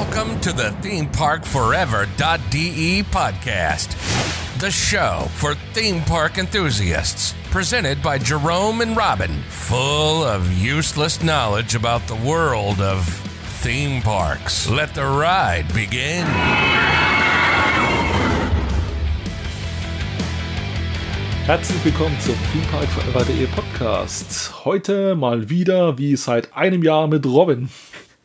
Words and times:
Welcome 0.00 0.40
to 0.40 0.52
the 0.54 0.72
ThemeParkForever.de 0.80 3.02
podcast, 3.02 3.90
the 4.58 4.70
show 4.70 5.26
for 5.34 5.54
theme 5.74 6.00
park 6.04 6.38
enthusiasts, 6.38 7.34
presented 7.50 8.02
by 8.02 8.16
Jerome 8.16 8.80
and 8.80 8.96
Robin, 8.96 9.42
full 9.50 10.24
of 10.24 10.50
useless 10.54 11.22
knowledge 11.22 11.74
about 11.74 12.06
the 12.06 12.16
world 12.16 12.80
of 12.80 13.06
theme 13.60 14.00
parks. 14.00 14.70
Let 14.70 14.94
the 14.94 15.04
ride 15.04 15.66
begin. 15.74 16.24
Herzlich 21.44 21.84
willkommen 21.84 22.18
zum 22.20 22.36
ThemeParkForever.de 22.54 23.46
Podcast. 23.48 24.64
Heute 24.64 25.14
mal 25.14 25.50
wieder 25.50 25.98
wie 25.98 26.16
seit 26.16 26.56
einem 26.56 26.82
Jahr 26.82 27.06
mit 27.06 27.26
Robin. 27.26 27.68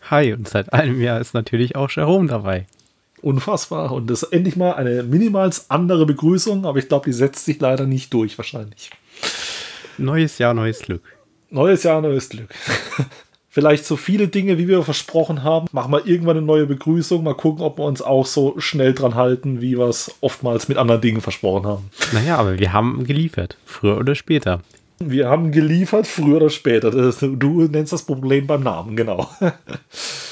Hi, 0.10 0.34
und 0.34 0.48
seit 0.48 0.72
einem 0.72 1.02
Jahr 1.02 1.20
ist 1.20 1.34
natürlich 1.34 1.76
auch 1.76 1.90
Jerome 1.90 2.28
dabei. 2.28 2.68
Unfassbar. 3.22 3.92
Und 3.92 4.08
das 4.08 4.22
ist 4.22 4.34
endlich 4.34 4.56
mal 4.56 4.74
eine 4.74 5.02
minimals 5.02 5.72
andere 5.72 6.06
Begrüßung, 6.06 6.66
aber 6.66 6.78
ich 6.78 6.88
glaube, 6.88 7.06
die 7.06 7.14
setzt 7.14 7.46
sich 7.46 7.60
leider 7.60 7.88
nicht 7.88 8.14
durch, 8.14 8.38
wahrscheinlich. 8.38 8.92
Neues 9.98 10.38
Jahr, 10.38 10.54
neues 10.54 10.80
Glück. 10.80 11.02
Neues 11.50 11.84
Jahr, 11.84 12.02
neues 12.02 12.30
Glück. 12.30 12.50
Vielleicht 13.50 13.86
so 13.86 13.96
viele 13.96 14.28
Dinge, 14.28 14.58
wie 14.58 14.68
wir 14.68 14.84
versprochen 14.84 15.42
haben. 15.42 15.68
Machen 15.72 15.92
wir 15.94 16.06
irgendwann 16.06 16.38
eine 16.38 16.46
neue 16.46 16.66
Begrüßung. 16.66 17.24
Mal 17.24 17.36
gucken, 17.36 17.64
ob 17.64 17.80
wir 17.80 17.86
uns 17.86 18.02
auch 18.02 18.26
so 18.26 18.60
schnell 18.60 18.94
dran 18.94 19.16
halten, 19.16 19.62
wie 19.62 19.78
wir 19.78 19.86
es 19.86 20.14
oftmals 20.20 20.68
mit 20.68 20.78
anderen 20.78 21.02
Dingen 21.02 21.22
versprochen 21.22 21.66
haben. 21.66 21.90
Naja, 22.12 22.36
aber 22.36 22.60
wir 22.60 22.74
haben 22.74 23.06
geliefert. 23.06 23.58
Früher 23.66 23.98
oder 23.98 24.14
später. 24.14 24.62
Wir 25.00 25.30
haben 25.30 25.52
geliefert, 25.52 26.08
früher 26.08 26.38
oder 26.38 26.50
später. 26.50 26.90
Du 26.92 27.68
nennst 27.68 27.92
das 27.94 28.04
Problem 28.04 28.48
beim 28.48 28.64
Namen, 28.64 28.96
genau. 28.96 29.30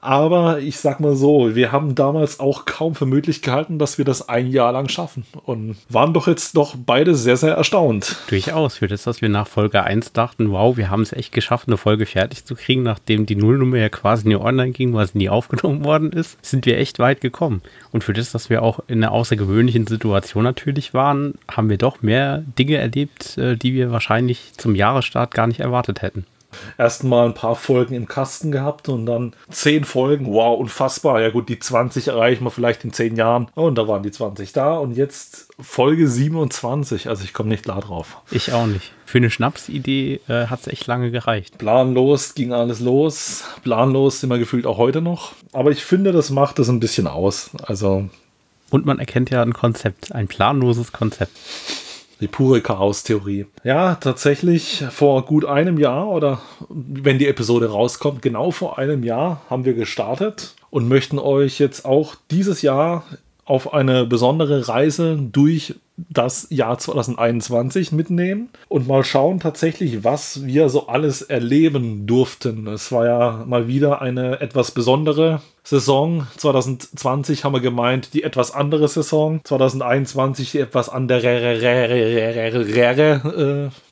Aber 0.00 0.60
ich 0.60 0.78
sag 0.78 1.00
mal 1.00 1.16
so, 1.16 1.54
wir 1.54 1.72
haben 1.72 1.94
damals 1.94 2.40
auch 2.40 2.64
kaum 2.64 2.94
für 2.94 3.06
möglich 3.06 3.42
gehalten, 3.42 3.78
dass 3.78 3.98
wir 3.98 4.04
das 4.04 4.28
ein 4.28 4.48
Jahr 4.48 4.72
lang 4.72 4.88
schaffen. 4.88 5.24
Und 5.44 5.76
waren 5.88 6.14
doch 6.14 6.26
jetzt 6.26 6.56
doch 6.56 6.76
beide 6.76 7.14
sehr, 7.14 7.36
sehr 7.36 7.54
erstaunt. 7.54 8.16
Durchaus. 8.28 8.76
Für 8.78 8.86
das, 8.86 9.02
dass 9.04 9.22
wir 9.22 9.28
nach 9.28 9.46
Folge 9.46 9.82
1 9.82 10.12
dachten, 10.12 10.50
wow, 10.50 10.76
wir 10.76 10.90
haben 10.90 11.02
es 11.02 11.12
echt 11.12 11.32
geschafft, 11.32 11.68
eine 11.68 11.76
Folge 11.76 12.06
fertig 12.06 12.44
zu 12.44 12.54
kriegen, 12.54 12.82
nachdem 12.82 13.26
die 13.26 13.36
Nullnummer 13.36 13.78
ja 13.78 13.88
quasi 13.88 14.28
nie 14.28 14.36
online 14.36 14.72
ging, 14.72 14.94
weil 14.94 15.06
sie 15.06 15.18
nie 15.18 15.28
aufgenommen 15.28 15.84
worden 15.84 16.12
ist, 16.12 16.38
sind 16.44 16.66
wir 16.66 16.78
echt 16.78 16.98
weit 16.98 17.20
gekommen. 17.20 17.62
Und 17.92 18.04
für 18.04 18.12
das, 18.12 18.32
dass 18.32 18.50
wir 18.50 18.62
auch 18.62 18.80
in 18.86 19.02
einer 19.02 19.12
außergewöhnlichen 19.12 19.86
Situation 19.86 20.44
natürlich 20.44 20.94
waren, 20.94 21.34
haben 21.50 21.70
wir 21.70 21.78
doch 21.78 22.02
mehr 22.02 22.44
Dinge 22.58 22.76
erlebt, 22.76 23.36
äh, 23.38 23.56
die 23.56 23.74
wir 23.74 23.90
wahrscheinlich 23.90 24.52
zum 24.56 24.74
Jahresstart 24.74 25.34
gar 25.34 25.46
nicht 25.46 25.60
erwartet 25.60 26.02
hätten 26.02 26.24
erstmal 26.76 27.26
ein 27.26 27.34
paar 27.34 27.56
Folgen 27.56 27.94
im 27.94 28.08
Kasten 28.08 28.52
gehabt 28.52 28.88
und 28.88 29.06
dann 29.06 29.34
zehn 29.50 29.84
Folgen. 29.84 30.32
Wow, 30.32 30.58
unfassbar. 30.58 31.20
Ja 31.20 31.30
gut, 31.30 31.48
die 31.48 31.58
20 31.58 32.08
erreichen 32.08 32.44
wir 32.44 32.50
vielleicht 32.50 32.84
in 32.84 32.92
zehn 32.92 33.16
Jahren. 33.16 33.48
Und 33.54 33.76
da 33.76 33.88
waren 33.88 34.02
die 34.02 34.10
20 34.10 34.52
da 34.52 34.76
und 34.76 34.92
jetzt 34.92 35.48
Folge 35.60 36.08
27. 36.08 37.08
Also 37.08 37.24
ich 37.24 37.32
komme 37.32 37.50
nicht 37.50 37.64
klar 37.64 37.80
drauf. 37.80 38.18
Ich 38.30 38.52
auch 38.52 38.66
nicht. 38.66 38.92
Für 39.04 39.18
eine 39.18 39.30
Schnapsidee 39.30 40.20
äh, 40.28 40.46
hat 40.46 40.60
es 40.60 40.66
echt 40.66 40.86
lange 40.86 41.10
gereicht. 41.10 41.58
Planlos 41.58 42.34
ging 42.34 42.52
alles 42.52 42.80
los. 42.80 43.44
Planlos 43.62 44.20
sind 44.20 44.30
wir 44.30 44.38
gefühlt 44.38 44.66
auch 44.66 44.78
heute 44.78 45.00
noch. 45.00 45.32
Aber 45.52 45.70
ich 45.70 45.84
finde, 45.84 46.12
das 46.12 46.30
macht 46.30 46.58
es 46.58 46.68
ein 46.68 46.80
bisschen 46.80 47.06
aus. 47.06 47.50
Also. 47.62 48.08
Und 48.70 48.84
man 48.84 48.98
erkennt 48.98 49.30
ja 49.30 49.42
ein 49.42 49.54
Konzept, 49.54 50.12
ein 50.12 50.28
planloses 50.28 50.92
Konzept. 50.92 51.32
Die 52.20 52.28
pure 52.28 52.60
Chaos-Theorie. 52.60 53.46
Ja, 53.62 53.94
tatsächlich 53.94 54.84
vor 54.90 55.24
gut 55.24 55.44
einem 55.44 55.78
Jahr 55.78 56.08
oder 56.08 56.40
wenn 56.68 57.18
die 57.18 57.28
Episode 57.28 57.70
rauskommt, 57.70 58.22
genau 58.22 58.50
vor 58.50 58.78
einem 58.78 59.04
Jahr 59.04 59.42
haben 59.48 59.64
wir 59.64 59.74
gestartet 59.74 60.54
und 60.70 60.88
möchten 60.88 61.18
euch 61.18 61.58
jetzt 61.60 61.84
auch 61.84 62.16
dieses 62.30 62.62
Jahr 62.62 63.04
auf 63.44 63.72
eine 63.72 64.04
besondere 64.04 64.68
Reise 64.68 65.16
durch 65.20 65.74
das 66.08 66.46
Jahr 66.50 66.78
2021 66.78 67.92
mitnehmen 67.92 68.50
und 68.68 68.86
mal 68.86 69.02
schauen 69.04 69.40
tatsächlich, 69.40 70.04
was 70.04 70.46
wir 70.46 70.68
so 70.68 70.86
alles 70.86 71.22
erleben 71.22 72.06
durften. 72.06 72.66
Es 72.68 72.92
war 72.92 73.06
ja 73.06 73.44
mal 73.46 73.66
wieder 73.66 74.00
eine 74.00 74.40
etwas 74.40 74.70
besondere 74.70 75.42
Saison. 75.64 76.26
2020 76.36 77.44
haben 77.44 77.52
wir 77.52 77.60
gemeint, 77.60 78.14
die 78.14 78.22
etwas 78.22 78.52
andere 78.52 78.88
Saison. 78.88 79.40
2021 79.44 80.52
die 80.52 80.60
etwas 80.60 80.88
andere 80.88 81.26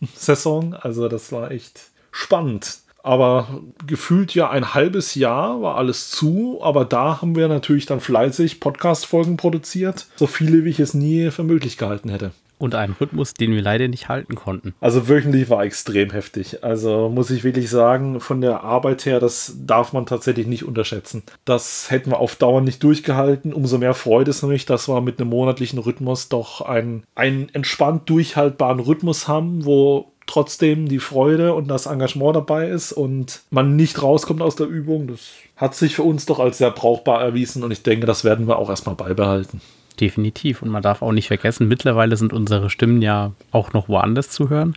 äh, 0.00 0.06
Saison. 0.14 0.74
Also 0.74 1.08
das 1.08 1.32
war 1.32 1.50
echt 1.50 1.90
spannend. 2.12 2.85
Aber 3.06 3.62
gefühlt 3.86 4.34
ja 4.34 4.50
ein 4.50 4.74
halbes 4.74 5.14
Jahr 5.14 5.62
war 5.62 5.76
alles 5.76 6.10
zu, 6.10 6.58
aber 6.60 6.84
da 6.84 7.22
haben 7.22 7.36
wir 7.36 7.46
natürlich 7.46 7.86
dann 7.86 8.00
fleißig 8.00 8.58
Podcast-Folgen 8.58 9.36
produziert. 9.36 10.08
So 10.16 10.26
viele, 10.26 10.64
wie 10.64 10.70
ich 10.70 10.80
es 10.80 10.92
nie 10.92 11.30
für 11.30 11.44
möglich 11.44 11.78
gehalten 11.78 12.08
hätte. 12.08 12.32
Und 12.58 12.74
einen 12.74 12.94
Rhythmus, 13.00 13.34
den 13.34 13.52
wir 13.52 13.62
leider 13.62 13.86
nicht 13.86 14.08
halten 14.08 14.34
konnten. 14.34 14.74
Also 14.80 15.08
wöchentlich 15.08 15.48
war 15.50 15.62
extrem 15.62 16.10
heftig. 16.10 16.64
Also 16.64 17.08
muss 17.08 17.30
ich 17.30 17.44
wirklich 17.44 17.70
sagen, 17.70 18.18
von 18.18 18.40
der 18.40 18.64
Arbeit 18.64 19.06
her, 19.06 19.20
das 19.20 19.54
darf 19.60 19.92
man 19.92 20.06
tatsächlich 20.06 20.48
nicht 20.48 20.64
unterschätzen. 20.64 21.22
Das 21.44 21.92
hätten 21.92 22.10
wir 22.10 22.18
auf 22.18 22.34
Dauer 22.34 22.60
nicht 22.60 22.82
durchgehalten. 22.82 23.52
Umso 23.52 23.78
mehr 23.78 23.94
freut 23.94 24.26
es 24.26 24.42
mich, 24.42 24.66
dass 24.66 24.88
wir 24.88 25.00
mit 25.00 25.20
einem 25.20 25.30
monatlichen 25.30 25.78
Rhythmus 25.78 26.28
doch 26.28 26.60
einen, 26.60 27.04
einen 27.14 27.50
entspannt 27.54 28.10
durchhaltbaren 28.10 28.80
Rhythmus 28.80 29.28
haben, 29.28 29.64
wo 29.64 30.10
trotzdem 30.26 30.88
die 30.88 30.98
Freude 30.98 31.54
und 31.54 31.68
das 31.68 31.86
Engagement 31.86 32.36
dabei 32.36 32.68
ist 32.68 32.92
und 32.92 33.42
man 33.50 33.76
nicht 33.76 34.02
rauskommt 34.02 34.42
aus 34.42 34.56
der 34.56 34.66
Übung. 34.66 35.06
Das 35.06 35.20
hat 35.56 35.74
sich 35.74 35.94
für 35.94 36.02
uns 36.02 36.26
doch 36.26 36.38
als 36.38 36.58
sehr 36.58 36.70
brauchbar 36.70 37.22
erwiesen 37.22 37.62
und 37.62 37.70
ich 37.70 37.82
denke, 37.82 38.06
das 38.06 38.24
werden 38.24 38.46
wir 38.48 38.58
auch 38.58 38.68
erstmal 38.68 38.96
beibehalten. 38.96 39.60
Definitiv. 40.00 40.62
Und 40.62 40.68
man 40.68 40.82
darf 40.82 41.02
auch 41.02 41.12
nicht 41.12 41.28
vergessen, 41.28 41.68
mittlerweile 41.68 42.16
sind 42.16 42.32
unsere 42.32 42.70
Stimmen 42.70 43.00
ja 43.02 43.32
auch 43.50 43.72
noch 43.72 43.88
woanders 43.88 44.28
zu 44.28 44.50
hören. 44.50 44.74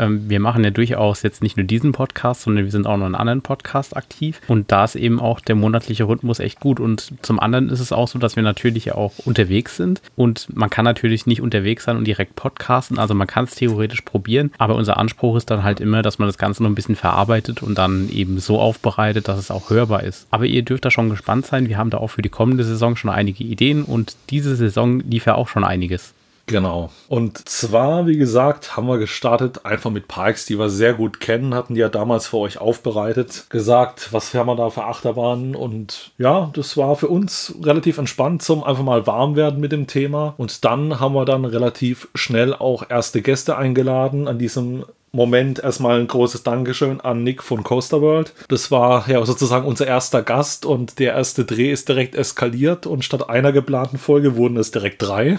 Ähm, 0.00 0.28
wir 0.28 0.40
machen 0.40 0.64
ja 0.64 0.70
durchaus 0.70 1.22
jetzt 1.22 1.42
nicht 1.42 1.56
nur 1.56 1.66
diesen 1.66 1.92
Podcast, 1.92 2.42
sondern 2.42 2.64
wir 2.64 2.70
sind 2.72 2.86
auch 2.86 2.96
noch 2.96 3.06
in 3.06 3.14
anderen 3.14 3.42
Podcasts 3.42 3.92
aktiv. 3.92 4.40
Und 4.48 4.72
da 4.72 4.84
ist 4.84 4.96
eben 4.96 5.20
auch 5.20 5.40
der 5.40 5.54
monatliche 5.54 6.08
Rhythmus 6.08 6.40
echt 6.40 6.58
gut. 6.58 6.80
Und 6.80 7.12
zum 7.22 7.38
anderen 7.38 7.68
ist 7.68 7.80
es 7.80 7.92
auch 7.92 8.08
so, 8.08 8.18
dass 8.18 8.36
wir 8.36 8.42
natürlich 8.42 8.92
auch 8.92 9.12
unterwegs 9.24 9.76
sind. 9.76 10.00
Und 10.16 10.48
man 10.56 10.70
kann 10.70 10.86
natürlich 10.86 11.26
nicht 11.26 11.42
unterwegs 11.42 11.84
sein 11.84 11.98
und 11.98 12.06
direkt 12.06 12.34
podcasten. 12.34 12.98
Also 12.98 13.14
man 13.14 13.26
kann 13.26 13.44
es 13.44 13.54
theoretisch 13.54 14.00
probieren. 14.00 14.52
Aber 14.56 14.74
unser 14.74 14.96
Anspruch 14.96 15.36
ist 15.36 15.50
dann 15.50 15.62
halt 15.62 15.80
immer, 15.80 16.00
dass 16.00 16.18
man 16.18 16.28
das 16.28 16.38
Ganze 16.38 16.62
noch 16.62 16.70
ein 16.70 16.74
bisschen 16.74 16.96
verarbeitet 16.96 17.62
und 17.62 17.76
dann 17.76 18.08
eben 18.08 18.38
so 18.40 18.58
aufbereitet, 18.58 19.28
dass 19.28 19.38
es 19.38 19.50
auch 19.50 19.68
hörbar 19.68 20.02
ist. 20.02 20.26
Aber 20.30 20.46
ihr 20.46 20.62
dürft 20.62 20.86
da 20.86 20.90
schon 20.90 21.10
gespannt 21.10 21.44
sein. 21.44 21.68
Wir 21.68 21.76
haben 21.76 21.90
da 21.90 21.98
auch 21.98 22.08
für 22.08 22.22
die 22.22 22.30
kommende 22.30 22.64
Saison 22.64 22.96
schon 22.96 23.10
einige 23.10 23.44
Ideen 23.44 23.84
und 23.84 24.16
diese 24.30 24.56
Saison 24.56 25.00
lief 25.00 25.26
ja 25.26 25.34
auch 25.34 25.48
schon 25.48 25.64
einiges. 25.64 26.14
Genau. 26.50 26.90
Und 27.08 27.48
zwar, 27.48 28.08
wie 28.08 28.16
gesagt, 28.16 28.76
haben 28.76 28.88
wir 28.88 28.98
gestartet 28.98 29.64
einfach 29.64 29.90
mit 29.90 30.08
Parks, 30.08 30.46
die 30.46 30.58
wir 30.58 30.68
sehr 30.68 30.94
gut 30.94 31.20
kennen, 31.20 31.54
hatten 31.54 31.74
die 31.74 31.80
ja 31.80 31.88
damals 31.88 32.26
für 32.26 32.38
euch 32.38 32.58
aufbereitet, 32.58 33.46
gesagt, 33.50 34.12
was 34.12 34.34
haben 34.34 34.48
wir 34.48 34.56
da 34.56 34.68
für 34.68 34.82
Achterbahnen 34.82 35.54
und 35.54 36.10
ja, 36.18 36.50
das 36.52 36.76
war 36.76 36.96
für 36.96 37.06
uns 37.06 37.54
relativ 37.62 37.98
entspannt 37.98 38.42
zum 38.42 38.64
einfach 38.64 38.82
mal 38.82 39.06
warm 39.06 39.36
werden 39.36 39.60
mit 39.60 39.70
dem 39.70 39.86
Thema 39.86 40.34
und 40.38 40.64
dann 40.64 40.98
haben 40.98 41.14
wir 41.14 41.24
dann 41.24 41.44
relativ 41.44 42.08
schnell 42.16 42.52
auch 42.52 42.90
erste 42.90 43.22
Gäste 43.22 43.56
eingeladen 43.56 44.26
an 44.26 44.40
diesem 44.40 44.84
Moment 45.12 45.58
erstmal 45.60 46.00
ein 46.00 46.06
großes 46.08 46.42
Dankeschön 46.42 47.00
an 47.00 47.22
Nick 47.24 47.42
von 47.42 47.64
Coaster 47.64 48.00
World. 48.00 48.32
Das 48.48 48.70
war 48.70 49.08
ja 49.08 49.24
sozusagen 49.24 49.66
unser 49.66 49.86
erster 49.86 50.22
Gast 50.22 50.64
und 50.64 50.98
der 50.98 51.14
erste 51.14 51.44
Dreh 51.44 51.70
ist 51.70 51.88
direkt 51.88 52.14
eskaliert 52.14 52.86
und 52.86 53.04
statt 53.04 53.28
einer 53.28 53.52
geplanten 53.52 53.98
Folge 53.98 54.36
wurden 54.36 54.56
es 54.56 54.70
direkt 54.70 55.02
drei. 55.02 55.38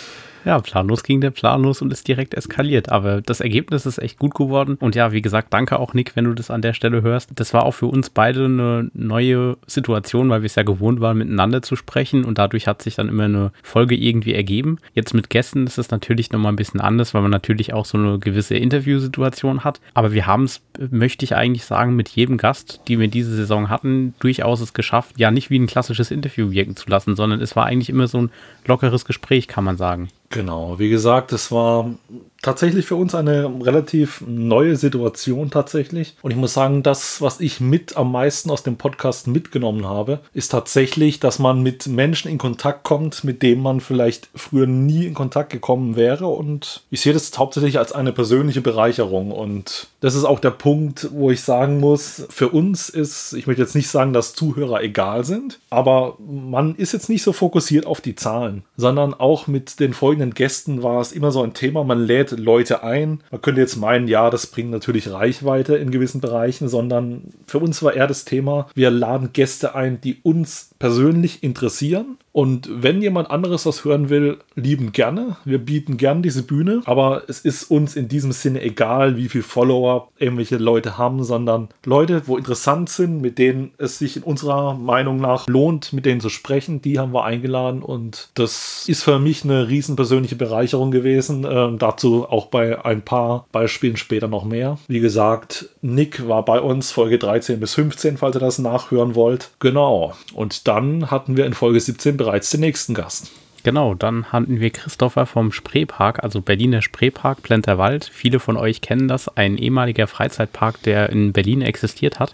Ja, 0.43 0.59
planlos 0.59 1.03
ging 1.03 1.21
der 1.21 1.31
planlos 1.31 1.81
und 1.81 1.93
ist 1.93 2.07
direkt 2.07 2.33
eskaliert. 2.33 2.89
Aber 2.89 3.21
das 3.21 3.41
Ergebnis 3.41 3.85
ist 3.85 3.99
echt 3.99 4.17
gut 4.17 4.33
geworden. 4.33 4.77
Und 4.79 4.95
ja, 4.95 5.11
wie 5.11 5.21
gesagt, 5.21 5.53
danke 5.53 5.79
auch 5.79 5.93
Nick, 5.93 6.15
wenn 6.15 6.25
du 6.25 6.33
das 6.33 6.49
an 6.49 6.61
der 6.61 6.73
Stelle 6.73 7.01
hörst. 7.01 7.29
Das 7.35 7.53
war 7.53 7.65
auch 7.65 7.73
für 7.73 7.85
uns 7.85 8.09
beide 8.09 8.45
eine 8.45 8.89
neue 8.93 9.57
Situation, 9.67 10.29
weil 10.29 10.41
wir 10.41 10.47
es 10.47 10.55
ja 10.55 10.63
gewohnt 10.63 10.99
waren, 10.99 11.17
miteinander 11.17 11.61
zu 11.61 11.75
sprechen. 11.75 12.25
Und 12.25 12.37
dadurch 12.37 12.67
hat 12.67 12.81
sich 12.81 12.95
dann 12.95 13.09
immer 13.09 13.25
eine 13.25 13.51
Folge 13.61 13.95
irgendwie 13.95 14.33
ergeben. 14.33 14.77
Jetzt 14.93 15.13
mit 15.13 15.29
Gästen 15.29 15.67
ist 15.67 15.77
es 15.77 15.91
natürlich 15.91 16.31
nochmal 16.31 16.51
ein 16.51 16.57
bisschen 16.57 16.81
anders, 16.81 17.13
weil 17.13 17.21
man 17.21 17.31
natürlich 17.31 17.73
auch 17.73 17.85
so 17.85 17.97
eine 17.97 18.19
gewisse 18.19 18.55
Interviewsituation 18.55 19.63
hat. 19.63 19.79
Aber 19.93 20.11
wir 20.13 20.25
haben 20.25 20.43
es, 20.43 20.61
möchte 20.89 21.23
ich 21.23 21.35
eigentlich 21.35 21.65
sagen, 21.65 21.95
mit 21.95 22.09
jedem 22.09 22.37
Gast, 22.37 22.81
die 22.87 22.99
wir 22.99 23.07
diese 23.07 23.35
Saison 23.35 23.69
hatten, 23.69 24.15
durchaus 24.19 24.61
es 24.61 24.73
geschafft, 24.73 25.19
ja 25.19 25.29
nicht 25.29 25.49
wie 25.49 25.59
ein 25.59 25.67
klassisches 25.67 26.11
Interview 26.11 26.51
wirken 26.51 26.75
zu 26.75 26.89
lassen, 26.89 27.15
sondern 27.15 27.41
es 27.41 27.55
war 27.55 27.65
eigentlich 27.65 27.89
immer 27.89 28.07
so 28.07 28.23
ein 28.23 28.31
lockeres 28.65 29.05
Gespräch, 29.05 29.47
kann 29.47 29.63
man 29.63 29.77
sagen. 29.77 30.09
Genau, 30.31 30.79
wie 30.79 30.89
gesagt, 30.89 31.33
es 31.33 31.51
war 31.51 31.93
tatsächlich 32.41 32.85
für 32.85 32.95
uns 32.95 33.13
eine 33.13 33.51
relativ 33.61 34.23
neue 34.25 34.75
Situation 34.75 35.51
tatsächlich. 35.51 36.15
Und 36.21 36.31
ich 36.31 36.37
muss 36.37 36.53
sagen, 36.53 36.83
das, 36.83 37.21
was 37.21 37.39
ich 37.39 37.59
mit 37.59 37.97
am 37.97 38.11
meisten 38.11 38.49
aus 38.49 38.63
dem 38.63 38.77
Podcast 38.77 39.27
mitgenommen 39.27 39.87
habe, 39.87 40.19
ist 40.33 40.49
tatsächlich, 40.49 41.19
dass 41.19 41.39
man 41.39 41.61
mit 41.61 41.87
Menschen 41.87 42.31
in 42.31 42.37
Kontakt 42.37 42.83
kommt, 42.83 43.23
mit 43.23 43.41
denen 43.43 43.61
man 43.61 43.79
vielleicht 43.79 44.29
früher 44.35 44.67
nie 44.67 45.05
in 45.05 45.13
Kontakt 45.13 45.51
gekommen 45.51 45.95
wäre. 45.95 46.27
Und 46.27 46.81
ich 46.89 47.01
sehe 47.01 47.13
das 47.13 47.37
hauptsächlich 47.37 47.77
als 47.77 47.91
eine 47.91 48.11
persönliche 48.11 48.61
Bereicherung. 48.61 49.31
Und 49.31 49.87
das 49.99 50.15
ist 50.15 50.25
auch 50.25 50.39
der 50.39 50.51
Punkt, 50.51 51.09
wo 51.11 51.29
ich 51.29 51.41
sagen 51.41 51.79
muss, 51.79 52.25
für 52.29 52.49
uns 52.49 52.89
ist, 52.89 53.33
ich 53.33 53.45
möchte 53.45 53.61
jetzt 53.61 53.75
nicht 53.75 53.89
sagen, 53.89 54.13
dass 54.13 54.33
Zuhörer 54.33 54.81
egal 54.81 55.23
sind, 55.23 55.59
aber 55.69 56.17
man 56.19 56.75
ist 56.75 56.91
jetzt 56.91 57.09
nicht 57.09 57.23
so 57.23 57.33
fokussiert 57.33 57.85
auf 57.85 58.01
die 58.01 58.15
Zahlen, 58.15 58.63
sondern 58.77 59.13
auch 59.13 59.45
mit 59.45 59.79
den 59.79 59.93
folgenden 59.93 60.33
Gästen 60.33 60.81
war 60.81 61.01
es 61.01 61.11
immer 61.11 61.31
so 61.31 61.43
ein 61.43 61.53
Thema, 61.53 61.83
man 61.83 62.03
lädt 62.03 62.30
Leute 62.35 62.83
ein. 62.83 63.21
Man 63.31 63.41
könnte 63.41 63.61
jetzt 63.61 63.75
meinen, 63.75 64.07
ja, 64.07 64.29
das 64.29 64.47
bringt 64.47 64.71
natürlich 64.71 65.11
Reichweite 65.11 65.75
in 65.77 65.91
gewissen 65.91 66.21
Bereichen, 66.21 66.67
sondern 66.67 67.23
für 67.47 67.59
uns 67.59 67.81
war 67.83 67.93
eher 67.93 68.07
das 68.07 68.25
Thema, 68.25 68.67
wir 68.75 68.91
laden 68.91 69.33
Gäste 69.33 69.75
ein, 69.75 70.01
die 70.01 70.19
uns 70.23 70.70
persönlich 70.81 71.43
interessieren. 71.43 72.17
Und 72.33 72.69
wenn 72.71 73.01
jemand 73.01 73.29
anderes 73.29 73.63
das 73.63 73.83
hören 73.83 74.09
will, 74.09 74.37
lieben 74.55 74.93
gerne. 74.93 75.35
Wir 75.43 75.57
bieten 75.57 75.97
gern 75.97 76.21
diese 76.21 76.43
Bühne, 76.43 76.81
aber 76.85 77.23
es 77.27 77.41
ist 77.41 77.69
uns 77.69 77.95
in 77.95 78.07
diesem 78.07 78.31
Sinne 78.31 78.61
egal, 78.61 79.17
wie 79.17 79.27
viele 79.27 79.43
Follower 79.43 80.07
irgendwelche 80.17 80.57
Leute 80.57 80.97
haben, 80.97 81.23
sondern 81.23 81.67
Leute, 81.85 82.23
wo 82.27 82.37
interessant 82.37 82.89
sind, 82.89 83.21
mit 83.21 83.37
denen 83.37 83.71
es 83.77 83.99
sich 83.99 84.15
in 84.17 84.23
unserer 84.23 84.75
Meinung 84.75 85.17
nach 85.17 85.47
lohnt, 85.47 85.91
mit 85.91 86.05
denen 86.05 86.21
zu 86.21 86.29
sprechen, 86.29 86.81
die 86.81 86.99
haben 86.99 87.13
wir 87.13 87.25
eingeladen 87.25 87.83
und 87.83 88.29
das 88.35 88.85
ist 88.87 89.03
für 89.03 89.19
mich 89.19 89.43
eine 89.43 89.67
riesen 89.67 89.97
persönliche 89.97 90.37
Bereicherung 90.37 90.91
gewesen. 90.91 91.43
Äh, 91.43 91.77
dazu 91.77 92.25
auch 92.29 92.47
bei 92.47 92.83
ein 92.83 93.01
paar 93.01 93.45
Beispielen 93.51 93.97
später 93.97 94.29
noch 94.29 94.45
mehr. 94.45 94.77
Wie 94.87 95.01
gesagt, 95.01 95.69
Nick 95.81 96.27
war 96.29 96.45
bei 96.45 96.61
uns 96.61 96.91
Folge 96.91 97.17
13 97.17 97.59
bis 97.59 97.73
15, 97.73 98.17
falls 98.17 98.37
ihr 98.37 98.39
das 98.39 98.57
nachhören 98.57 99.15
wollt. 99.15 99.51
Genau. 99.59 100.13
Und 100.33 100.67
dann 100.71 101.11
hatten 101.11 101.35
wir 101.35 101.45
in 101.45 101.53
Folge 101.53 101.81
17 101.81 102.15
bereits 102.15 102.49
den 102.49 102.61
nächsten 102.61 102.93
Gast. 102.93 103.29
Genau, 103.63 103.93
dann 103.93 104.31
hatten 104.31 104.59
wir 104.61 104.71
Christopher 104.71 105.25
vom 105.25 105.51
Spreepark, 105.51 106.23
also 106.23 106.41
Berliner 106.41 106.81
Spreepark 106.81 107.43
Plenterwald. 107.43 108.09
Viele 108.11 108.39
von 108.39 108.55
euch 108.57 108.79
kennen 108.81 109.07
das, 109.09 109.27
ein 109.37 109.57
ehemaliger 109.57 110.07
Freizeitpark, 110.07 110.81
der 110.81 111.09
in 111.09 111.33
Berlin 111.33 111.61
existiert 111.61 112.19
hat 112.19 112.33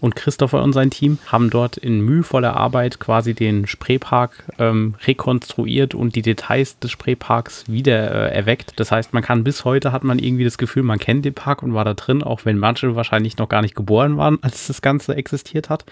und 0.00 0.16
Christopher 0.16 0.62
und 0.62 0.72
sein 0.72 0.90
Team 0.90 1.18
haben 1.26 1.50
dort 1.50 1.76
in 1.76 2.00
mühevoller 2.00 2.56
Arbeit 2.56 3.00
quasi 3.00 3.34
den 3.34 3.66
Spreepark 3.66 4.44
ähm, 4.58 4.94
rekonstruiert 5.06 5.94
und 5.94 6.14
die 6.14 6.22
Details 6.22 6.78
des 6.78 6.90
Spreeparks 6.90 7.64
wieder 7.68 8.10
äh, 8.10 8.34
erweckt. 8.34 8.74
Das 8.76 8.92
heißt, 8.92 9.12
man 9.12 9.22
kann 9.22 9.44
bis 9.44 9.64
heute 9.64 9.92
hat 9.92 10.04
man 10.04 10.18
irgendwie 10.18 10.44
das 10.44 10.58
Gefühl, 10.58 10.82
man 10.82 10.98
kennt 10.98 11.24
den 11.24 11.34
Park 11.34 11.62
und 11.62 11.74
war 11.74 11.84
da 11.84 11.94
drin, 11.94 12.22
auch 12.22 12.44
wenn 12.44 12.58
manche 12.58 12.94
wahrscheinlich 12.94 13.38
noch 13.38 13.48
gar 13.48 13.62
nicht 13.62 13.74
geboren 13.74 14.16
waren, 14.16 14.38
als 14.42 14.66
das 14.66 14.82
Ganze 14.82 15.16
existiert 15.16 15.70
hat. 15.70 15.84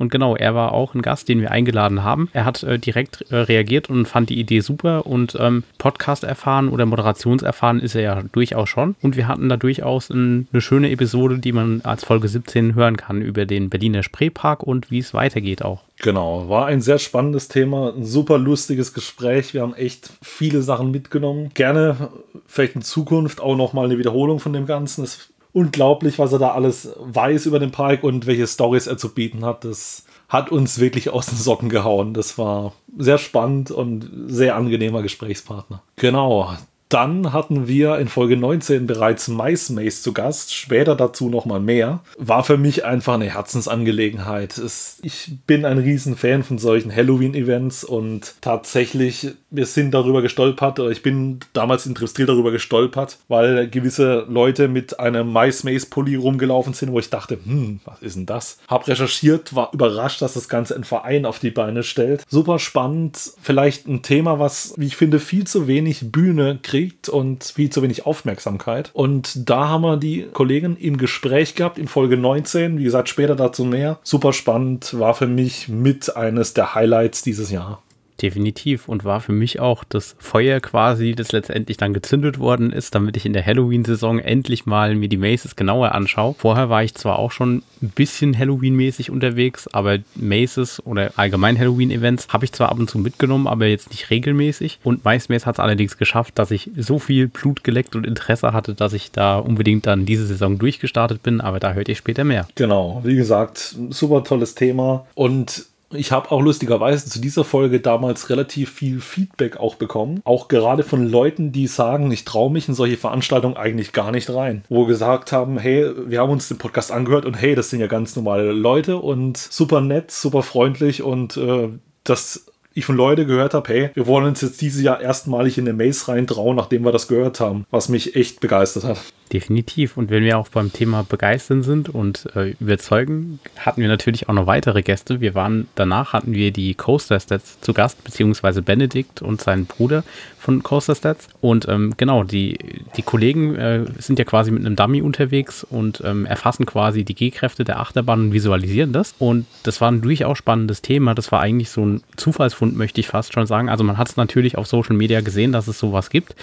Und 0.00 0.10
genau, 0.10 0.34
er 0.34 0.54
war 0.54 0.72
auch 0.72 0.94
ein 0.94 1.02
Gast, 1.02 1.28
den 1.28 1.42
wir 1.42 1.50
eingeladen 1.50 2.02
haben. 2.02 2.30
Er 2.32 2.46
hat 2.46 2.62
äh, 2.62 2.78
direkt 2.78 3.30
äh, 3.30 3.36
reagiert 3.36 3.90
und 3.90 4.06
fand 4.06 4.30
die 4.30 4.40
Idee 4.40 4.60
super 4.60 5.06
und 5.06 5.36
ähm, 5.38 5.62
Podcast 5.76 6.24
erfahren 6.24 6.70
oder 6.70 6.86
Moderationserfahren 6.86 7.80
ist 7.80 7.94
er 7.94 8.00
ja 8.00 8.22
durchaus 8.32 8.70
schon. 8.70 8.96
Und 9.02 9.18
wir 9.18 9.28
hatten 9.28 9.50
da 9.50 9.58
durchaus 9.58 10.08
ein, 10.08 10.48
eine 10.52 10.62
schöne 10.62 10.90
Episode, 10.90 11.38
die 11.38 11.52
man 11.52 11.82
als 11.82 12.02
Folge 12.02 12.28
17 12.28 12.74
hören 12.74 12.96
kann 12.96 13.20
über 13.20 13.44
den 13.44 13.68
Berliner 13.68 14.02
Spreepark 14.02 14.62
und 14.62 14.90
wie 14.90 15.00
es 15.00 15.12
weitergeht 15.12 15.62
auch. 15.62 15.82
Genau, 15.98 16.48
war 16.48 16.64
ein 16.64 16.80
sehr 16.80 16.98
spannendes 16.98 17.48
Thema, 17.48 17.92
ein 17.94 18.06
super 18.06 18.38
lustiges 18.38 18.94
Gespräch. 18.94 19.52
Wir 19.52 19.60
haben 19.60 19.74
echt 19.74 20.10
viele 20.22 20.62
Sachen 20.62 20.92
mitgenommen. 20.92 21.50
Gerne 21.52 22.08
vielleicht 22.46 22.74
in 22.74 22.80
Zukunft 22.80 23.42
auch 23.42 23.54
nochmal 23.54 23.84
eine 23.84 23.98
Wiederholung 23.98 24.40
von 24.40 24.54
dem 24.54 24.64
Ganzen. 24.64 25.04
Es 25.04 25.28
unglaublich, 25.52 26.18
was 26.18 26.32
er 26.32 26.38
da 26.38 26.52
alles 26.52 26.94
weiß 26.98 27.46
über 27.46 27.58
den 27.58 27.70
Park 27.70 28.04
und 28.04 28.26
welche 28.26 28.46
Stories 28.46 28.86
er 28.86 28.98
zu 28.98 29.12
bieten 29.12 29.44
hat. 29.44 29.64
Das 29.64 30.04
hat 30.28 30.52
uns 30.52 30.78
wirklich 30.78 31.10
aus 31.10 31.26
den 31.26 31.38
Socken 31.38 31.68
gehauen. 31.68 32.14
Das 32.14 32.38
war 32.38 32.72
sehr 32.96 33.18
spannend 33.18 33.70
und 33.70 34.08
sehr 34.26 34.56
angenehmer 34.56 35.02
Gesprächspartner. 35.02 35.82
Genau, 35.96 36.56
dann 36.90 37.32
hatten 37.32 37.68
wir 37.68 37.98
in 37.98 38.08
Folge 38.08 38.36
19 38.36 38.86
bereits 38.86 39.28
Mice 39.28 39.70
Maze 39.70 40.02
zu 40.02 40.12
Gast, 40.12 40.52
später 40.52 40.96
dazu 40.96 41.30
nochmal 41.30 41.60
mehr. 41.60 42.00
War 42.18 42.42
für 42.42 42.56
mich 42.56 42.84
einfach 42.84 43.14
eine 43.14 43.32
Herzensangelegenheit. 43.32 44.58
Es, 44.58 44.98
ich 45.02 45.38
bin 45.46 45.64
ein 45.64 45.78
Riesenfan 45.78 46.42
von 46.42 46.58
solchen 46.58 46.94
Halloween-Events 46.94 47.84
und 47.84 48.34
tatsächlich, 48.40 49.28
wir 49.50 49.66
sind 49.66 49.92
darüber 49.92 50.20
gestolpert, 50.20 50.80
oder 50.80 50.90
ich 50.90 51.02
bin 51.02 51.38
damals 51.52 51.86
in 51.86 51.94
Tripstil 51.94 52.26
darüber 52.26 52.50
gestolpert, 52.50 53.18
weil 53.28 53.68
gewisse 53.68 54.26
Leute 54.28 54.66
mit 54.66 54.98
einem 54.98 55.32
Mice 55.32 55.62
Maze 55.62 55.86
Pulli 55.86 56.16
rumgelaufen 56.16 56.74
sind, 56.74 56.90
wo 56.90 56.98
ich 56.98 57.08
dachte, 57.08 57.38
hm, 57.42 57.80
was 57.84 58.02
ist 58.02 58.16
denn 58.16 58.26
das? 58.26 58.58
Hab 58.66 58.88
recherchiert, 58.88 59.54
war 59.54 59.70
überrascht, 59.72 60.22
dass 60.22 60.34
das 60.34 60.48
Ganze 60.48 60.74
ein 60.74 60.84
Verein 60.84 61.24
auf 61.24 61.38
die 61.38 61.52
Beine 61.52 61.84
stellt. 61.84 62.24
Super 62.28 62.58
spannend, 62.58 63.16
vielleicht 63.40 63.86
ein 63.86 64.02
Thema, 64.02 64.40
was, 64.40 64.74
wie 64.76 64.88
ich 64.88 64.96
finde, 64.96 65.20
viel 65.20 65.46
zu 65.46 65.68
wenig 65.68 66.10
Bühne 66.10 66.58
kriegt 66.60 66.79
kriegt 66.80 67.08
und 67.08 67.44
viel 67.44 67.70
zu 67.70 67.82
wenig 67.82 68.06
Aufmerksamkeit. 68.06 68.90
Und 68.94 69.48
da 69.48 69.68
haben 69.68 69.82
wir 69.82 69.96
die 69.96 70.26
Kollegen 70.32 70.76
im 70.76 70.96
Gespräch 70.96 71.54
gehabt 71.54 71.78
in 71.78 71.88
Folge 71.88 72.16
19. 72.16 72.78
Wie 72.78 72.84
gesagt, 72.84 73.08
später 73.08 73.36
dazu 73.36 73.64
mehr. 73.64 73.98
Super 74.02 74.32
spannend, 74.32 74.98
war 74.98 75.14
für 75.14 75.26
mich 75.26 75.68
mit 75.68 76.16
eines 76.16 76.54
der 76.54 76.74
Highlights 76.74 77.22
dieses 77.22 77.50
Jahr. 77.50 77.82
Definitiv 78.22 78.88
und 78.88 79.04
war 79.04 79.20
für 79.20 79.32
mich 79.32 79.60
auch 79.60 79.84
das 79.84 80.16
Feuer 80.18 80.60
quasi, 80.60 81.14
das 81.14 81.32
letztendlich 81.32 81.76
dann 81.76 81.94
gezündet 81.94 82.38
worden 82.38 82.72
ist, 82.72 82.94
damit 82.94 83.16
ich 83.16 83.26
in 83.26 83.32
der 83.32 83.44
Halloween-Saison 83.44 84.18
endlich 84.18 84.66
mal 84.66 84.94
mir 84.94 85.08
die 85.08 85.16
Maces 85.16 85.56
genauer 85.56 85.94
anschaue. 85.94 86.34
Vorher 86.38 86.68
war 86.68 86.82
ich 86.82 86.94
zwar 86.94 87.18
auch 87.18 87.30
schon 87.30 87.62
ein 87.82 87.88
bisschen 87.90 88.36
Halloween-mäßig 88.36 89.10
unterwegs, 89.10 89.68
aber 89.68 89.98
Maces 90.14 90.84
oder 90.84 91.12
allgemein 91.16 91.58
Halloween-Events 91.58 92.28
habe 92.28 92.44
ich 92.44 92.52
zwar 92.52 92.70
ab 92.70 92.78
und 92.78 92.90
zu 92.90 92.98
mitgenommen, 92.98 93.46
aber 93.46 93.66
jetzt 93.66 93.90
nicht 93.90 94.10
regelmäßig. 94.10 94.80
Und 94.82 95.04
Mace 95.04 95.46
hat 95.46 95.56
es 95.56 95.60
allerdings 95.60 95.96
geschafft, 95.96 96.38
dass 96.38 96.50
ich 96.50 96.70
so 96.76 96.98
viel 96.98 97.28
Blut 97.28 97.64
geleckt 97.64 97.96
und 97.96 98.06
Interesse 98.06 98.52
hatte, 98.52 98.74
dass 98.74 98.92
ich 98.92 99.10
da 99.12 99.38
unbedingt 99.38 99.86
dann 99.86 100.06
diese 100.06 100.26
Saison 100.26 100.58
durchgestartet 100.58 101.22
bin, 101.22 101.40
aber 101.40 101.60
da 101.60 101.72
hört 101.72 101.88
ihr 101.88 101.94
später 101.94 102.24
mehr. 102.24 102.46
Genau, 102.54 103.00
wie 103.04 103.16
gesagt, 103.16 103.76
super 103.90 104.24
tolles 104.24 104.54
Thema 104.54 105.06
und 105.14 105.66
ich 105.92 106.12
habe 106.12 106.30
auch 106.30 106.40
lustigerweise 106.40 107.06
zu 107.06 107.20
dieser 107.20 107.44
Folge 107.44 107.80
damals 107.80 108.30
relativ 108.30 108.70
viel 108.72 109.00
Feedback 109.00 109.56
auch 109.56 109.74
bekommen. 109.74 110.20
Auch 110.24 110.48
gerade 110.48 110.82
von 110.82 111.08
Leuten, 111.08 111.52
die 111.52 111.66
sagen, 111.66 112.10
ich 112.12 112.24
traue 112.24 112.50
mich 112.50 112.68
in 112.68 112.74
solche 112.74 112.96
Veranstaltungen 112.96 113.56
eigentlich 113.56 113.92
gar 113.92 114.12
nicht 114.12 114.30
rein. 114.30 114.64
Wo 114.68 114.86
gesagt 114.86 115.32
haben, 115.32 115.58
hey, 115.58 115.90
wir 116.06 116.20
haben 116.20 116.30
uns 116.30 116.48
den 116.48 116.58
Podcast 116.58 116.92
angehört 116.92 117.24
und 117.24 117.34
hey, 117.34 117.54
das 117.54 117.70
sind 117.70 117.80
ja 117.80 117.88
ganz 117.88 118.14
normale 118.14 118.52
Leute 118.52 118.98
und 118.98 119.36
super 119.36 119.80
nett, 119.80 120.10
super 120.10 120.42
freundlich 120.42 121.02
und 121.02 121.36
äh, 121.36 121.68
das 122.04 122.46
ich 122.80 122.86
von 122.86 122.96
Leuten 122.96 123.26
gehört 123.26 123.54
habe, 123.54 123.72
hey, 123.72 123.90
wir 123.94 124.06
wollen 124.06 124.26
uns 124.26 124.40
jetzt 124.40 124.60
dieses 124.60 124.82
Jahr 124.82 125.00
erstmalig 125.00 125.56
in 125.56 125.68
eine 125.68 125.76
Maze 125.76 126.08
reintrauen, 126.08 126.56
nachdem 126.56 126.84
wir 126.84 126.92
das 126.92 127.08
gehört 127.08 127.40
haben, 127.40 127.64
was 127.70 127.88
mich 127.88 128.16
echt 128.16 128.40
begeistert 128.40 128.84
hat. 128.84 128.98
Definitiv. 129.32 129.96
Und 129.96 130.10
wenn 130.10 130.24
wir 130.24 130.38
auch 130.38 130.48
beim 130.48 130.72
Thema 130.72 131.04
begeistern 131.08 131.62
sind 131.62 131.88
und 131.88 132.26
äh, 132.34 132.56
überzeugen, 132.58 133.38
hatten 133.56 133.80
wir 133.80 133.88
natürlich 133.88 134.28
auch 134.28 134.34
noch 134.34 134.46
weitere 134.46 134.82
Gäste. 134.82 135.20
Wir 135.20 135.36
waren 135.36 135.68
danach 135.76 136.12
hatten 136.12 136.32
wir 136.32 136.50
die 136.50 136.74
Coaster 136.74 137.20
Stats 137.20 137.60
zu 137.60 137.72
Gast, 137.72 138.02
beziehungsweise 138.02 138.60
Benedikt 138.62 139.22
und 139.22 139.40
sein 139.40 139.66
Bruder 139.66 140.02
von 140.40 140.62
Coaster 140.62 140.94
Stats. 140.94 141.28
Und 141.40 141.68
ähm, 141.68 141.94
genau, 141.96 142.24
die, 142.24 142.58
die 142.96 143.02
Kollegen 143.02 143.54
äh, 143.56 143.84
sind 143.98 144.18
ja 144.18 144.24
quasi 144.24 144.50
mit 144.50 144.64
einem 144.64 144.74
Dummy 144.74 145.02
unterwegs 145.02 145.64
und 145.64 146.02
ähm, 146.04 146.24
erfassen 146.24 146.64
quasi 146.64 147.04
die 147.04 147.14
G-Kräfte 147.14 147.62
der 147.64 147.78
Achterbahn 147.78 148.20
und 148.20 148.32
visualisieren 148.32 148.92
das. 148.92 149.14
Und 149.18 149.46
das 149.64 149.80
war 149.80 149.90
ein 149.90 150.00
durchaus 150.00 150.38
spannendes 150.38 150.80
Thema. 150.80 151.14
Das 151.14 151.30
war 151.30 151.40
eigentlich 151.40 151.70
so 151.70 151.84
ein 151.84 152.02
Zufallsfund, 152.16 152.76
möchte 152.76 153.00
ich 153.00 153.08
fast 153.08 153.34
schon 153.34 153.46
sagen. 153.46 153.68
Also 153.68 153.84
man 153.84 153.98
hat 153.98 154.08
es 154.08 154.16
natürlich 154.16 154.56
auf 154.56 154.66
Social 154.66 154.96
Media 154.96 155.20
gesehen, 155.20 155.52
dass 155.52 155.68
es 155.68 155.78
sowas 155.78 156.08
gibt. 156.08 156.34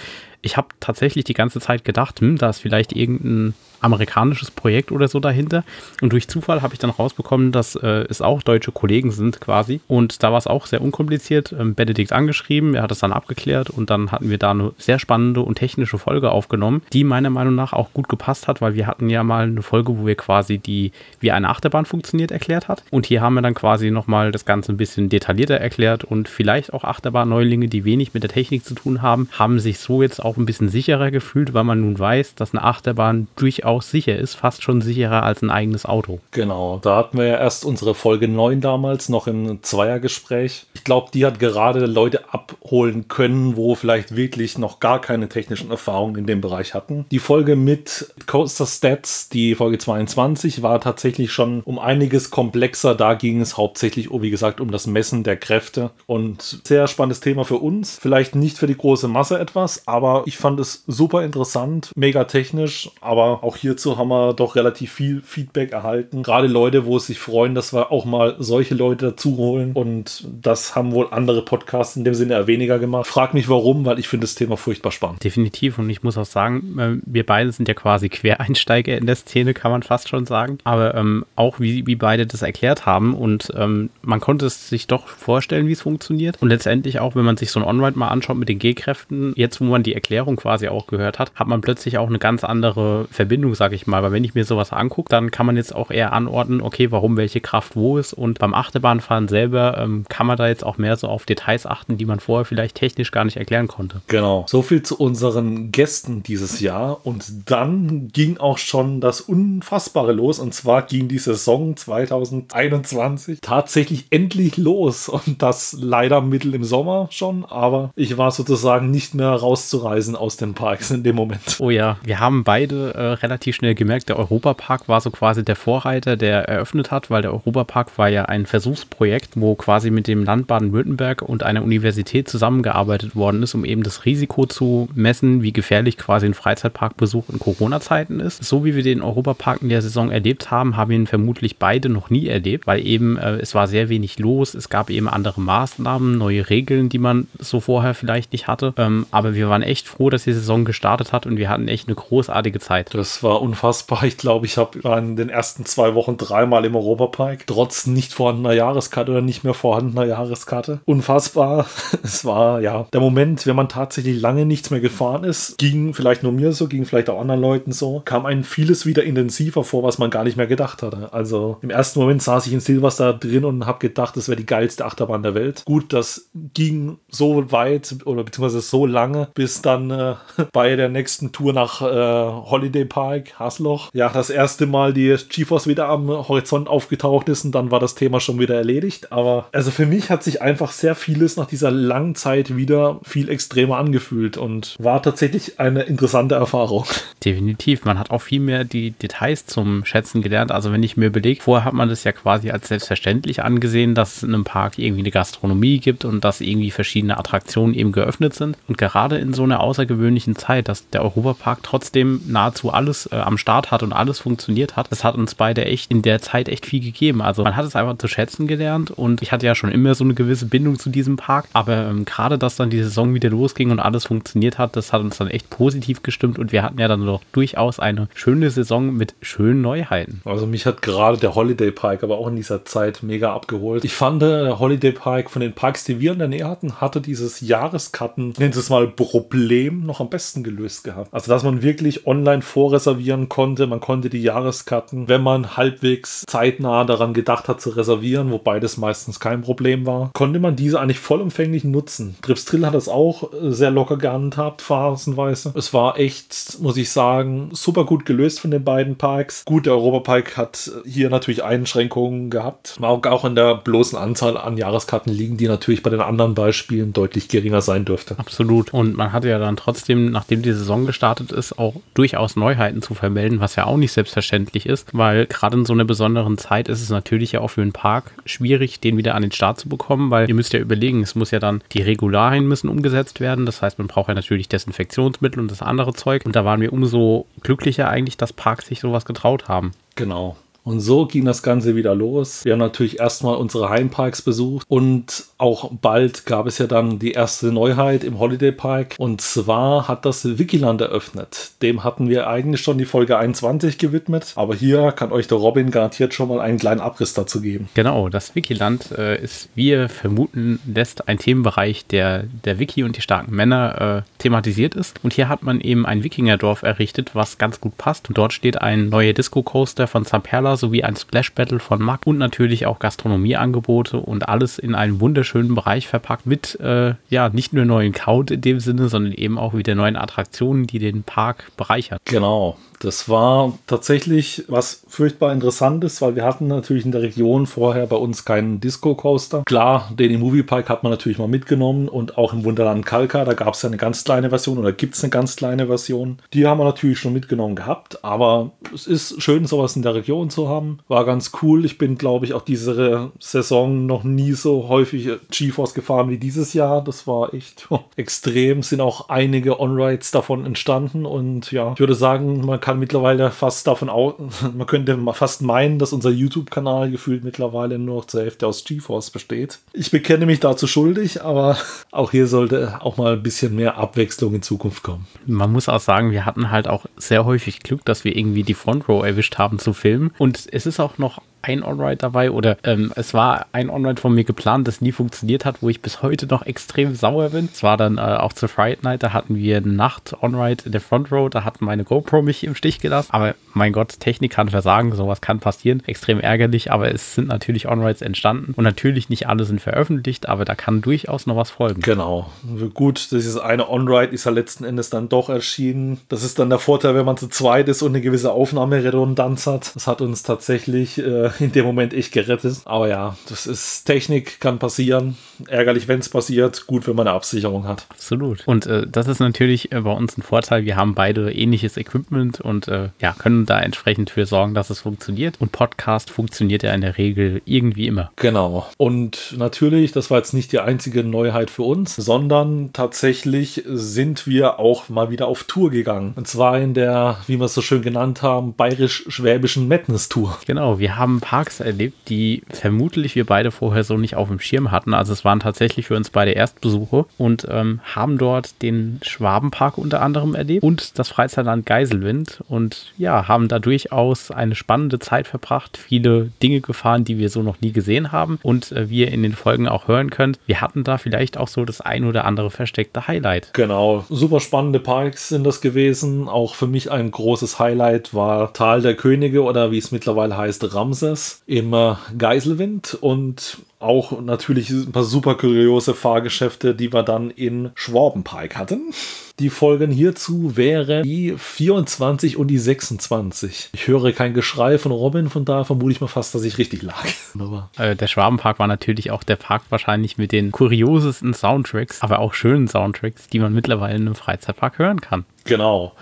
Ich 0.42 0.56
habe 0.56 0.68
tatsächlich 0.78 1.24
die 1.24 1.34
ganze 1.34 1.60
Zeit 1.60 1.84
gedacht, 1.84 2.20
hm, 2.20 2.38
da 2.38 2.50
ist 2.50 2.60
vielleicht 2.60 2.92
irgendein 2.92 3.54
amerikanisches 3.80 4.50
Projekt 4.50 4.92
oder 4.92 5.08
so 5.08 5.20
dahinter. 5.20 5.64
Und 6.02 6.12
durch 6.12 6.28
Zufall 6.28 6.62
habe 6.62 6.74
ich 6.74 6.80
dann 6.80 6.90
rausbekommen, 6.90 7.52
dass 7.52 7.76
äh, 7.76 8.04
es 8.08 8.22
auch 8.22 8.42
deutsche 8.42 8.72
Kollegen 8.72 9.10
sind 9.10 9.40
quasi. 9.40 9.80
Und 9.88 10.22
da 10.22 10.30
war 10.30 10.38
es 10.38 10.46
auch 10.46 10.66
sehr 10.66 10.82
unkompliziert. 10.82 11.54
Ähm, 11.58 11.74
Benedikt 11.74 12.12
angeschrieben, 12.12 12.74
er 12.74 12.82
hat 12.82 12.92
es 12.92 12.98
dann 12.98 13.12
abgeklärt 13.12 13.70
und 13.70 13.90
dann 13.90 14.10
hatten 14.10 14.30
wir 14.30 14.38
da 14.38 14.50
eine 14.50 14.72
sehr 14.78 14.98
spannende 14.98 15.40
und 15.42 15.56
technische 15.56 15.98
Folge 15.98 16.30
aufgenommen, 16.30 16.82
die 16.92 17.04
meiner 17.04 17.30
Meinung 17.30 17.54
nach 17.54 17.72
auch 17.72 17.92
gut 17.92 18.08
gepasst 18.08 18.48
hat, 18.48 18.60
weil 18.60 18.74
wir 18.74 18.86
hatten 18.86 19.08
ja 19.08 19.22
mal 19.22 19.44
eine 19.44 19.62
Folge, 19.62 19.96
wo 19.96 20.06
wir 20.06 20.16
quasi 20.16 20.58
die, 20.58 20.92
wie 21.20 21.30
eine 21.30 21.48
Achterbahn 21.48 21.84
funktioniert, 21.84 22.30
erklärt 22.30 22.68
hat. 22.68 22.82
Und 22.90 23.06
hier 23.06 23.20
haben 23.20 23.34
wir 23.34 23.42
dann 23.42 23.54
quasi 23.54 23.90
nochmal 23.90 24.32
das 24.32 24.44
Ganze 24.44 24.72
ein 24.72 24.76
bisschen 24.76 25.08
detaillierter 25.08 25.56
erklärt 25.56 26.04
und 26.04 26.28
vielleicht 26.28 26.72
auch 26.72 26.84
Achterbahn-Neulinge, 26.84 27.68
die 27.68 27.84
wenig 27.84 28.14
mit 28.14 28.22
der 28.22 28.30
Technik 28.30 28.64
zu 28.64 28.74
tun 28.74 29.02
haben, 29.02 29.28
haben 29.38 29.60
sich 29.60 29.78
so 29.78 30.02
jetzt 30.02 30.24
auch 30.24 30.36
ein 30.36 30.46
bisschen 30.46 30.68
sicherer 30.68 31.10
gefühlt, 31.10 31.54
weil 31.54 31.64
man 31.64 31.80
nun 31.80 31.98
weiß, 31.98 32.34
dass 32.34 32.54
eine 32.54 32.64
Achterbahn 32.64 33.28
durchaus 33.36 33.67
sicher 33.82 34.16
ist, 34.16 34.34
fast 34.34 34.62
schon 34.62 34.80
sicherer 34.80 35.22
als 35.22 35.42
ein 35.42 35.50
eigenes 35.50 35.86
Auto. 35.86 36.20
Genau, 36.30 36.78
da 36.82 36.96
hatten 36.96 37.18
wir 37.18 37.26
ja 37.26 37.38
erst 37.38 37.64
unsere 37.64 37.94
Folge 37.94 38.28
9 38.28 38.60
damals 38.60 39.08
noch 39.08 39.26
im 39.26 39.62
Zweiergespräch. 39.62 40.66
Ich 40.74 40.84
glaube, 40.84 41.10
die 41.12 41.24
hat 41.24 41.38
gerade 41.38 41.86
Leute 41.86 42.32
abholen 42.32 43.08
können, 43.08 43.56
wo 43.56 43.74
vielleicht 43.74 44.16
wirklich 44.16 44.58
noch 44.58 44.80
gar 44.80 45.00
keine 45.00 45.28
technischen 45.28 45.70
Erfahrungen 45.70 46.16
in 46.16 46.26
dem 46.26 46.40
Bereich 46.40 46.74
hatten. 46.74 47.06
Die 47.10 47.18
Folge 47.18 47.56
mit 47.56 48.12
Coaster 48.26 48.66
Stats, 48.66 49.28
die 49.28 49.54
Folge 49.54 49.78
22, 49.78 50.62
war 50.62 50.80
tatsächlich 50.80 51.32
schon 51.32 51.60
um 51.62 51.78
einiges 51.78 52.30
komplexer. 52.30 52.94
Da 52.94 53.14
ging 53.14 53.40
es 53.40 53.56
hauptsächlich, 53.56 54.10
oh, 54.10 54.22
wie 54.22 54.30
gesagt, 54.30 54.60
um 54.60 54.70
das 54.70 54.86
Messen 54.86 55.22
der 55.22 55.36
Kräfte 55.36 55.90
und 56.06 56.60
sehr 56.64 56.86
spannendes 56.86 57.20
Thema 57.20 57.44
für 57.44 57.58
uns. 57.58 57.98
Vielleicht 58.00 58.34
nicht 58.34 58.58
für 58.58 58.66
die 58.66 58.76
große 58.76 59.08
Masse 59.08 59.38
etwas, 59.38 59.86
aber 59.86 60.22
ich 60.26 60.36
fand 60.36 60.60
es 60.60 60.84
super 60.86 61.22
interessant, 61.24 61.92
mega 61.96 62.24
technisch, 62.24 62.90
aber 63.00 63.44
auch 63.44 63.56
hierzu 63.58 63.98
haben 63.98 64.08
wir 64.08 64.34
doch 64.34 64.56
relativ 64.56 64.92
viel 64.92 65.22
Feedback 65.22 65.72
erhalten. 65.72 66.22
Gerade 66.22 66.46
Leute, 66.48 66.86
wo 66.86 66.96
es 66.96 67.06
sich 67.06 67.18
freuen, 67.18 67.54
dass 67.54 67.72
wir 67.72 67.92
auch 67.92 68.04
mal 68.04 68.36
solche 68.38 68.74
Leute 68.74 69.06
dazu 69.06 69.36
holen 69.36 69.72
und 69.72 70.26
das 70.40 70.74
haben 70.74 70.92
wohl 70.92 71.08
andere 71.10 71.44
Podcasts 71.44 71.96
in 71.96 72.04
dem 72.04 72.14
Sinne 72.14 72.34
eher 72.34 72.46
weniger 72.46 72.78
gemacht. 72.78 73.06
Frag 73.06 73.34
mich 73.34 73.48
warum, 73.48 73.84
weil 73.84 73.98
ich 73.98 74.08
finde 74.08 74.24
das 74.24 74.34
Thema 74.34 74.56
furchtbar 74.56 74.92
spannend. 74.92 75.22
Definitiv 75.22 75.78
und 75.78 75.90
ich 75.90 76.02
muss 76.02 76.18
auch 76.18 76.24
sagen, 76.24 76.78
äh, 76.78 76.96
wir 77.04 77.26
beide 77.26 77.52
sind 77.52 77.68
ja 77.68 77.74
quasi 77.74 78.08
Quereinsteiger 78.08 78.96
in 78.96 79.06
der 79.06 79.16
Szene, 79.16 79.54
kann 79.54 79.70
man 79.70 79.82
fast 79.82 80.08
schon 80.08 80.26
sagen. 80.26 80.58
Aber 80.64 80.94
ähm, 80.94 81.24
auch 81.36 81.60
wie, 81.60 81.86
wie 81.86 81.96
beide 81.96 82.26
das 82.26 82.42
erklärt 82.42 82.86
haben 82.86 83.14
und 83.14 83.52
ähm, 83.56 83.90
man 84.02 84.20
konnte 84.20 84.46
es 84.46 84.68
sich 84.68 84.86
doch 84.86 85.06
vorstellen, 85.08 85.66
wie 85.66 85.72
es 85.72 85.82
funktioniert. 85.82 86.40
Und 86.40 86.48
letztendlich 86.48 87.00
auch, 87.00 87.14
wenn 87.14 87.24
man 87.24 87.36
sich 87.36 87.50
so 87.50 87.60
ein 87.60 87.66
On-Ride 87.66 87.98
mal 87.98 88.08
anschaut 88.08 88.36
mit 88.36 88.48
den 88.48 88.58
G-Kräften, 88.58 89.32
jetzt 89.36 89.60
wo 89.60 89.64
man 89.64 89.82
die 89.82 89.94
Erklärung 89.94 90.36
quasi 90.36 90.68
auch 90.68 90.86
gehört 90.86 91.18
hat, 91.18 91.32
hat 91.34 91.48
man 91.48 91.60
plötzlich 91.60 91.98
auch 91.98 92.08
eine 92.08 92.18
ganz 92.18 92.44
andere 92.44 93.06
Verbindung, 93.10 93.47
sage 93.54 93.74
ich 93.74 93.86
mal. 93.86 94.02
Weil 94.02 94.12
wenn 94.12 94.24
ich 94.24 94.34
mir 94.34 94.44
sowas 94.44 94.72
angucke, 94.72 95.08
dann 95.10 95.30
kann 95.30 95.46
man 95.46 95.56
jetzt 95.56 95.74
auch 95.74 95.90
eher 95.90 96.12
anordnen, 96.12 96.60
okay, 96.60 96.90
warum 96.90 97.16
welche 97.16 97.40
Kraft 97.40 97.76
wo 97.76 97.98
ist. 97.98 98.12
Und 98.12 98.38
beim 98.38 98.54
Achterbahnfahren 98.54 99.28
selber 99.28 99.78
ähm, 99.78 100.04
kann 100.08 100.26
man 100.26 100.36
da 100.36 100.48
jetzt 100.48 100.64
auch 100.64 100.78
mehr 100.78 100.96
so 100.96 101.08
auf 101.08 101.24
Details 101.24 101.66
achten, 101.66 101.96
die 101.96 102.04
man 102.04 102.20
vorher 102.20 102.44
vielleicht 102.44 102.76
technisch 102.76 103.10
gar 103.10 103.24
nicht 103.24 103.36
erklären 103.36 103.68
konnte. 103.68 104.00
Genau. 104.08 104.44
So 104.48 104.62
viel 104.62 104.82
zu 104.82 104.98
unseren 104.98 105.72
Gästen 105.72 106.22
dieses 106.22 106.60
Jahr. 106.60 107.04
Und 107.04 107.50
dann 107.50 108.08
ging 108.08 108.38
auch 108.38 108.58
schon 108.58 109.00
das 109.00 109.20
Unfassbare 109.20 110.12
los. 110.12 110.38
Und 110.38 110.54
zwar 110.54 110.82
ging 110.82 111.08
die 111.08 111.18
Saison 111.18 111.76
2021 111.76 113.40
tatsächlich 113.40 114.06
endlich 114.10 114.56
los. 114.56 115.08
Und 115.08 115.42
das 115.42 115.76
leider 115.80 116.20
mittel 116.20 116.54
im 116.54 116.64
Sommer 116.64 117.08
schon. 117.10 117.44
Aber 117.44 117.90
ich 117.96 118.16
war 118.18 118.30
sozusagen 118.30 118.90
nicht 118.90 119.14
mehr 119.14 119.30
rauszureisen 119.30 120.16
aus 120.16 120.36
den 120.36 120.54
Parks 120.54 120.90
in 120.90 121.02
dem 121.02 121.16
Moment. 121.16 121.56
Oh 121.58 121.70
ja, 121.70 121.98
wir 122.02 122.20
haben 122.20 122.44
beide 122.44 122.94
äh, 122.94 123.02
relativ 123.14 123.37
schnell 123.44 123.74
gemerkt, 123.74 124.08
der 124.08 124.18
Europapark 124.18 124.88
war 124.88 125.00
so 125.00 125.10
quasi 125.10 125.44
der 125.44 125.56
Vorreiter, 125.56 126.16
der 126.16 126.48
eröffnet 126.48 126.90
hat, 126.90 127.10
weil 127.10 127.22
der 127.22 127.32
Europapark 127.32 127.96
war 127.98 128.08
ja 128.08 128.24
ein 128.24 128.46
Versuchsprojekt, 128.46 129.32
wo 129.34 129.54
quasi 129.54 129.90
mit 129.90 130.06
dem 130.06 130.24
Land 130.24 130.46
Baden-Württemberg 130.46 131.22
und 131.22 131.42
einer 131.42 131.62
Universität 131.62 132.28
zusammengearbeitet 132.28 133.16
worden 133.16 133.42
ist, 133.42 133.54
um 133.54 133.64
eben 133.64 133.82
das 133.82 134.04
Risiko 134.04 134.46
zu 134.46 134.88
messen, 134.94 135.42
wie 135.42 135.52
gefährlich 135.52 135.96
quasi 135.96 136.26
ein 136.26 136.34
Freizeitparkbesuch 136.34 137.28
in 137.30 137.38
Corona-Zeiten 137.38 138.20
ist. 138.20 138.44
So 138.44 138.64
wie 138.64 138.74
wir 138.74 138.82
den 138.82 139.02
Europapark 139.02 139.62
in 139.62 139.68
der 139.68 139.82
Saison 139.82 140.10
erlebt 140.10 140.50
haben, 140.50 140.76
haben 140.76 140.90
wir 140.90 140.96
ihn 140.96 141.06
vermutlich 141.06 141.58
beide 141.58 141.88
noch 141.88 142.10
nie 142.10 142.26
erlebt, 142.26 142.66
weil 142.66 142.84
eben 142.86 143.16
äh, 143.18 143.36
es 143.36 143.54
war 143.54 143.66
sehr 143.66 143.88
wenig 143.88 144.18
los, 144.18 144.54
es 144.54 144.68
gab 144.68 144.90
eben 144.90 145.08
andere 145.08 145.40
Maßnahmen, 145.40 146.18
neue 146.18 146.48
Regeln, 146.50 146.88
die 146.88 146.98
man 146.98 147.28
so 147.38 147.60
vorher 147.60 147.94
vielleicht 147.94 148.32
nicht 148.32 148.46
hatte. 148.48 148.74
Ähm, 148.76 149.06
aber 149.10 149.34
wir 149.34 149.48
waren 149.48 149.62
echt 149.62 149.86
froh, 149.86 150.10
dass 150.10 150.24
die 150.24 150.32
Saison 150.32 150.64
gestartet 150.64 151.12
hat 151.12 151.26
und 151.26 151.36
wir 151.36 151.48
hatten 151.48 151.68
echt 151.68 151.88
eine 151.88 151.94
großartige 151.94 152.60
Zeit. 152.60 152.94
Das 152.94 153.22
war 153.22 153.27
unfassbar. 153.30 154.04
Ich 154.04 154.16
glaube, 154.16 154.46
ich 154.46 154.58
habe 154.58 154.78
in 154.98 155.16
den 155.16 155.28
ersten 155.28 155.64
zwei 155.64 155.94
Wochen 155.94 156.16
dreimal 156.16 156.64
im 156.64 156.76
Europapark, 156.76 157.46
trotz 157.46 157.86
nicht 157.86 158.12
vorhandener 158.12 158.52
Jahreskarte 158.52 159.12
oder 159.12 159.22
nicht 159.22 159.44
mehr 159.44 159.54
vorhandener 159.54 160.04
Jahreskarte. 160.04 160.80
Unfassbar. 160.84 161.66
Es 162.02 162.24
war 162.24 162.60
ja 162.60 162.86
der 162.92 163.00
Moment, 163.00 163.46
wenn 163.46 163.56
man 163.56 163.68
tatsächlich 163.68 164.20
lange 164.20 164.46
nichts 164.46 164.70
mehr 164.70 164.80
gefahren 164.80 165.24
ist, 165.24 165.58
ging 165.58 165.94
vielleicht 165.94 166.22
nur 166.22 166.32
mir 166.32 166.52
so, 166.52 166.66
ging 166.66 166.84
vielleicht 166.84 167.10
auch 167.10 167.20
anderen 167.20 167.40
Leuten 167.40 167.72
so, 167.72 168.02
kam 168.04 168.24
einem 168.24 168.44
vieles 168.44 168.86
wieder 168.86 169.02
intensiver 169.04 169.64
vor, 169.64 169.82
was 169.82 169.98
man 169.98 170.10
gar 170.10 170.24
nicht 170.24 170.36
mehr 170.36 170.46
gedacht 170.46 170.82
hatte. 170.82 171.12
Also 171.12 171.58
im 171.60 171.70
ersten 171.70 172.00
Moment 172.00 172.22
saß 172.22 172.46
ich 172.46 172.52
in 172.52 172.60
Silverstar 172.60 173.14
drin 173.14 173.44
und 173.44 173.66
habe 173.66 173.78
gedacht, 173.78 174.16
das 174.16 174.28
wäre 174.28 174.36
die 174.36 174.46
geilste 174.46 174.84
Achterbahn 174.84 175.22
der 175.22 175.34
Welt. 175.34 175.64
Gut, 175.64 175.92
das 175.92 176.30
ging 176.54 176.98
so 177.08 177.50
weit 177.52 177.96
oder 178.04 178.24
beziehungsweise 178.24 178.60
so 178.60 178.86
lange, 178.86 179.28
bis 179.34 179.62
dann 179.62 179.90
äh, 179.90 180.14
bei 180.52 180.76
der 180.76 180.88
nächsten 180.88 181.32
Tour 181.32 181.52
nach 181.52 181.82
äh, 181.82 182.50
Holiday 182.50 182.84
Park, 182.84 183.17
Hasloch, 183.38 183.90
ja, 183.92 184.08
das 184.08 184.30
erste 184.30 184.66
Mal 184.66 184.92
die 184.92 185.16
GeForce 185.28 185.66
wieder 185.66 185.88
am 185.88 186.08
Horizont 186.08 186.68
aufgetaucht 186.68 187.28
ist 187.28 187.44
und 187.44 187.52
dann 187.52 187.70
war 187.70 187.80
das 187.80 187.94
Thema 187.94 188.20
schon 188.20 188.38
wieder 188.38 188.56
erledigt. 188.56 189.12
Aber 189.12 189.48
also 189.52 189.70
für 189.70 189.86
mich 189.86 190.10
hat 190.10 190.22
sich 190.22 190.42
einfach 190.42 190.72
sehr 190.72 190.94
vieles 190.94 191.36
nach 191.36 191.46
dieser 191.46 191.70
langen 191.70 192.14
Zeit 192.14 192.56
wieder 192.56 193.00
viel 193.02 193.28
extremer 193.28 193.78
angefühlt 193.78 194.36
und 194.36 194.76
war 194.78 195.02
tatsächlich 195.02 195.60
eine 195.60 195.82
interessante 195.82 196.34
Erfahrung. 196.34 196.84
Definitiv. 197.24 197.84
Man 197.84 197.98
hat 197.98 198.10
auch 198.10 198.22
viel 198.22 198.40
mehr 198.40 198.64
die 198.64 198.92
Details 198.92 199.46
zum 199.46 199.84
Schätzen 199.84 200.22
gelernt. 200.22 200.52
Also 200.52 200.72
wenn 200.72 200.82
ich 200.82 200.96
mir 200.96 201.06
überlege, 201.06 201.42
vorher 201.42 201.64
hat 201.64 201.74
man 201.74 201.88
das 201.88 202.04
ja 202.04 202.12
quasi 202.12 202.50
als 202.50 202.68
selbstverständlich 202.68 203.42
angesehen, 203.42 203.94
dass 203.94 204.18
es 204.18 204.22
in 204.22 204.34
einem 204.34 204.44
Park 204.44 204.78
irgendwie 204.78 205.00
eine 205.00 205.10
Gastronomie 205.10 205.78
gibt 205.78 206.04
und 206.04 206.24
dass 206.24 206.40
irgendwie 206.40 206.70
verschiedene 206.70 207.18
Attraktionen 207.18 207.74
eben 207.74 207.92
geöffnet 207.92 208.34
sind. 208.34 208.56
Und 208.68 208.78
gerade 208.78 209.18
in 209.18 209.32
so 209.32 209.42
einer 209.42 209.60
außergewöhnlichen 209.60 210.36
Zeit, 210.36 210.68
dass 210.68 210.88
der 210.90 211.02
Europapark 211.02 211.62
trotzdem 211.62 212.20
nahezu 212.26 212.70
alles 212.70 213.07
äh, 213.10 213.16
am 213.16 213.38
Start 213.38 213.70
hat 213.70 213.82
und 213.82 213.92
alles 213.92 214.18
funktioniert 214.18 214.76
hat, 214.76 214.90
das 214.90 215.04
hat 215.04 215.14
uns 215.14 215.34
beide 215.34 215.64
echt 215.64 215.90
in 215.90 216.02
der 216.02 216.20
Zeit 216.20 216.48
echt 216.48 216.66
viel 216.66 216.80
gegeben. 216.82 217.22
Also 217.22 217.42
man 217.42 217.56
hat 217.56 217.64
es 217.64 217.76
einfach 217.76 217.98
zu 217.98 218.08
schätzen 218.08 218.46
gelernt 218.46 218.90
und 218.90 219.22
ich 219.22 219.32
hatte 219.32 219.46
ja 219.46 219.54
schon 219.54 219.70
immer 219.70 219.94
so 219.94 220.04
eine 220.04 220.14
gewisse 220.14 220.46
Bindung 220.46 220.78
zu 220.78 220.90
diesem 220.90 221.16
Park. 221.16 221.46
Aber 221.52 221.76
ähm, 221.76 222.04
gerade, 222.04 222.38
dass 222.38 222.56
dann 222.56 222.70
die 222.70 222.82
Saison 222.82 223.14
wieder 223.14 223.30
losging 223.30 223.70
und 223.70 223.80
alles 223.80 224.06
funktioniert 224.06 224.58
hat, 224.58 224.76
das 224.76 224.92
hat 224.92 225.00
uns 225.00 225.18
dann 225.18 225.28
echt 225.28 225.50
positiv 225.50 226.02
gestimmt 226.02 226.38
und 226.38 226.52
wir 226.52 226.62
hatten 226.62 226.78
ja 226.78 226.88
dann 226.88 227.04
doch 227.04 227.22
durchaus 227.32 227.80
eine 227.80 228.08
schöne 228.14 228.50
Saison 228.50 228.92
mit 228.92 229.14
schönen 229.22 229.60
Neuheiten. 229.60 230.20
Also 230.24 230.46
mich 230.46 230.66
hat 230.66 230.82
gerade 230.82 231.18
der 231.18 231.34
Holiday 231.34 231.70
Park 231.70 232.02
aber 232.02 232.18
auch 232.18 232.28
in 232.28 232.36
dieser 232.36 232.64
Zeit 232.64 233.02
mega 233.02 233.34
abgeholt. 233.34 233.84
Ich 233.84 233.92
fand, 233.92 234.22
der 234.22 234.58
Holiday 234.58 234.92
Park 234.92 235.30
von 235.30 235.40
den 235.40 235.52
Parks, 235.52 235.84
die 235.84 236.00
wir 236.00 236.12
in 236.12 236.18
der 236.18 236.28
Nähe 236.28 236.48
hatten, 236.48 236.80
hatte 236.80 237.00
dieses 237.00 237.40
Jahreskarten, 237.40 238.34
nennt 238.38 238.56
es 238.56 238.70
mal 238.70 238.86
Problem, 238.88 239.86
noch 239.86 240.00
am 240.00 240.10
besten 240.10 240.42
gelöst 240.42 240.84
gehabt. 240.84 241.12
Also 241.12 241.30
dass 241.30 241.44
man 241.44 241.62
wirklich 241.62 242.06
online 242.06 242.42
vorreservieren 242.88 243.28
konnte, 243.28 243.66
man 243.66 243.80
konnte 243.80 244.08
die 244.08 244.22
Jahreskarten, 244.22 245.08
wenn 245.08 245.22
man 245.22 245.56
halbwegs 245.56 246.24
zeitnah 246.26 246.84
daran 246.84 247.12
gedacht 247.12 247.48
hat 247.48 247.60
zu 247.60 247.70
reservieren, 247.70 248.30
wobei 248.30 248.60
das 248.60 248.76
meistens 248.76 249.20
kein 249.20 249.42
Problem 249.42 249.86
war, 249.86 250.10
konnte 250.14 250.38
man 250.38 250.56
diese 250.56 250.80
eigentlich 250.80 250.98
vollumfänglich 250.98 251.64
nutzen. 251.64 252.16
Trips 252.22 252.44
Drill 252.46 252.64
hat 252.64 252.74
das 252.74 252.88
auch 252.88 253.30
sehr 253.40 253.70
locker 253.70 253.96
gehandhabt, 253.96 254.62
phasenweise. 254.62 255.52
Es 255.54 255.74
war 255.74 255.98
echt, 255.98 256.58
muss 256.60 256.76
ich 256.76 256.90
sagen, 256.90 257.50
super 257.52 257.84
gut 257.84 258.06
gelöst 258.06 258.40
von 258.40 258.50
den 258.50 258.64
beiden 258.64 258.96
Parks. 258.96 259.44
Gut, 259.44 259.66
der 259.66 259.74
Europapark 259.74 260.36
hat 260.36 260.70
hier 260.84 261.10
natürlich 261.10 261.44
Einschränkungen 261.44 262.30
gehabt. 262.30 262.78
Auch 262.80 263.24
in 263.24 263.34
der 263.34 263.56
bloßen 263.56 263.98
Anzahl 263.98 264.36
an 264.36 264.56
Jahreskarten 264.56 265.12
liegen, 265.12 265.36
die 265.36 265.48
natürlich 265.48 265.82
bei 265.82 265.90
den 265.90 266.00
anderen 266.00 266.34
Beispielen 266.34 266.92
deutlich 266.92 267.28
geringer 267.28 267.60
sein 267.60 267.84
dürfte. 267.84 268.18
Absolut. 268.18 268.72
Und 268.72 268.96
man 268.96 269.12
hatte 269.12 269.28
ja 269.28 269.38
dann 269.38 269.56
trotzdem, 269.56 270.10
nachdem 270.10 270.42
die 270.42 270.52
Saison 270.52 270.86
gestartet 270.86 271.32
ist, 271.32 271.58
auch 271.58 271.74
durchaus 271.94 272.36
Neuheiten 272.36 272.77
zu 272.82 272.94
vermelden, 272.94 273.40
was 273.40 273.56
ja 273.56 273.64
auch 273.64 273.76
nicht 273.76 273.92
selbstverständlich 273.92 274.66
ist, 274.66 274.88
weil 274.92 275.26
gerade 275.26 275.56
in 275.56 275.64
so 275.64 275.72
einer 275.72 275.84
besonderen 275.84 276.38
Zeit 276.38 276.68
ist 276.68 276.82
es 276.82 276.90
natürlich 276.90 277.32
ja 277.32 277.40
auch 277.40 277.48
für 277.48 277.62
einen 277.62 277.72
Park 277.72 278.12
schwierig, 278.24 278.80
den 278.80 278.96
wieder 278.96 279.14
an 279.14 279.22
den 279.22 279.32
Start 279.32 279.60
zu 279.60 279.68
bekommen, 279.68 280.10
weil 280.10 280.28
ihr 280.28 280.34
müsst 280.34 280.52
ja 280.52 280.60
überlegen, 280.60 281.02
es 281.02 281.14
muss 281.14 281.30
ja 281.30 281.38
dann, 281.38 281.62
die 281.72 281.82
Regularien 281.82 282.46
müssen 282.46 282.68
umgesetzt 282.68 283.20
werden. 283.20 283.46
Das 283.46 283.62
heißt, 283.62 283.78
man 283.78 283.88
braucht 283.88 284.08
ja 284.08 284.14
natürlich 284.14 284.48
Desinfektionsmittel 284.48 285.40
und 285.40 285.50
das 285.50 285.62
andere 285.62 285.94
Zeug. 285.94 286.22
Und 286.24 286.36
da 286.36 286.44
waren 286.44 286.60
wir 286.60 286.72
umso 286.72 287.26
glücklicher 287.42 287.88
eigentlich, 287.88 288.16
dass 288.16 288.32
Parks 288.32 288.66
sich 288.66 288.80
sowas 288.80 289.04
getraut 289.04 289.48
haben. 289.48 289.72
Genau. 289.94 290.36
Und 290.68 290.80
so 290.80 291.06
ging 291.06 291.24
das 291.24 291.42
Ganze 291.42 291.76
wieder 291.76 291.94
los. 291.94 292.44
Wir 292.44 292.52
haben 292.52 292.58
natürlich 292.58 293.00
erstmal 293.00 293.36
unsere 293.36 293.70
Heimparks 293.70 294.20
besucht 294.20 294.66
und 294.68 295.24
auch 295.38 295.70
bald 295.72 296.26
gab 296.26 296.46
es 296.46 296.58
ja 296.58 296.66
dann 296.66 296.98
die 296.98 297.12
erste 297.12 297.50
Neuheit 297.50 298.04
im 298.04 298.18
Holiday 298.18 298.52
Park. 298.52 298.94
Und 298.98 299.22
zwar 299.22 299.88
hat 299.88 300.04
das 300.04 300.38
Wikiland 300.38 300.82
eröffnet. 300.82 301.52
Dem 301.62 301.84
hatten 301.84 302.10
wir 302.10 302.28
eigentlich 302.28 302.60
schon 302.60 302.76
die 302.76 302.84
Folge 302.84 303.16
21 303.16 303.78
gewidmet. 303.78 304.34
Aber 304.36 304.54
hier 304.54 304.92
kann 304.92 305.10
euch 305.10 305.26
der 305.26 305.38
Robin 305.38 305.70
garantiert 305.70 306.12
schon 306.12 306.28
mal 306.28 306.38
einen 306.38 306.58
kleinen 306.58 306.82
Abriss 306.82 307.14
dazu 307.14 307.40
geben. 307.40 307.70
Genau, 307.72 308.10
das 308.10 308.34
Wikiland 308.34 308.92
äh, 308.92 309.18
ist, 309.22 309.48
wie 309.54 309.70
ihr 309.70 309.88
vermuten 309.88 310.60
lässt, 310.66 311.08
ein 311.08 311.18
Themenbereich, 311.18 311.86
der 311.86 312.24
der 312.44 312.58
Wiki 312.58 312.84
und 312.84 312.94
die 312.98 313.00
starken 313.00 313.34
Männer 313.34 314.04
äh, 314.04 314.10
thematisiert 314.18 314.74
ist. 314.74 315.02
Und 315.02 315.14
hier 315.14 315.30
hat 315.30 315.42
man 315.42 315.62
eben 315.62 315.86
ein 315.86 316.04
Wikingerdorf 316.04 316.60
errichtet, 316.60 317.14
was 317.14 317.38
ganz 317.38 317.58
gut 317.58 317.78
passt. 317.78 318.10
Und 318.10 318.18
dort 318.18 318.34
steht 318.34 318.60
ein 318.60 318.90
neuer 318.90 319.14
Disco-Coaster 319.14 319.86
von 319.86 320.04
Zamperla 320.04 320.57
sowie 320.58 320.84
ein 320.84 320.96
Splash 320.96 321.32
Battle 321.32 321.58
von 321.58 321.80
Mac 321.80 322.06
und 322.06 322.18
natürlich 322.18 322.66
auch 322.66 322.78
Gastronomieangebote 322.78 323.98
und 323.98 324.28
alles 324.28 324.58
in 324.58 324.74
einen 324.74 325.00
wunderschönen 325.00 325.54
Bereich 325.54 325.88
verpackt 325.88 326.26
mit, 326.26 326.58
äh, 326.60 326.94
ja, 327.08 327.28
nicht 327.30 327.52
nur 327.52 327.64
neuen 327.64 327.92
Count 327.92 328.30
in 328.30 328.40
dem 328.40 328.60
Sinne, 328.60 328.88
sondern 328.88 329.12
eben 329.12 329.38
auch 329.38 329.54
wieder 329.54 329.74
neuen 329.74 329.96
Attraktionen, 329.96 330.66
die 330.66 330.78
den 330.78 331.02
Park 331.02 331.50
bereichern. 331.56 331.98
Genau. 332.04 332.56
Das 332.80 333.08
war 333.08 333.58
tatsächlich 333.66 334.44
was 334.48 334.84
furchtbar 334.88 335.32
Interessantes, 335.32 336.00
weil 336.00 336.16
wir 336.16 336.24
hatten 336.24 336.46
natürlich 336.46 336.84
in 336.84 336.92
der 336.92 337.02
Region 337.02 337.46
vorher 337.46 337.86
bei 337.86 337.96
uns 337.96 338.24
keinen 338.24 338.60
Disco-Coaster. 338.60 339.42
Klar, 339.44 339.90
den 339.98 340.12
im 340.12 340.20
Moviepark 340.20 340.68
hat 340.68 340.82
man 340.82 340.92
natürlich 340.92 341.18
mal 341.18 341.28
mitgenommen 341.28 341.88
und 341.88 342.18
auch 342.18 342.32
im 342.32 342.44
Wunderland 342.44 342.86
Kalka, 342.86 343.24
da 343.24 343.34
gab 343.34 343.54
es 343.54 343.62
ja 343.62 343.68
eine 343.68 343.76
ganz 343.76 344.04
kleine 344.04 344.30
Version 344.30 344.58
oder 344.58 344.72
gibt 344.72 344.94
es 344.94 345.02
eine 345.02 345.10
ganz 345.10 345.36
kleine 345.36 345.66
Version. 345.66 346.18
Die 346.32 346.46
haben 346.46 346.58
wir 346.58 346.64
natürlich 346.64 346.98
schon 346.98 347.12
mitgenommen 347.12 347.56
gehabt, 347.56 348.04
aber 348.04 348.52
es 348.74 348.86
ist 348.86 349.20
schön, 349.22 349.46
sowas 349.46 349.76
in 349.76 349.82
der 349.82 349.94
Region 349.94 350.30
zu 350.30 350.48
haben. 350.48 350.78
War 350.88 351.04
ganz 351.04 351.32
cool. 351.42 351.64
Ich 351.64 351.78
bin, 351.78 351.98
glaube 351.98 352.26
ich, 352.26 352.34
auch 352.34 352.42
diese 352.42 353.10
Saison 353.18 353.86
noch 353.86 354.04
nie 354.04 354.32
so 354.32 354.68
häufig 354.68 355.08
GeForce 355.30 355.74
gefahren 355.74 356.10
wie 356.10 356.18
dieses 356.18 356.52
Jahr. 356.52 356.82
Das 356.82 357.06
war 357.06 357.34
echt 357.34 357.68
extrem. 357.96 358.62
Sind 358.62 358.80
auch 358.80 359.08
einige 359.08 359.60
On-Rides 359.60 360.10
davon 360.10 360.46
entstanden 360.46 361.06
und 361.06 361.50
ja, 361.52 361.72
ich 361.72 361.80
würde 361.80 361.94
sagen, 361.94 362.44
man 362.44 362.60
kann 362.60 362.67
kann 362.68 362.80
mittlerweile 362.80 363.30
fast 363.30 363.66
davon 363.66 363.88
aus, 363.88 364.12
man 364.54 364.66
könnte 364.66 364.98
fast 365.14 365.40
meinen, 365.40 365.78
dass 365.78 365.94
unser 365.94 366.10
YouTube-Kanal 366.10 366.90
gefühlt 366.90 367.24
mittlerweile 367.24 367.78
nur 367.78 367.96
noch 367.96 368.04
zur 368.04 368.20
Hälfte 368.20 368.46
aus 368.46 368.62
GeForce 368.64 369.08
besteht. 369.08 369.60
Ich 369.72 369.90
bekenne 369.90 370.26
mich 370.26 370.40
dazu 370.40 370.66
schuldig, 370.66 371.22
aber 371.22 371.56
auch 371.92 372.10
hier 372.10 372.26
sollte 372.26 372.78
auch 372.82 372.98
mal 372.98 373.14
ein 373.14 373.22
bisschen 373.22 373.56
mehr 373.56 373.78
Abwechslung 373.78 374.34
in 374.34 374.42
Zukunft 374.42 374.82
kommen. 374.82 375.06
Man 375.24 375.50
muss 375.50 375.70
auch 375.70 375.80
sagen, 375.80 376.10
wir 376.10 376.26
hatten 376.26 376.50
halt 376.50 376.68
auch 376.68 376.84
sehr 376.98 377.24
häufig 377.24 377.60
Glück, 377.60 377.86
dass 377.86 378.04
wir 378.04 378.14
irgendwie 378.14 378.42
die 378.42 378.52
Front 378.52 378.86
Row 378.86 379.02
erwischt 379.02 379.38
haben 379.38 379.58
zu 379.58 379.72
filmen. 379.72 380.12
Und 380.18 380.46
es 380.52 380.66
ist 380.66 380.78
auch 380.78 380.98
noch 380.98 381.22
ein 381.42 381.62
On-Ride 381.62 381.96
dabei 381.96 382.30
oder 382.30 382.56
ähm, 382.64 382.92
es 382.96 383.14
war 383.14 383.46
ein 383.52 383.70
On-Ride 383.70 384.00
von 384.00 384.14
mir 384.14 384.24
geplant, 384.24 384.68
das 384.68 384.80
nie 384.80 384.92
funktioniert 384.92 385.44
hat, 385.44 385.62
wo 385.62 385.68
ich 385.68 385.80
bis 385.80 386.02
heute 386.02 386.26
noch 386.26 386.44
extrem 386.44 386.94
sauer 386.94 387.30
bin. 387.30 387.48
Es 387.52 387.62
war 387.62 387.76
dann 387.76 387.98
äh, 387.98 388.00
auch 388.00 388.32
zur 388.32 388.48
Friday 388.48 388.78
Night, 388.82 389.02
da 389.02 389.12
hatten 389.12 389.36
wir 389.36 389.60
Nacht 389.60 390.16
On-Ride 390.20 390.64
in 390.66 390.72
der 390.72 390.80
Front 390.80 391.12
Row, 391.12 391.30
da 391.30 391.44
hat 391.44 391.60
meine 391.60 391.84
GoPro 391.84 392.22
mich 392.22 392.44
im 392.44 392.54
Stich 392.54 392.80
gelassen. 392.80 393.10
Aber 393.12 393.34
mein 393.54 393.72
Gott, 393.72 394.00
Technik 394.00 394.32
kann 394.32 394.48
versagen, 394.48 394.94
sowas 394.94 395.20
kann 395.20 395.40
passieren. 395.40 395.82
Extrem 395.86 396.20
ärgerlich, 396.20 396.72
aber 396.72 396.92
es 396.92 397.14
sind 397.14 397.28
natürlich 397.28 397.68
On-Rides 397.68 398.02
entstanden 398.02 398.54
und 398.56 398.64
natürlich 398.64 399.08
nicht 399.08 399.28
alle 399.28 399.44
sind 399.44 399.60
veröffentlicht, 399.60 400.28
aber 400.28 400.44
da 400.44 400.54
kann 400.54 400.80
durchaus 400.80 401.26
noch 401.26 401.36
was 401.36 401.50
folgen. 401.50 401.80
Genau. 401.80 402.30
Gut, 402.74 403.10
dieses 403.10 403.38
eine 403.38 403.68
On-Ride 403.68 404.12
ist 404.12 404.24
ja 404.24 404.30
letzten 404.30 404.64
Endes 404.64 404.90
dann 404.90 405.08
doch 405.08 405.28
erschienen. 405.28 406.00
Das 406.08 406.22
ist 406.22 406.38
dann 406.38 406.50
der 406.50 406.58
Vorteil, 406.58 406.94
wenn 406.94 407.06
man 407.06 407.16
zu 407.16 407.28
zweit 407.28 407.68
ist 407.68 407.82
und 407.82 407.92
eine 407.92 408.00
gewisse 408.00 408.32
Aufnahmeredundanz 408.32 409.46
hat. 409.46 409.74
Das 409.74 409.86
hat 409.86 410.00
uns 410.00 410.22
tatsächlich 410.22 410.98
äh, 410.98 411.27
in 411.40 411.52
dem 411.52 411.64
Moment 411.64 411.94
echt 411.94 412.12
gerettet. 412.12 412.62
Aber 412.64 412.88
ja, 412.88 413.16
das 413.28 413.46
ist 413.46 413.84
Technik, 413.84 414.40
kann 414.40 414.58
passieren. 414.58 415.16
Ärgerlich, 415.46 415.88
wenn 415.88 416.00
es 416.00 416.08
passiert. 416.08 416.66
Gut, 416.66 416.86
wenn 416.86 416.96
man 416.96 417.06
eine 417.06 417.16
Absicherung 417.16 417.66
hat. 417.66 417.86
Absolut. 417.90 418.46
Und 418.46 418.66
äh, 418.66 418.86
das 418.86 419.08
ist 419.08 419.20
natürlich 419.20 419.72
äh, 419.72 419.80
bei 419.80 419.92
uns 419.92 420.16
ein 420.16 420.22
Vorteil. 420.22 420.64
Wir 420.64 420.76
haben 420.76 420.94
beide 420.94 421.32
ähnliches 421.32 421.76
Equipment 421.76 422.40
und 422.40 422.68
äh, 422.68 422.90
ja, 423.00 423.12
können 423.12 423.46
da 423.46 423.60
entsprechend 423.60 424.10
für 424.10 424.26
sorgen, 424.26 424.54
dass 424.54 424.70
es 424.70 424.80
funktioniert. 424.80 425.36
Und 425.40 425.52
Podcast 425.52 426.10
funktioniert 426.10 426.62
ja 426.62 426.72
in 426.72 426.80
der 426.80 426.98
Regel 426.98 427.42
irgendwie 427.44 427.86
immer. 427.86 428.10
Genau. 428.16 428.66
Und 428.76 429.34
natürlich, 429.36 429.92
das 429.92 430.10
war 430.10 430.18
jetzt 430.18 430.34
nicht 430.34 430.52
die 430.52 430.60
einzige 430.60 431.04
Neuheit 431.04 431.50
für 431.50 431.62
uns, 431.62 431.96
sondern 431.96 432.72
tatsächlich 432.72 433.62
sind 433.66 434.26
wir 434.26 434.58
auch 434.58 434.88
mal 434.88 435.10
wieder 435.10 435.28
auf 435.28 435.44
Tour 435.44 435.70
gegangen. 435.70 436.12
Und 436.16 436.26
zwar 436.26 436.58
in 436.58 436.74
der, 436.74 437.18
wie 437.26 437.38
wir 437.38 437.46
es 437.46 437.54
so 437.54 437.62
schön 437.62 437.82
genannt 437.82 438.22
haben, 438.22 438.54
bayerisch-schwäbischen 438.54 439.68
Madness 439.68 440.08
Tour. 440.08 440.38
Genau, 440.46 440.78
wir 440.78 440.96
haben 440.96 441.17
Parks 441.20 441.60
erlebt, 441.60 442.08
die 442.08 442.42
vermutlich 442.50 443.14
wir 443.14 443.26
beide 443.26 443.50
vorher 443.50 443.84
so 443.84 443.96
nicht 443.96 444.16
auf 444.16 444.28
dem 444.28 444.40
Schirm 444.40 444.70
hatten. 444.70 444.94
Also 444.94 445.12
es 445.12 445.24
waren 445.24 445.40
tatsächlich 445.40 445.86
für 445.86 445.96
uns 445.96 446.10
beide 446.10 446.32
Erstbesuche 446.32 447.06
und 447.16 447.46
ähm, 447.50 447.80
haben 447.84 448.18
dort 448.18 448.62
den 448.62 449.00
Schwabenpark 449.02 449.78
unter 449.78 450.02
anderem 450.02 450.34
erlebt 450.34 450.62
und 450.62 450.98
das 450.98 451.08
Freizeitland 451.08 451.66
Geiselwind 451.66 452.42
und 452.48 452.92
ja, 452.96 453.28
haben 453.28 453.48
da 453.48 453.58
durchaus 453.58 454.30
eine 454.30 454.54
spannende 454.54 454.98
Zeit 454.98 455.26
verbracht, 455.26 455.76
viele 455.76 456.30
Dinge 456.42 456.60
gefahren, 456.60 457.04
die 457.04 457.18
wir 457.18 457.30
so 457.30 457.42
noch 457.42 457.60
nie 457.60 457.72
gesehen 457.72 458.12
haben 458.12 458.38
und 458.42 458.72
äh, 458.72 458.90
wie 458.90 459.00
ihr 459.00 459.12
in 459.12 459.22
den 459.22 459.32
Folgen 459.32 459.68
auch 459.68 459.88
hören 459.88 460.10
könnt, 460.10 460.38
wir 460.46 460.60
hatten 460.60 460.84
da 460.84 460.98
vielleicht 460.98 461.36
auch 461.38 461.48
so 461.48 461.64
das 461.64 461.80
ein 461.80 462.04
oder 462.04 462.24
andere 462.24 462.50
versteckte 462.50 463.06
Highlight. 463.08 463.54
Genau, 463.54 464.04
super 464.08 464.40
spannende 464.40 464.80
Parks 464.80 465.28
sind 465.28 465.44
das 465.44 465.60
gewesen. 465.60 466.28
Auch 466.28 466.54
für 466.54 466.66
mich 466.66 466.90
ein 466.90 467.10
großes 467.10 467.58
Highlight 467.58 468.14
war 468.14 468.52
Tal 468.52 468.82
der 468.82 468.94
Könige 468.94 469.42
oder 469.42 469.70
wie 469.70 469.78
es 469.78 469.92
mittlerweile 469.92 470.36
heißt, 470.36 470.74
Ramses 470.74 471.07
Kansas 471.08 471.42
im 471.46 471.74
Geiselwind 472.18 472.98
und 473.00 473.58
auch 473.80 474.20
natürlich 474.20 474.70
ein 474.70 474.92
paar 474.92 475.04
super 475.04 475.36
kuriose 475.36 475.94
Fahrgeschäfte, 475.94 476.74
die 476.74 476.92
wir 476.92 477.02
dann 477.02 477.30
in 477.30 477.70
Schwabenpark 477.74 478.56
hatten. 478.56 478.92
Die 479.38 479.50
Folgen 479.50 479.90
hierzu 479.90 480.56
wären 480.56 481.04
die 481.04 481.34
24 481.38 482.36
und 482.36 482.48
die 482.48 482.58
26. 482.58 483.70
Ich 483.72 483.86
höre 483.86 484.12
kein 484.12 484.34
Geschrei 484.34 484.78
von 484.78 484.90
Robin, 484.90 485.30
von 485.30 485.44
da 485.44 485.62
vermute 485.62 485.92
ich 485.92 486.00
mal 486.00 486.08
fast, 486.08 486.34
dass 486.34 486.42
ich 486.42 486.58
richtig 486.58 486.82
lag. 486.82 487.04
Äh, 487.78 487.94
der 487.94 488.08
Schwabenpark 488.08 488.58
war 488.58 488.66
natürlich 488.66 489.10
auch 489.10 489.22
der 489.22 489.36
Park 489.36 489.62
wahrscheinlich 489.68 490.18
mit 490.18 490.32
den 490.32 490.50
kuriosesten 490.50 491.34
Soundtracks, 491.34 492.02
aber 492.02 492.18
auch 492.18 492.34
schönen 492.34 492.66
Soundtracks, 492.66 493.28
die 493.28 493.38
man 493.38 493.52
mittlerweile 493.52 493.94
in 493.94 494.02
einem 494.02 494.14
Freizeitpark 494.14 494.78
hören 494.78 495.00
kann. 495.00 495.24
Genau. 495.48 495.92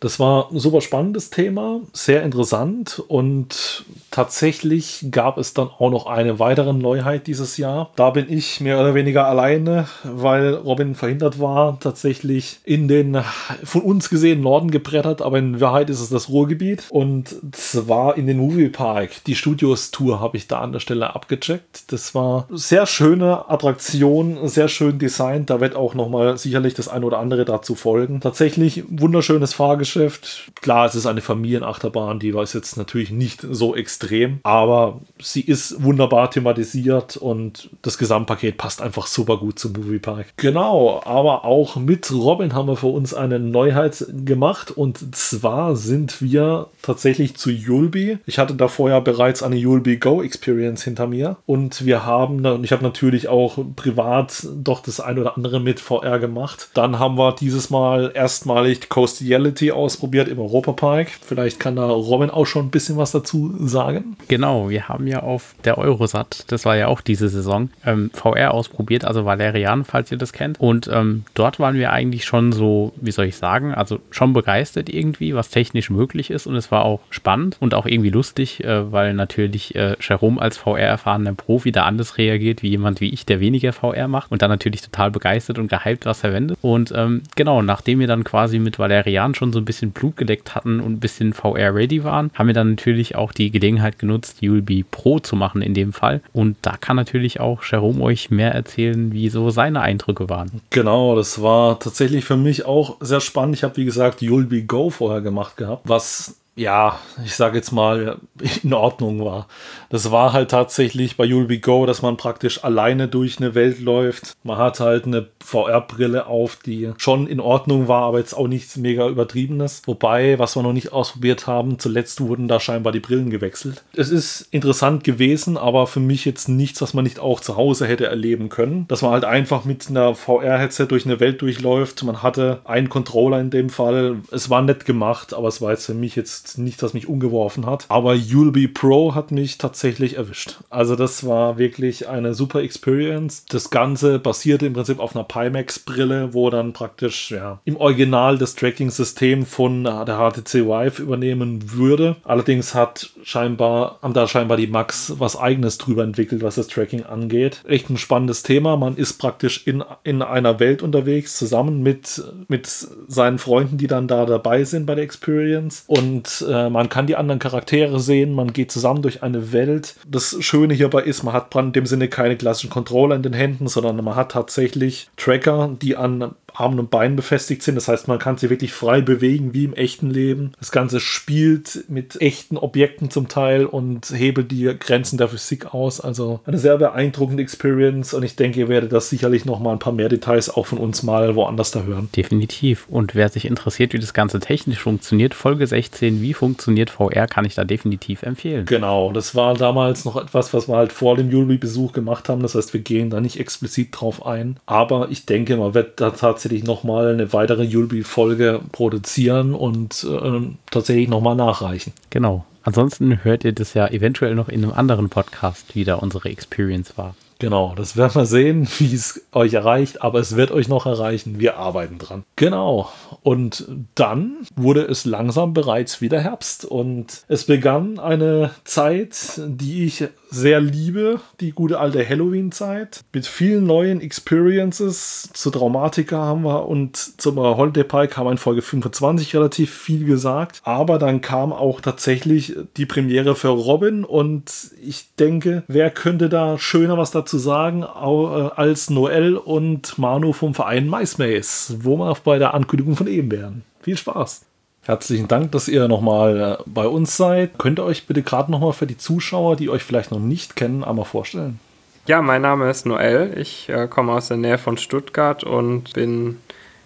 Das 0.00 0.20
war 0.20 0.50
ein 0.50 0.58
super 0.58 0.80
spannendes 0.80 1.30
Thema, 1.30 1.80
sehr 1.92 2.22
interessant 2.22 3.02
und 3.08 3.84
tatsächlich 4.10 5.06
gab 5.10 5.38
es 5.38 5.54
dann 5.54 5.68
auch 5.68 5.90
noch 5.90 6.06
eine 6.06 6.38
weitere 6.38 6.72
Neuheit 6.72 7.26
dieses 7.26 7.56
Jahr. 7.56 7.90
Da 7.96 8.10
bin 8.10 8.30
ich 8.30 8.60
mehr 8.60 8.78
oder 8.78 8.94
weniger 8.94 9.26
alleine, 9.26 9.88
weil 10.04 10.54
Robin 10.54 10.94
verhindert 10.94 11.40
war, 11.40 11.80
tatsächlich 11.80 12.58
in 12.64 12.88
den 12.88 13.18
von 13.64 13.82
uns 13.82 14.10
gesehen 14.10 14.42
Norden 14.42 14.70
gebrettert, 14.70 15.22
aber 15.22 15.38
in 15.38 15.60
Wahrheit 15.60 15.90
ist 15.90 16.00
es 16.00 16.10
das 16.10 16.28
Ruhrgebiet 16.28 16.84
und 16.90 17.34
zwar 17.52 18.18
in 18.18 18.26
den 18.26 18.38
Moviepark. 18.38 19.24
Die 19.24 19.34
Studios 19.34 19.90
Tour 19.90 20.20
habe 20.20 20.36
ich 20.36 20.46
da 20.46 20.60
an 20.60 20.72
der 20.72 20.80
Stelle 20.80 21.14
abgecheckt. 21.14 21.90
Das 21.90 22.14
war 22.14 22.46
sehr 22.50 22.86
schöne 22.86 23.48
Attraktion, 23.48 24.46
sehr 24.48 24.68
schön 24.68 24.98
designt. 24.98 25.48
Da 25.48 25.60
wird 25.60 25.74
auch 25.74 25.94
nochmal 25.94 26.36
sicherlich 26.36 26.74
das 26.74 26.88
eine 26.88 27.06
oder 27.06 27.18
andere 27.18 27.44
dazu 27.44 27.74
folgen. 27.74 28.20
Tatsächlich 28.20 28.84
wunderschönes 29.00 29.54
Fahrgeschäft. 29.54 30.52
Klar, 30.60 30.86
es 30.86 30.94
ist 30.94 31.06
eine 31.06 31.20
Familienachterbahn, 31.20 32.18
die 32.18 32.34
war 32.34 32.44
jetzt 32.44 32.76
natürlich 32.76 33.10
nicht 33.10 33.46
so 33.50 33.74
extrem, 33.74 34.40
aber 34.42 35.00
sie 35.20 35.40
ist 35.40 35.82
wunderbar 35.82 36.30
thematisiert 36.30 37.16
und 37.16 37.70
das 37.82 37.98
Gesamtpaket 37.98 38.56
passt 38.56 38.80
einfach 38.80 39.06
super 39.06 39.36
gut 39.36 39.58
zum 39.58 39.72
Moviepark. 39.72 40.36
Genau, 40.36 41.02
aber 41.04 41.44
auch 41.44 41.76
mit 41.76 42.10
Robin 42.12 42.54
haben 42.54 42.68
wir 42.68 42.76
für 42.76 42.86
uns 42.86 43.14
eine 43.14 43.38
Neuheit 43.38 44.06
gemacht 44.24 44.70
und 44.70 45.14
zwar 45.14 45.76
sind 45.76 46.22
wir 46.22 46.68
tatsächlich 46.82 47.36
zu 47.36 47.50
Yulby. 47.50 48.18
Ich 48.26 48.38
hatte 48.38 48.54
da 48.54 48.68
vorher 48.68 49.00
bereits 49.00 49.42
eine 49.42 49.56
Yulby 49.56 49.96
Go 49.96 50.22
Experience 50.22 50.84
hinter 50.84 51.06
mir 51.06 51.36
und 51.46 51.84
wir 51.84 52.04
haben, 52.04 52.44
und 52.46 52.64
ich 52.64 52.72
habe 52.72 52.82
natürlich 52.82 53.28
auch 53.28 53.58
privat 53.74 54.46
doch 54.54 54.80
das 54.80 55.00
ein 55.00 55.18
oder 55.18 55.36
andere 55.36 55.60
mit 55.60 55.80
VR 55.80 56.18
gemacht. 56.18 56.68
Dann 56.74 56.98
haben 56.98 57.18
wir 57.18 57.32
dieses 57.32 57.70
Mal 57.70 58.12
erstmalig 58.14 58.85
Coastiality 58.88 59.72
ausprobiert 59.72 60.28
im 60.28 60.38
Europapark. 60.38 61.08
Vielleicht 61.08 61.60
kann 61.60 61.76
da 61.76 61.86
Robin 61.86 62.30
auch 62.30 62.46
schon 62.46 62.66
ein 62.66 62.70
bisschen 62.70 62.96
was 62.96 63.12
dazu 63.12 63.54
sagen. 63.58 64.16
Genau, 64.28 64.70
wir 64.70 64.88
haben 64.88 65.06
ja 65.06 65.22
auf 65.22 65.54
der 65.64 65.78
Eurosat, 65.78 66.44
das 66.48 66.64
war 66.64 66.76
ja 66.76 66.88
auch 66.88 67.00
diese 67.00 67.28
Saison, 67.28 67.70
ähm, 67.84 68.10
VR 68.12 68.54
ausprobiert, 68.54 69.04
also 69.04 69.24
Valerian, 69.24 69.84
falls 69.84 70.10
ihr 70.12 70.18
das 70.18 70.32
kennt. 70.32 70.60
Und 70.60 70.88
ähm, 70.92 71.24
dort 71.34 71.58
waren 71.58 71.74
wir 71.74 71.92
eigentlich 71.92 72.24
schon 72.24 72.52
so, 72.52 72.92
wie 72.96 73.10
soll 73.10 73.26
ich 73.26 73.36
sagen, 73.36 73.74
also 73.74 73.98
schon 74.10 74.32
begeistert 74.32 74.88
irgendwie, 74.88 75.34
was 75.34 75.50
technisch 75.50 75.90
möglich 75.90 76.30
ist. 76.30 76.46
Und 76.46 76.56
es 76.56 76.70
war 76.70 76.84
auch 76.84 77.00
spannend 77.10 77.56
und 77.60 77.74
auch 77.74 77.86
irgendwie 77.86 78.10
lustig, 78.10 78.62
äh, 78.64 78.92
weil 78.92 79.14
natürlich 79.14 79.74
äh, 79.74 79.96
Jerome 80.00 80.40
als 80.40 80.56
VR-erfahrener 80.56 81.34
Profi 81.34 81.72
da 81.72 81.84
anders 81.84 82.18
reagiert, 82.18 82.62
wie 82.62 82.70
jemand 82.70 83.00
wie 83.00 83.10
ich, 83.10 83.26
der 83.26 83.40
weniger 83.40 83.72
VR 83.72 84.08
macht 84.08 84.30
und 84.30 84.42
dann 84.42 84.50
natürlich 84.50 84.82
total 84.82 85.10
begeistert 85.10 85.58
und 85.58 85.68
gehypt 85.68 86.06
was 86.06 86.20
verwendet. 86.20 86.58
Und 86.62 86.92
ähm, 86.94 87.22
genau, 87.34 87.62
nachdem 87.62 88.00
wir 88.00 88.06
dann 88.06 88.24
quasi 88.24 88.58
mit 88.58 88.75
Valerian 88.78 89.34
schon 89.34 89.52
so 89.52 89.58
ein 89.58 89.64
bisschen 89.64 89.92
Blut 89.92 90.16
geleckt 90.16 90.54
hatten 90.54 90.80
und 90.80 90.94
ein 90.94 91.00
bisschen 91.00 91.32
VR-ready 91.32 92.04
waren, 92.04 92.30
haben 92.34 92.46
wir 92.46 92.54
dann 92.54 92.70
natürlich 92.70 93.16
auch 93.16 93.32
die 93.32 93.50
Gelegenheit 93.50 93.98
genutzt, 93.98 94.38
ULB 94.42 94.84
Pro 94.90 95.18
zu 95.18 95.36
machen 95.36 95.62
in 95.62 95.74
dem 95.74 95.92
Fall. 95.92 96.20
Und 96.32 96.56
da 96.62 96.76
kann 96.76 96.96
natürlich 96.96 97.40
auch 97.40 97.62
Jerome 97.62 98.02
euch 98.02 98.30
mehr 98.30 98.52
erzählen, 98.52 99.12
wie 99.12 99.28
so 99.28 99.50
seine 99.50 99.80
Eindrücke 99.80 100.28
waren. 100.28 100.62
Genau, 100.70 101.16
das 101.16 101.42
war 101.42 101.78
tatsächlich 101.78 102.24
für 102.24 102.36
mich 102.36 102.66
auch 102.66 102.96
sehr 103.00 103.20
spannend. 103.20 103.56
Ich 103.56 103.64
habe, 103.64 103.76
wie 103.76 103.84
gesagt, 103.84 104.22
ULB 104.22 104.66
Go 104.66 104.90
vorher 104.90 105.20
gemacht 105.20 105.56
gehabt, 105.56 105.82
was 105.84 106.36
ja, 106.56 106.98
ich 107.22 107.34
sage 107.34 107.58
jetzt 107.58 107.70
mal, 107.70 108.16
in 108.62 108.72
Ordnung 108.72 109.22
war. 109.22 109.46
Das 109.90 110.10
war 110.10 110.32
halt 110.32 110.50
tatsächlich 110.50 111.18
bei 111.18 111.24
You'll 111.24 111.46
Be 111.46 111.58
Go, 111.58 111.84
dass 111.84 112.00
man 112.00 112.16
praktisch 112.16 112.64
alleine 112.64 113.08
durch 113.08 113.38
eine 113.38 113.54
Welt 113.54 113.78
läuft. 113.80 114.34
Man 114.42 114.56
hat 114.56 114.80
halt 114.80 115.04
eine 115.04 115.28
VR-Brille 115.44 116.26
auf, 116.26 116.56
die 116.56 116.92
schon 116.96 117.26
in 117.26 117.40
Ordnung 117.40 117.88
war, 117.88 118.02
aber 118.02 118.18
jetzt 118.18 118.32
auch 118.32 118.48
nichts 118.48 118.78
mega 118.78 119.06
übertriebenes. 119.06 119.82
Wobei, 119.84 120.38
was 120.38 120.56
wir 120.56 120.62
noch 120.62 120.72
nicht 120.72 120.94
ausprobiert 120.94 121.46
haben, 121.46 121.78
zuletzt 121.78 122.22
wurden 122.22 122.48
da 122.48 122.58
scheinbar 122.58 122.92
die 122.92 123.00
Brillen 123.00 123.28
gewechselt. 123.28 123.84
Es 123.94 124.08
ist 124.08 124.48
interessant 124.50 125.04
gewesen, 125.04 125.58
aber 125.58 125.86
für 125.86 126.00
mich 126.00 126.24
jetzt 126.24 126.48
nichts, 126.48 126.80
was 126.80 126.94
man 126.94 127.04
nicht 127.04 127.20
auch 127.20 127.40
zu 127.40 127.56
Hause 127.56 127.86
hätte 127.86 128.06
erleben 128.06 128.48
können. 128.48 128.88
Dass 128.88 129.02
man 129.02 129.12
halt 129.12 129.24
einfach 129.24 129.66
mit 129.66 129.90
einer 129.90 130.14
VR-Headset 130.14 130.86
durch 130.86 131.04
eine 131.04 131.20
Welt 131.20 131.42
durchläuft. 131.42 132.02
Man 132.02 132.22
hatte 132.22 132.60
einen 132.64 132.88
Controller 132.88 133.40
in 133.40 133.50
dem 133.50 133.68
Fall. 133.68 134.16
Es 134.30 134.48
war 134.48 134.62
nett 134.62 134.86
gemacht, 134.86 135.34
aber 135.34 135.48
es 135.48 135.60
war 135.60 135.72
jetzt 135.72 135.84
für 135.84 135.94
mich 135.94 136.16
jetzt 136.16 136.45
nicht, 136.56 136.82
was 136.82 136.94
mich 136.94 137.08
umgeworfen 137.08 137.66
hat. 137.66 137.86
Aber 137.88 138.12
You'll 138.12 138.52
Be 138.52 138.68
Pro 138.68 139.14
hat 139.14 139.30
mich 139.30 139.58
tatsächlich 139.58 140.16
erwischt. 140.16 140.58
Also 140.70 140.96
das 140.96 141.26
war 141.26 141.58
wirklich 141.58 142.08
eine 142.08 142.34
super 142.34 142.60
Experience. 142.60 143.44
Das 143.48 143.70
Ganze 143.70 144.18
basierte 144.18 144.66
im 144.66 144.72
Prinzip 144.72 144.98
auf 144.98 145.14
einer 145.14 145.24
Pimax-Brille, 145.24 146.34
wo 146.34 146.50
dann 146.50 146.72
praktisch 146.72 147.30
ja, 147.30 147.60
im 147.64 147.76
Original 147.76 148.38
das 148.38 148.54
Tracking-System 148.54 149.46
von 149.46 149.84
der 149.84 150.18
HTC 150.18 150.66
Vive 150.66 151.02
übernehmen 151.02 151.72
würde. 151.72 152.16
Allerdings 152.24 152.74
hat 152.74 153.10
scheinbar, 153.22 153.98
haben 154.02 154.14
da 154.14 154.26
scheinbar 154.26 154.56
die 154.56 154.66
Max 154.66 155.14
was 155.18 155.38
eigenes 155.38 155.78
drüber 155.78 156.04
entwickelt, 156.04 156.42
was 156.42 156.56
das 156.56 156.68
Tracking 156.68 157.04
angeht. 157.04 157.62
Echt 157.66 157.90
ein 157.90 157.96
spannendes 157.96 158.42
Thema. 158.42 158.76
Man 158.76 158.96
ist 158.96 159.14
praktisch 159.14 159.66
in, 159.66 159.82
in 160.04 160.22
einer 160.22 160.60
Welt 160.60 160.82
unterwegs, 160.82 161.36
zusammen 161.36 161.82
mit, 161.82 162.22
mit 162.48 162.66
seinen 162.66 163.38
Freunden, 163.38 163.78
die 163.78 163.86
dann 163.86 164.08
da 164.08 164.26
dabei 164.26 164.64
sind 164.64 164.86
bei 164.86 164.94
der 164.94 165.04
Experience. 165.04 165.84
Und 165.86 166.35
äh, 166.42 166.70
man 166.70 166.88
kann 166.88 167.06
die 167.06 167.16
anderen 167.16 167.38
Charaktere 167.38 168.00
sehen, 168.00 168.34
man 168.34 168.52
geht 168.52 168.70
zusammen 168.70 169.02
durch 169.02 169.22
eine 169.22 169.52
Welt. 169.52 169.96
Das 170.06 170.36
Schöne 170.40 170.74
hierbei 170.74 171.02
ist, 171.02 171.22
man 171.22 171.34
hat 171.34 171.54
in 171.54 171.72
dem 171.72 171.86
Sinne 171.86 172.08
keine 172.08 172.36
klassischen 172.36 172.70
Controller 172.70 173.16
in 173.16 173.22
den 173.22 173.32
Händen, 173.32 173.68
sondern 173.68 174.02
man 174.04 174.16
hat 174.16 174.32
tatsächlich 174.32 175.08
Tracker, 175.16 175.70
die 175.80 175.96
an 175.96 176.34
Armen 176.58 176.78
und 176.78 176.90
Beinen 176.90 177.16
befestigt 177.16 177.62
sind. 177.62 177.74
Das 177.74 177.88
heißt, 177.88 178.08
man 178.08 178.18
kann 178.18 178.38
sie 178.38 178.50
wirklich 178.50 178.72
frei 178.72 179.00
bewegen, 179.00 179.54
wie 179.54 179.64
im 179.64 179.74
echten 179.74 180.10
Leben. 180.10 180.52
Das 180.58 180.72
Ganze 180.72 181.00
spielt 181.00 181.84
mit 181.88 182.20
echten 182.20 182.56
Objekten 182.56 183.10
zum 183.10 183.28
Teil 183.28 183.66
und 183.66 184.10
hebelt 184.10 184.50
die 184.50 184.74
Grenzen 184.78 185.18
der 185.18 185.28
Physik 185.28 185.74
aus. 185.74 186.00
Also 186.00 186.40
eine 186.46 186.58
sehr 186.58 186.78
beeindruckende 186.78 187.42
Experience 187.42 188.14
und 188.14 188.22
ich 188.22 188.36
denke, 188.36 188.60
ihr 188.60 188.68
werdet 188.68 188.92
das 188.92 189.10
sicherlich 189.10 189.44
noch 189.44 189.60
mal 189.60 189.72
ein 189.72 189.78
paar 189.78 189.92
mehr 189.92 190.08
Details 190.08 190.50
auch 190.50 190.66
von 190.66 190.78
uns 190.78 191.02
mal 191.02 191.34
woanders 191.34 191.70
da 191.70 191.82
hören. 191.82 192.08
Definitiv. 192.16 192.86
Und 192.88 193.14
wer 193.14 193.28
sich 193.28 193.44
interessiert, 193.44 193.92
wie 193.92 193.98
das 193.98 194.14
Ganze 194.14 194.40
technisch 194.40 194.80
funktioniert, 194.80 195.34
Folge 195.34 195.66
16, 195.66 196.22
wie 196.22 196.34
funktioniert 196.34 196.90
VR, 196.90 197.26
kann 197.26 197.44
ich 197.44 197.54
da 197.54 197.64
definitiv 197.64 198.22
empfehlen. 198.22 198.66
Genau, 198.66 199.12
das 199.12 199.34
war 199.34 199.54
damals 199.54 200.04
noch 200.04 200.16
etwas, 200.16 200.54
was 200.54 200.68
wir 200.68 200.76
halt 200.76 200.92
vor 200.92 201.16
dem 201.16 201.30
Julbi-Besuch 201.30 201.92
gemacht 201.92 202.28
haben. 202.28 202.42
Das 202.42 202.54
heißt, 202.54 202.72
wir 202.72 202.80
gehen 202.80 203.10
da 203.10 203.20
nicht 203.20 203.38
explizit 203.38 203.88
drauf 203.92 204.24
ein. 204.24 204.58
Aber 204.66 205.08
ich 205.10 205.26
denke, 205.26 205.56
man 205.56 205.74
wird 205.74 206.00
da 206.00 206.10
tatsächlich 206.10 206.45
tatsächlich 206.46 206.66
nochmal 206.66 207.12
eine 207.12 207.32
weitere 207.32 207.64
Yulby-Folge 207.64 208.60
produzieren 208.70 209.52
und 209.52 210.04
äh, 210.08 210.40
tatsächlich 210.70 211.08
nochmal 211.08 211.34
nachreichen. 211.34 211.92
Genau. 212.10 212.44
Ansonsten 212.62 213.24
hört 213.24 213.44
ihr 213.44 213.52
das 213.52 213.74
ja 213.74 213.88
eventuell 213.88 214.36
noch 214.36 214.48
in 214.48 214.62
einem 214.62 214.72
anderen 214.72 215.08
Podcast, 215.08 215.74
wie 215.74 215.84
da 215.84 215.96
unsere 215.96 216.28
Experience 216.28 216.96
war. 216.96 217.16
Genau, 217.38 217.74
das 217.76 217.96
werden 217.96 218.14
wir 218.14 218.26
sehen, 218.26 218.66
wie 218.78 218.94
es 218.94 219.26
euch 219.32 219.54
erreicht, 219.54 220.02
aber 220.02 220.20
es 220.20 220.36
wird 220.36 220.50
euch 220.50 220.68
noch 220.68 220.86
erreichen. 220.86 221.38
Wir 221.38 221.56
arbeiten 221.56 221.98
dran. 221.98 222.24
Genau. 222.36 222.90
Und 223.22 223.68
dann 223.94 224.46
wurde 224.54 224.82
es 224.82 225.04
langsam 225.04 225.52
bereits 225.52 226.00
wieder 226.00 226.20
Herbst 226.20 226.64
und 226.64 227.24
es 227.28 227.44
begann 227.44 227.98
eine 227.98 228.50
Zeit, 228.64 229.40
die 229.46 229.84
ich 229.84 230.04
sehr 230.30 230.60
liebe, 230.60 231.20
die 231.40 231.52
gute 231.52 231.78
alte 231.78 232.06
Halloween-Zeit. 232.06 233.04
Mit 233.12 233.26
vielen 233.26 233.64
neuen 233.64 234.00
Experiences. 234.00 235.30
Zu 235.32 235.50
Traumatika 235.50 236.18
haben 236.18 236.42
wir 236.42 236.66
und 236.68 236.96
zum 237.20 237.38
Holiday 237.38 237.84
Park 237.84 238.16
haben 238.16 238.26
wir 238.26 238.32
in 238.32 238.38
Folge 238.38 238.62
25 238.62 239.34
relativ 239.34 239.72
viel 239.72 240.04
gesagt. 240.04 240.60
Aber 240.64 240.98
dann 240.98 241.20
kam 241.20 241.52
auch 241.52 241.80
tatsächlich 241.80 242.56
die 242.76 242.86
Premiere 242.86 243.34
für 243.34 243.48
Robin 243.48 244.04
und 244.04 244.52
ich 244.82 245.14
denke, 245.18 245.64
wer 245.68 245.90
könnte 245.90 246.28
da 246.28 246.58
schöner 246.58 246.98
was 246.98 247.10
dazu 247.10 247.25
sagen 247.28 247.82
äh, 247.82 247.86
als 247.86 248.90
Noel 248.90 249.36
und 249.36 249.98
Manu 249.98 250.32
vom 250.32 250.54
Verein 250.54 250.88
MySpace, 250.88 251.76
wo 251.80 251.96
wir 251.96 252.16
bei 252.24 252.38
der 252.38 252.54
Ankündigung 252.54 252.96
von 252.96 253.06
eben 253.06 253.30
wären. 253.30 253.64
Viel 253.80 253.96
Spaß! 253.96 254.42
Herzlichen 254.82 255.26
Dank, 255.26 255.50
dass 255.50 255.66
ihr 255.66 255.88
nochmal 255.88 256.58
äh, 256.60 256.62
bei 256.64 256.86
uns 256.86 257.16
seid. 257.16 257.58
Könnt 257.58 257.80
ihr 257.80 257.84
euch 257.84 258.06
bitte 258.06 258.22
gerade 258.22 258.52
nochmal 258.52 258.72
für 258.72 258.86
die 258.86 258.96
Zuschauer, 258.96 259.56
die 259.56 259.68
euch 259.68 259.82
vielleicht 259.82 260.12
noch 260.12 260.20
nicht 260.20 260.54
kennen, 260.54 260.84
einmal 260.84 261.04
vorstellen? 261.04 261.58
Ja, 262.06 262.22
mein 262.22 262.42
Name 262.42 262.70
ist 262.70 262.86
Noel. 262.86 263.36
Ich 263.36 263.68
äh, 263.68 263.88
komme 263.88 264.12
aus 264.12 264.28
der 264.28 264.36
Nähe 264.36 264.58
von 264.58 264.76
Stuttgart 264.76 265.42
und 265.42 265.92
bin 265.94 266.38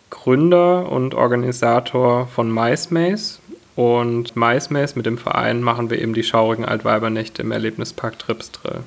Gründer 0.09 0.91
und 0.91 1.15
Organisator 1.15 2.27
von 2.27 2.51
MySpace. 2.51 3.39
Und 3.77 4.35
MySpace 4.35 4.97
mit 4.97 5.05
dem 5.05 5.19
Verein 5.19 5.61
machen 5.61 5.91
wir 5.91 6.01
eben 6.01 6.15
die 6.15 6.23
schaurigen 6.23 6.65
Altweibernächte 6.65 7.43
im 7.43 7.53
Erlebnispark 7.53 8.19
Tripsdrill. 8.19 8.81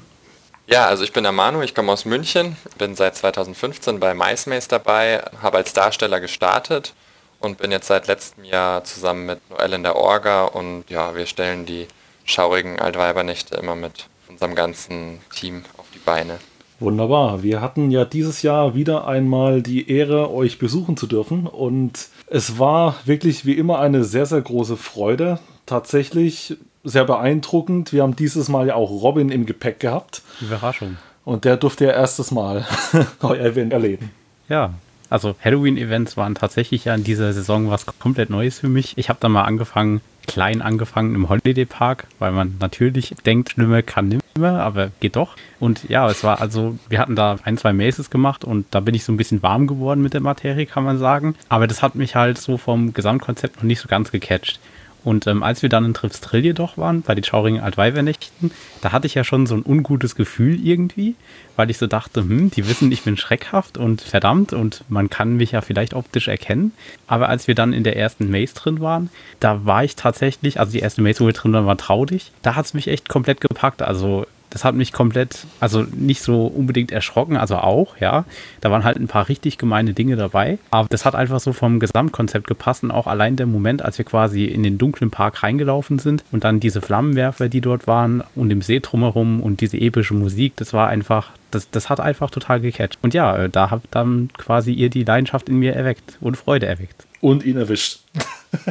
Ja, 0.74 0.88
also 0.88 1.04
ich 1.04 1.14
bin 1.14 1.22
der 1.22 1.32
Manu, 1.32 1.62
ich 1.62 1.76
komme 1.76 1.92
aus 1.92 2.04
München, 2.04 2.58
bin 2.80 2.96
seit 2.96 3.16
2015 3.16 4.00
bei 4.00 4.16
MySpace 4.16 4.68
dabei, 4.68 5.22
habe 5.40 5.58
als 5.58 5.74
Darsteller 5.74 6.20
gestartet 6.20 6.96
und 7.40 7.60
bin 7.60 7.70
jetzt 7.70 7.86
seit 7.86 8.08
letztem 8.08 8.44
Jahr 8.44 8.84
zusammen 8.84 9.28
mit 9.28 9.50
Noel 9.52 9.74
in 9.74 9.84
der 9.84 9.96
Orga 9.96 10.46
und 10.46 10.86
ja, 10.90 11.14
wir 11.14 11.28
stellen 11.28 11.68
die 11.68 11.86
schaurigen 12.26 12.80
Altweibernächte 12.80 13.56
immer 13.56 13.76
mit 13.76 14.08
unserem 14.28 14.56
ganzen 14.56 15.20
Team 15.36 15.62
auf 15.78 15.86
die 15.94 16.00
Beine. 16.00 16.40
Wunderbar. 16.80 17.44
Wir 17.44 17.62
hatten 17.62 17.92
ja 17.92 18.04
dieses 18.04 18.42
Jahr 18.42 18.74
wieder 18.74 19.06
einmal 19.06 19.62
die 19.62 19.92
Ehre, 19.92 20.32
euch 20.32 20.58
besuchen 20.58 20.98
zu 20.98 21.06
dürfen 21.06 21.46
und 21.46 22.08
es 22.26 22.58
war 22.58 22.96
wirklich 23.06 23.46
wie 23.46 23.54
immer 23.54 23.78
eine 23.78 24.04
sehr, 24.04 24.26
sehr 24.26 24.42
große 24.42 24.78
Freude. 24.78 25.38
Tatsächlich 25.68 26.58
sehr 26.84 27.06
beeindruckend. 27.06 27.94
Wir 27.94 28.04
haben 28.04 28.16
dieses 28.16 28.50
Mal 28.50 28.68
ja 28.68 28.76
auch 28.76 28.90
Robin 28.90 29.30
im 29.30 29.46
Gepäck 29.46 29.80
gehabt. 29.80 30.22
Überraschung. 30.42 30.98
Und 31.26 31.46
der 31.46 31.58
durfte 31.58 31.86
ja 31.86 31.92
erstes 31.92 32.32
Mal 32.32 32.66
euer 33.22 33.46
Event 33.46 33.72
erleben. 33.74 34.12
Ja, 34.50 34.74
also 35.10 35.36
Halloween-Events 35.44 36.18
waren 36.18 36.36
tatsächlich 36.36 36.86
ja 36.86 36.96
in 36.96 37.04
dieser 37.04 37.32
Saison 37.34 37.70
was 37.70 37.86
komplett 38.00 38.30
Neues 38.30 38.60
für 38.60 38.68
mich. 38.68 38.98
Ich 38.98 39.10
habe 39.10 39.20
da 39.22 39.30
mal 39.30 39.44
angefangen, 39.44 40.02
klein 40.28 40.62
angefangen 40.62 41.16
im 41.16 41.30
Holiday 41.30 41.66
Park, 41.66 42.08
weil 42.20 42.32
man 42.32 42.56
natürlich 42.60 43.16
denkt, 43.26 43.52
schlimmer 43.52 43.82
kann 43.84 44.20
nimmer, 44.36 44.62
aber 44.62 44.90
geht 45.00 45.16
doch. 45.16 45.36
Und 45.60 45.88
ja, 45.90 46.10
es 46.10 46.24
war 46.24 46.42
also, 46.42 46.78
wir 46.90 47.00
hatten 47.00 47.16
da 47.16 47.38
ein, 47.44 47.58
zwei 47.58 47.74
Maces 47.74 48.10
gemacht 48.10 48.44
und 48.44 48.66
da 48.72 48.80
bin 48.80 48.96
ich 48.96 49.06
so 49.06 49.14
ein 49.14 49.18
bisschen 49.18 49.44
warm 49.44 49.68
geworden 49.68 50.02
mit 50.02 50.14
der 50.14 50.22
Materie, 50.22 50.66
kann 50.66 50.84
man 50.84 50.98
sagen. 50.98 51.36
Aber 51.48 51.68
das 51.68 51.82
hat 51.82 51.96
mich 51.96 52.16
halt 52.16 52.38
so 52.38 52.58
vom 52.58 52.94
Gesamtkonzept 52.94 53.58
noch 53.58 53.64
nicht 53.64 53.80
so 53.80 53.88
ganz 53.88 54.12
gecatcht. 54.12 54.60
Und 55.04 55.28
ähm, 55.28 55.44
als 55.44 55.62
wir 55.62 55.70
dann 55.70 55.86
in 55.86 55.94
Tripstrill 55.94 56.44
jedoch 56.44 56.78
waren, 56.78 57.02
bei 57.02 57.16
den 57.16 57.24
schaurigen 57.24 57.60
Altweibernächten, 57.60 58.52
da 58.82 58.92
hatte 58.92 59.08
ich 59.08 59.16
ja 59.16 59.24
schon 59.24 59.46
so 59.46 59.56
ein 59.56 59.64
ungutes 59.66 60.16
Gefühl 60.16 60.66
irgendwie, 60.66 61.16
weil 61.56 61.70
ich 61.70 61.78
so 61.78 61.88
dachte, 61.88 62.22
hm, 62.22 62.52
die 62.52 62.68
wissen, 62.68 62.92
ich 62.92 63.04
bin 63.04 63.18
schreckhaft 63.18 63.78
und 63.78 64.02
verdammt 64.02 64.54
und 64.54 64.84
man 64.90 65.10
kann 65.10 65.38
mich 65.38 65.52
ja 65.52 65.62
vielleicht 65.62 65.94
optisch 65.94 66.28
erkennen. 66.28 66.72
Aber 67.08 67.30
als 67.30 67.48
wir 67.48 67.56
dann 67.56 67.74
in 67.74 67.84
der 67.84 67.98
ersten 67.98 68.32
Maze 68.32 68.56
drin 68.56 68.80
waren, 68.80 69.10
da 69.40 69.66
war 69.66 69.84
ich 69.84 69.96
tatsächlich, 69.96 70.60
also 70.60 70.72
die 70.72 70.80
erste 70.80 71.02
Maze, 71.02 71.22
wo 71.22 71.26
wir 71.26 71.34
drin 71.34 71.54
waren, 71.54 71.66
war 71.66 71.78
traurig. 71.78 72.32
Da 72.42 72.56
hat 72.56 72.66
es 72.66 72.74
mich 72.74 72.88
echt 72.88 73.10
komplett 73.10 73.42
gepackt. 73.42 73.82
Also 73.82 74.26
das 74.54 74.64
hat 74.64 74.76
mich 74.76 74.94
komplett, 74.94 75.48
also 75.60 75.84
nicht 75.96 76.22
so 76.22 76.46
unbedingt 76.46 76.92
erschrocken, 76.92 77.38
also 77.38 77.56
auch, 77.58 77.98
ja. 77.98 78.24
Da 78.62 78.70
waren 78.70 78.84
halt 78.84 78.98
ein 78.98 79.08
paar 79.08 79.28
richtig 79.28 79.58
gemeine 79.58 79.94
Dinge 79.94 80.16
dabei. 80.16 80.60
Aber 80.70 80.88
das 80.88 81.06
hat 81.06 81.16
einfach 81.16 81.40
so 81.40 81.54
vom 81.54 81.80
Gesamtkonzept 81.80 82.46
gepasst 82.46 82.84
und 82.84 82.92
auch 82.92 83.08
allein 83.08 83.36
der 83.36 83.48
Moment, 83.48 83.84
als 83.84 83.98
wir 83.98 84.06
quasi 84.06 84.46
in 84.46 84.62
den 84.62 84.78
dunklen 84.78 85.10
Park 85.10 85.42
reingelaufen 85.42 85.98
sind 85.98 86.24
und 86.32 86.44
dann 86.44 86.60
diese 86.60 86.84
Flammenwerfer, 86.84 87.50
die 87.50 87.62
dort 87.62 87.88
waren 87.88 88.24
und 88.36 88.52
im 88.52 88.62
See 88.62 88.80
drumherum 88.80 89.42
und 89.42 89.60
diese 89.60 89.78
epische 89.78 90.14
Musik, 90.14 90.54
das 90.58 90.72
war 90.72 90.88
einfach, 90.88 91.32
das, 91.50 91.72
das 91.72 91.90
hat 91.90 92.00
einfach 92.00 92.30
total 92.30 92.62
gecatcht. 92.62 93.00
Und 93.02 93.16
ja, 93.16 93.36
äh, 93.36 93.50
da 93.50 93.72
habt 93.72 93.88
dann 93.90 94.30
quasi 94.38 94.72
ihr 94.72 94.92
die 94.92 95.04
Leidenschaft 95.04 95.50
in 95.50 95.58
mir 95.58 95.74
erweckt 95.74 96.20
und 96.22 96.38
Freude 96.38 96.68
erweckt. 96.68 97.08
Und 97.22 97.44
ihn 97.44 97.58
erwischt. 97.58 98.02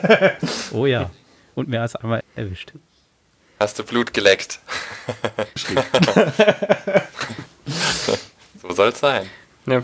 oh 0.72 0.86
ja. 0.86 1.10
Und 1.54 1.68
mehr 1.68 1.82
als 1.82 1.96
einmal 1.96 2.22
erwischt. 2.34 2.72
Hast 3.62 3.78
du 3.78 3.84
Blut 3.84 4.12
geleckt? 4.12 4.58
so 8.60 8.72
soll 8.72 8.88
es 8.88 8.98
sein. 8.98 9.30
Ja, 9.64 9.80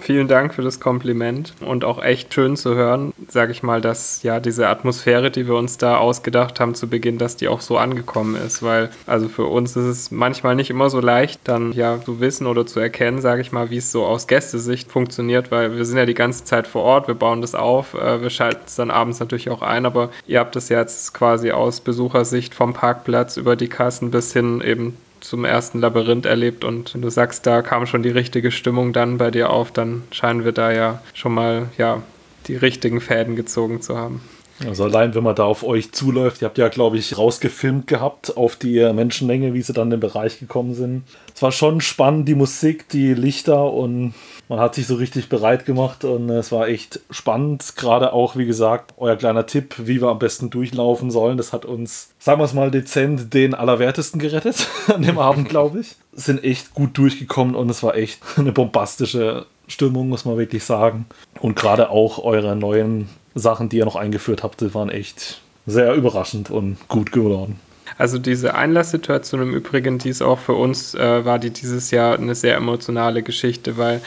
vielen 0.00 0.26
Dank 0.26 0.52
für 0.52 0.62
das 0.62 0.80
Kompliment 0.80 1.54
und 1.60 1.84
auch 1.84 2.02
echt 2.02 2.34
schön 2.34 2.56
zu 2.56 2.74
hören, 2.74 3.12
sage 3.28 3.52
ich 3.52 3.62
mal, 3.62 3.80
dass 3.80 4.24
ja 4.24 4.40
diese 4.40 4.66
Atmosphäre, 4.66 5.30
die 5.30 5.46
wir 5.46 5.54
uns 5.54 5.78
da 5.78 5.98
ausgedacht 5.98 6.58
haben 6.58 6.74
zu 6.74 6.88
Beginn, 6.88 7.18
dass 7.18 7.36
die 7.36 7.46
auch 7.46 7.60
so 7.60 7.78
angekommen 7.78 8.34
ist, 8.34 8.64
weil 8.64 8.90
also 9.06 9.28
für 9.28 9.44
uns 9.44 9.76
ist 9.76 9.84
es 9.84 10.10
manchmal 10.10 10.56
nicht 10.56 10.70
immer 10.70 10.90
so 10.90 10.98
leicht, 11.00 11.40
dann 11.44 11.72
ja 11.72 12.00
zu 12.04 12.18
wissen 12.18 12.48
oder 12.48 12.66
zu 12.66 12.80
erkennen, 12.80 13.20
sage 13.20 13.42
ich 13.42 13.52
mal, 13.52 13.70
wie 13.70 13.76
es 13.76 13.92
so 13.92 14.04
aus 14.04 14.26
Gästesicht 14.26 14.90
funktioniert, 14.90 15.52
weil 15.52 15.76
wir 15.76 15.84
sind 15.84 15.98
ja 15.98 16.06
die 16.06 16.14
ganze 16.14 16.44
Zeit 16.44 16.66
vor 16.66 16.82
Ort, 16.82 17.06
wir 17.06 17.14
bauen 17.14 17.42
das 17.42 17.54
auf, 17.54 17.94
äh, 17.94 18.20
wir 18.20 18.30
schalten 18.30 18.62
es 18.66 18.74
dann 18.74 18.90
abends 18.90 19.20
natürlich 19.20 19.50
auch 19.50 19.62
ein, 19.62 19.86
aber 19.86 20.10
ihr 20.26 20.40
habt 20.40 20.56
es 20.56 20.68
jetzt 20.68 21.14
quasi 21.14 21.52
aus 21.52 21.80
Besuchersicht 21.80 22.56
vom 22.56 22.74
Parkplatz 22.74 23.36
über 23.36 23.54
die 23.54 23.68
Kassen 23.68 24.10
bis 24.10 24.32
hin 24.32 24.60
eben 24.60 24.96
zum 25.22 25.44
ersten 25.44 25.80
Labyrinth 25.80 26.26
erlebt 26.26 26.64
und 26.64 26.94
wenn 26.94 27.02
du 27.02 27.10
sagst, 27.10 27.46
da 27.46 27.62
kam 27.62 27.86
schon 27.86 28.02
die 28.02 28.10
richtige 28.10 28.50
Stimmung 28.50 28.92
dann 28.92 29.18
bei 29.18 29.30
dir 29.30 29.50
auf, 29.50 29.72
dann 29.72 30.02
scheinen 30.10 30.44
wir 30.44 30.52
da 30.52 30.72
ja 30.72 31.00
schon 31.14 31.32
mal 31.32 31.68
ja 31.78 32.02
die 32.48 32.56
richtigen 32.56 33.00
Fäden 33.00 33.36
gezogen 33.36 33.80
zu 33.80 33.96
haben. 33.96 34.20
Also 34.66 34.84
allein, 34.84 35.14
wenn 35.14 35.24
man 35.24 35.34
da 35.34 35.44
auf 35.44 35.64
euch 35.64 35.92
zuläuft, 35.92 36.42
ihr 36.42 36.46
habt 36.46 36.58
ja, 36.58 36.68
glaube 36.68 36.96
ich, 36.96 37.16
rausgefilmt 37.18 37.86
gehabt 37.86 38.36
auf 38.36 38.56
die 38.56 38.80
Menschenmenge, 38.92 39.54
wie 39.54 39.62
sie 39.62 39.72
dann 39.72 39.88
in 39.88 39.92
den 39.92 40.00
Bereich 40.00 40.38
gekommen 40.38 40.74
sind. 40.74 41.04
Es 41.34 41.42
war 41.42 41.52
schon 41.52 41.80
spannend, 41.80 42.28
die 42.28 42.34
Musik, 42.34 42.88
die 42.88 43.14
Lichter 43.14 43.72
und 43.72 44.14
man 44.48 44.60
hat 44.60 44.74
sich 44.74 44.86
so 44.86 44.96
richtig 44.96 45.28
bereit 45.28 45.64
gemacht 45.64 46.04
und 46.04 46.28
es 46.28 46.52
war 46.52 46.68
echt 46.68 47.00
spannend. 47.10 47.74
Gerade 47.76 48.12
auch, 48.12 48.36
wie 48.36 48.44
gesagt, 48.44 48.92
euer 48.98 49.16
kleiner 49.16 49.46
Tipp, 49.46 49.74
wie 49.78 50.00
wir 50.00 50.08
am 50.08 50.18
besten 50.18 50.50
durchlaufen 50.50 51.10
sollen. 51.10 51.38
Das 51.38 51.52
hat 51.52 51.64
uns, 51.64 52.10
sagen 52.18 52.40
wir 52.40 52.44
es 52.44 52.52
mal 52.52 52.70
dezent, 52.70 53.32
den 53.32 53.54
Allerwertesten 53.54 54.20
gerettet 54.20 54.68
an 54.88 55.02
dem 55.02 55.18
Abend, 55.18 55.48
glaube 55.48 55.80
ich. 55.80 55.96
Sind 56.12 56.44
echt 56.44 56.74
gut 56.74 56.98
durchgekommen 56.98 57.54
und 57.54 57.70
es 57.70 57.82
war 57.82 57.96
echt 57.96 58.20
eine 58.36 58.52
bombastische 58.52 59.46
Stimmung, 59.68 60.10
muss 60.10 60.24
man 60.24 60.36
wirklich 60.36 60.64
sagen. 60.64 61.06
Und 61.40 61.56
gerade 61.56 61.88
auch 61.88 62.22
eure 62.22 62.54
neuen 62.54 63.08
Sachen, 63.34 63.68
die 63.68 63.78
ihr 63.78 63.84
noch 63.84 63.96
eingeführt 63.96 64.42
habt, 64.42 64.60
die 64.60 64.74
waren 64.74 64.90
echt 64.90 65.40
sehr 65.66 65.94
überraschend 65.94 66.50
und 66.50 66.76
gut 66.88 67.12
geworden. 67.12 67.60
Also 67.98 68.18
diese 68.18 68.54
Einlasssituation 68.54 69.42
im 69.42 69.54
Übrigen, 69.54 69.98
die 69.98 70.08
ist 70.08 70.22
auch 70.22 70.38
für 70.38 70.54
uns, 70.54 70.94
äh, 70.94 71.24
war 71.24 71.38
die 71.38 71.50
dieses 71.50 71.90
Jahr 71.90 72.16
eine 72.16 72.34
sehr 72.34 72.56
emotionale 72.56 73.22
Geschichte, 73.22 73.76
weil 73.76 74.00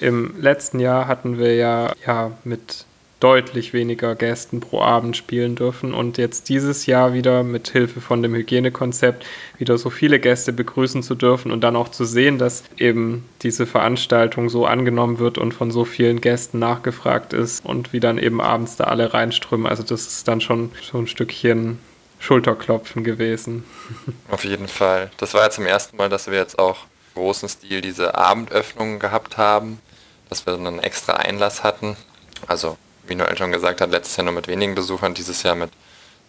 im 0.00 0.34
letzten 0.40 0.80
Jahr 0.80 1.06
hatten 1.06 1.38
wir 1.38 1.54
ja, 1.54 1.92
ja 2.06 2.32
mit 2.44 2.86
deutlich 3.22 3.72
weniger 3.72 4.14
Gästen 4.14 4.60
pro 4.60 4.80
Abend 4.80 5.16
spielen 5.16 5.54
dürfen 5.54 5.94
und 5.94 6.18
jetzt 6.18 6.48
dieses 6.48 6.86
Jahr 6.86 7.14
wieder 7.14 7.42
mit 7.42 7.68
Hilfe 7.68 8.00
von 8.00 8.22
dem 8.22 8.34
Hygienekonzept 8.34 9.24
wieder 9.58 9.78
so 9.78 9.90
viele 9.90 10.18
Gäste 10.18 10.52
begrüßen 10.52 11.02
zu 11.02 11.14
dürfen 11.14 11.52
und 11.52 11.60
dann 11.62 11.76
auch 11.76 11.88
zu 11.88 12.04
sehen, 12.04 12.38
dass 12.38 12.64
eben 12.76 13.28
diese 13.42 13.66
Veranstaltung 13.66 14.48
so 14.48 14.66
angenommen 14.66 15.18
wird 15.18 15.38
und 15.38 15.52
von 15.52 15.70
so 15.70 15.84
vielen 15.84 16.20
Gästen 16.20 16.58
nachgefragt 16.58 17.32
ist 17.32 17.64
und 17.64 17.92
wie 17.92 18.00
dann 18.00 18.18
eben 18.18 18.40
abends 18.40 18.76
da 18.76 18.84
alle 18.84 19.14
reinströmen. 19.14 19.66
Also 19.66 19.82
das 19.82 20.06
ist 20.06 20.28
dann 20.28 20.40
schon 20.40 20.72
so 20.82 20.98
ein 20.98 21.06
Stückchen 21.06 21.78
Schulterklopfen 22.18 23.04
gewesen. 23.04 23.64
Auf 24.30 24.44
jeden 24.44 24.68
Fall. 24.68 25.10
Das 25.16 25.34
war 25.34 25.42
ja 25.42 25.50
zum 25.50 25.66
ersten 25.66 25.96
Mal, 25.96 26.08
dass 26.08 26.28
wir 26.28 26.38
jetzt 26.38 26.58
auch 26.58 26.78
großen 27.14 27.48
Stil 27.48 27.80
diese 27.80 28.14
Abendöffnungen 28.14 28.98
gehabt 28.98 29.36
haben 29.36 29.78
dass 30.32 30.46
wir 30.46 30.54
einen 30.54 30.78
extra 30.78 31.12
Einlass 31.12 31.62
hatten. 31.62 31.94
Also, 32.46 32.78
wie 33.12 33.16
Noel 33.16 33.36
schon 33.36 33.52
gesagt 33.52 33.80
hat, 33.82 33.90
letztes 33.90 34.16
Jahr 34.16 34.24
nur 34.24 34.34
mit 34.34 34.48
wenigen 34.48 34.74
Besuchern, 34.74 35.12
dieses 35.12 35.42
Jahr 35.42 35.54
mit 35.54 35.70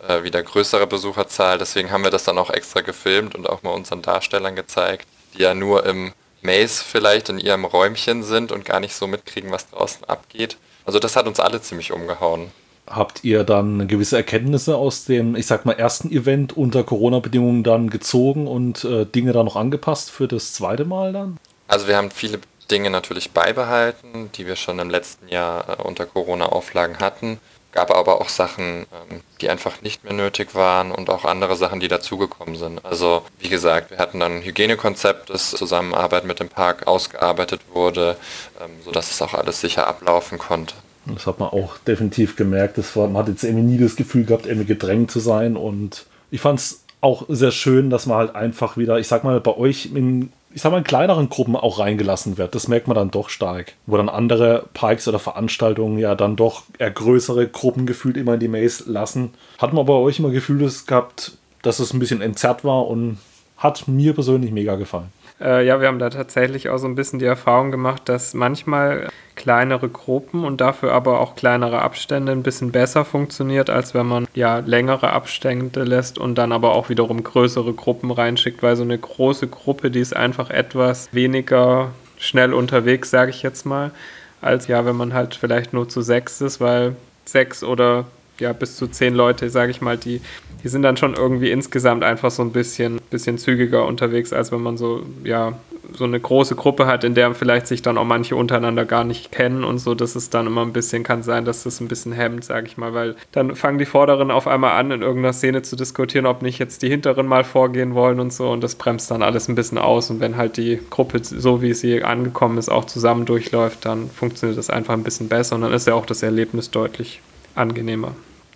äh, 0.06 0.24
wieder 0.24 0.44
größerer 0.44 0.86
Besucherzahl. 0.86 1.58
Deswegen 1.58 1.92
haben 1.92 2.04
wir 2.04 2.12
das 2.12 2.26
dann 2.26 2.38
auch 2.38 2.50
extra 2.50 2.82
gefilmt 2.82 3.36
und 3.36 3.50
auch 3.50 3.64
mal 3.64 3.72
unseren 3.72 4.02
Darstellern 4.02 4.56
gezeigt, 4.56 5.08
die 5.34 5.44
ja 5.44 5.54
nur 5.54 5.86
im 5.86 6.12
Maze 6.42 6.84
vielleicht 6.84 7.30
in 7.30 7.40
ihrem 7.40 7.64
Räumchen 7.64 8.22
sind 8.22 8.52
und 8.52 8.66
gar 8.66 8.82
nicht 8.82 8.96
so 8.96 9.08
mitkriegen, 9.08 9.52
was 9.52 9.70
draußen 9.70 10.04
abgeht. 10.04 10.58
Also 10.84 11.00
das 11.00 11.16
hat 11.16 11.26
uns 11.26 11.40
alle 11.40 11.62
ziemlich 11.62 11.94
umgehauen. 11.94 12.52
Habt 12.86 13.24
ihr 13.24 13.46
dann 13.46 13.88
gewisse 13.88 14.18
Erkenntnisse 14.18 14.76
aus 14.76 15.06
dem, 15.06 15.38
ich 15.38 15.48
sag 15.48 15.66
mal, 15.66 15.72
ersten 15.72 16.12
Event 16.12 16.58
unter 16.58 16.84
Corona-Bedingungen 16.84 17.64
dann 17.64 17.90
gezogen 17.90 18.46
und 18.46 18.84
äh, 18.84 19.06
Dinge 19.06 19.32
dann 19.32 19.46
noch 19.46 19.56
angepasst 19.56 20.12
für 20.12 20.28
das 20.28 20.52
zweite 20.52 20.84
Mal 20.84 21.14
dann? 21.14 21.38
Also 21.70 21.88
wir 21.88 21.96
haben 21.96 22.12
viele 22.12 22.40
Dinge 22.72 22.90
natürlich 22.90 23.32
beibehalten, 23.32 24.30
die 24.36 24.48
wir 24.48 24.56
schon 24.56 24.80
im 24.80 24.90
letzten 24.90 25.28
Jahr 25.28 25.80
äh, 25.80 25.82
unter 25.82 26.06
Corona-Auflagen 26.06 27.00
hatten. 27.00 27.40
Gab 27.72 27.90
aber 27.90 28.22
auch 28.22 28.30
Sachen, 28.30 28.86
ähm, 28.92 29.22
die 29.42 29.50
einfach 29.50 29.82
nicht 29.82 30.04
mehr 30.04 30.14
nötig 30.14 30.54
waren 30.54 30.92
und 30.92 31.10
auch 31.10 31.26
andere 31.26 31.56
Sachen, 31.56 31.80
die 31.80 31.88
dazugekommen 31.88 32.56
sind. 32.56 32.86
Also 32.86 33.24
wie 33.40 33.50
gesagt, 33.50 33.92
wir 33.92 33.98
hatten 33.98 34.20
dann 34.20 34.38
ein 34.38 34.44
Hygienekonzept, 34.44 35.30
das 35.30 35.52
Zusammenarbeit 35.52 36.26
mit 36.26 36.40
dem 36.40 36.50
Park 36.50 36.88
ausgearbeitet 36.88 37.62
wurde, 37.74 38.16
ähm, 38.64 38.72
sodass 38.84 39.12
es 39.12 39.22
auch 39.22 39.34
alles 39.34 39.62
sicher 39.62 39.88
ablaufen 39.88 40.38
konnte. 40.38 40.76
Das 41.06 41.28
hat 41.28 41.40
man 41.40 41.50
auch 41.50 41.78
definitiv 41.80 42.36
gemerkt. 42.36 42.78
Das 42.78 42.96
war, 42.96 43.08
man 43.08 43.24
hat 43.24 43.28
jetzt 43.30 43.44
irgendwie 43.44 43.74
nie 43.74 43.78
das 43.78 43.96
Gefühl 43.96 44.26
gehabt, 44.26 44.46
irgendwie 44.46 44.68
gedrängt 44.68 45.12
zu 45.12 45.20
sein. 45.20 45.58
Und 45.58 46.06
ich 46.32 46.42
fand 46.42 46.60
es 46.60 46.84
auch 47.02 47.26
sehr 47.28 47.52
schön, 47.52 47.90
dass 47.90 48.06
man 48.06 48.18
halt 48.18 48.36
einfach 48.36 48.78
wieder, 48.78 48.98
ich 49.00 49.08
sag 49.08 49.24
mal, 49.24 49.40
bei 49.42 49.56
euch 49.58 49.88
in 49.88 50.32
ich 50.54 50.62
sag 50.62 50.72
mal, 50.72 50.80
in 50.80 50.84
kleineren 50.84 51.30
Gruppen 51.30 51.56
auch 51.56 51.80
reingelassen 51.80 52.38
wird. 52.38 52.54
Das 52.56 52.68
merkt 52.68 52.88
man 52.88 52.96
dann 52.96 53.12
doch 53.12 53.30
stark. 53.30 53.74
Wo 53.86 53.98
dann 53.98 54.10
andere 54.10 54.66
Pikes 54.74 55.08
oder 55.08 55.20
Veranstaltungen 55.20 55.98
ja 55.98 56.16
dann 56.16 56.36
doch 56.36 56.64
eher 56.78 56.92
größere 56.92 57.48
Gruppen 57.48 57.86
gefühlt 57.86 58.18
immer 58.18 58.36
in 58.36 58.40
die 58.40 58.48
Maze 58.48 58.84
lassen. 58.92 59.34
Hat 59.58 59.74
man 59.74 59.86
bei 59.86 59.94
euch 59.94 60.20
immer 60.20 60.30
Gefühl 60.30 60.70
gehabt, 60.86 61.38
dass 61.64 61.80
es 61.80 61.94
ein 61.94 62.00
bisschen 62.00 62.22
entzerrt 62.22 62.64
war 62.64 62.88
und 62.88 63.18
hat 63.58 63.88
mir 63.88 64.14
persönlich 64.14 64.52
mega 64.52 64.76
gefallen. 64.76 65.12
Äh, 65.44 65.66
ja, 65.66 65.82
wir 65.82 65.88
haben 65.88 66.00
da 66.00 66.10
tatsächlich 66.10 66.70
auch 66.70 66.78
so 66.78 66.88
ein 66.88 66.96
bisschen 66.96 67.20
die 67.20 67.26
Erfahrung 67.26 67.72
gemacht, 67.72 68.04
dass 68.06 68.34
manchmal 68.34 69.10
kleinere 69.36 69.90
Gruppen 69.90 70.46
und 70.46 70.62
dafür 70.62 70.94
aber 70.94 71.20
auch 71.20 71.36
kleinere 71.36 71.82
Abstände 71.82 72.32
ein 72.32 72.44
bisschen 72.44 72.72
besser 72.72 73.04
funktioniert, 73.04 73.70
als 73.70 73.94
wenn 73.94 74.06
man 74.06 74.28
ja 74.34 74.60
längere 74.60 75.12
Abstände 75.12 75.84
lässt 75.84 76.18
und 76.18 76.36
dann 76.36 76.52
aber 76.52 76.74
auch 76.74 76.90
wiederum 76.90 77.24
größere 77.24 77.74
Gruppen 77.74 78.12
reinschickt, 78.12 78.64
weil 78.64 78.76
so 78.76 78.84
eine 78.84 78.98
große 78.98 79.48
Gruppe, 79.48 79.92
die 79.92 80.00
ist 80.00 80.16
einfach 80.16 80.50
etwas 80.50 81.10
weniger 81.12 81.92
schnell 82.18 82.54
unterwegs, 82.54 83.10
sage 83.10 83.32
ich 83.32 83.44
jetzt 83.44 83.66
mal, 83.66 83.92
als 84.40 84.68
ja, 84.68 84.86
wenn 84.86 84.96
man 84.96 85.14
halt 85.14 85.36
vielleicht 85.36 85.74
nur 85.74 85.90
zu 85.90 86.02
sechs 86.02 86.40
ist, 86.40 86.62
weil 86.62 86.96
sechs 87.26 87.64
oder 87.64 88.06
ja 88.40 88.54
bis 88.54 88.78
zu 88.78 88.88
zehn 88.88 89.14
Leute, 89.14 89.50
sage 89.50 89.72
ich 89.72 89.82
mal, 89.82 89.98
die 89.98 90.22
die 90.64 90.70
sind 90.70 90.82
dann 90.82 90.98
schon 90.98 91.14
irgendwie 91.14 91.52
insgesamt 91.52 92.04
einfach 92.04 92.32
so 92.32 92.42
ein 92.42 92.52
bisschen, 92.52 93.02
bisschen 93.10 93.38
zügiger 93.38 93.86
unterwegs, 93.86 94.32
als 94.32 94.52
wenn 94.52 94.62
man 94.62 94.78
so, 94.78 95.04
ja, 95.24 95.54
so 95.92 96.06
eine 96.06 96.20
große 96.20 96.56
Gruppe 96.56 96.88
hat, 96.88 97.04
in 97.04 97.14
der 97.14 97.34
vielleicht 97.36 97.68
sich 97.68 97.82
dann 97.82 97.98
auch 97.98 98.06
manche 98.06 98.36
untereinander 98.36 98.86
gar 98.86 99.04
nicht 99.04 99.32
kennen 99.32 99.64
und 99.64 99.80
so, 99.80 99.94
dass 99.94 100.16
es 100.16 100.30
dann 100.30 100.48
immer 100.48 100.62
ein 100.62 100.74
bisschen, 100.74 101.04
kann 101.04 101.22
sein, 101.24 101.46
dass 101.46 101.64
das 101.64 101.82
ein 101.82 101.88
bisschen 101.88 102.14
hemmt, 102.14 102.46
sage 102.46 102.68
ich 102.68 102.78
mal, 102.78 102.94
weil 102.94 103.16
dann 103.32 103.56
fangen 103.56 103.78
die 103.78 103.86
Vorderen 103.86 104.32
auf 104.32 104.48
einmal 104.48 104.80
an, 104.80 104.92
in 104.92 105.02
irgendeiner 105.02 105.34
Szene 105.34 105.62
zu 105.62 105.76
diskutieren, 105.76 106.26
ob 106.26 106.42
nicht 106.42 106.60
jetzt 106.60 106.82
die 106.82 106.90
Hinteren 106.90 107.28
mal 107.28 107.44
vorgehen 107.44 107.94
wollen 107.94 108.20
und 108.20 108.32
so. 108.32 108.50
Und 108.50 108.64
das 108.64 108.76
bremst 108.76 109.12
dann 109.12 109.22
alles 109.22 109.50
ein 109.50 109.56
bisschen 109.56 109.78
aus. 109.78 110.10
Und 110.10 110.20
wenn 110.20 110.38
halt 110.38 110.58
die 110.58 110.80
Gruppe, 110.90 111.20
so 111.24 111.62
wie 111.62 111.74
sie 111.74 112.04
angekommen 112.04 112.58
ist, 112.58 112.70
auch 112.70 112.86
zusammen 112.86 113.26
durchläuft, 113.26 113.86
dann 113.86 114.10
funktioniert 114.10 114.58
das 114.58 114.70
einfach 114.70 114.94
ein 114.94 115.04
bisschen 115.04 115.28
besser. 115.28 115.56
Und 115.56 115.62
dann 115.62 115.74
ist 115.74 115.88
ja 115.88 115.94
auch 115.94 116.06
das 116.06 116.24
Erlebnis 116.24 116.72
deutlich 116.72 117.22
angenehmer 117.56 118.14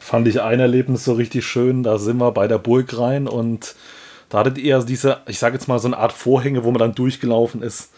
fand 0.08 0.28
ich 0.30 0.42
ein 0.42 0.62
Erlebnis 0.62 1.04
so 1.04 1.14
richtig 1.14 1.46
schön. 1.46 1.84
Da 1.84 1.98
sind 1.98 2.18
wir 2.18 2.32
bei 2.32 2.48
der 2.48 2.60
Burg 2.60 2.98
rein 2.98 3.28
und 3.28 3.76
da 4.30 4.40
hattet 4.40 4.58
ihr 4.58 4.80
diese, 4.80 5.18
ich 5.28 5.38
sage 5.38 5.56
jetzt 5.56 5.68
mal, 5.68 5.80
so 5.80 5.88
eine 5.90 5.98
Art 5.98 6.14
Vorhänge, 6.14 6.64
wo 6.64 6.72
man 6.72 6.80
dann 6.80 6.96
durchgelaufen 6.96 7.62
ist. 7.62 7.92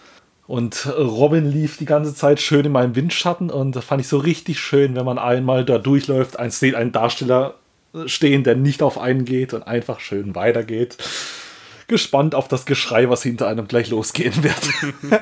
Und 0.48 0.92
Robin 0.98 1.46
lief 1.46 1.78
die 1.78 1.86
ganze 1.86 2.16
Zeit 2.16 2.42
schön 2.42 2.66
in 2.66 2.72
meinem 2.72 2.96
Windschatten 2.96 3.52
und 3.52 3.76
das 3.76 3.86
fand 3.86 4.02
ich 4.02 4.08
so 4.08 4.18
richtig 4.18 4.60
schön, 4.60 4.96
wenn 4.96 5.06
man 5.06 5.20
einmal 5.20 5.64
da 5.64 5.78
durchläuft, 5.78 6.40
ein, 6.40 6.52
einen 6.74 6.92
Darsteller 6.92 7.54
stehen, 8.08 8.44
der 8.44 8.56
nicht 8.56 8.82
auf 8.82 8.98
einen 8.98 9.26
geht 9.26 9.54
und 9.54 9.62
einfach 9.62 10.00
schön 10.00 10.34
weitergeht. 10.34 10.98
Gespannt 11.88 12.34
auf 12.34 12.48
das 12.48 12.66
Geschrei, 12.66 13.10
was 13.10 13.22
hinter 13.22 13.48
einem 13.48 13.68
gleich 13.68 13.90
losgehen 13.92 14.44
wird. 14.44 15.22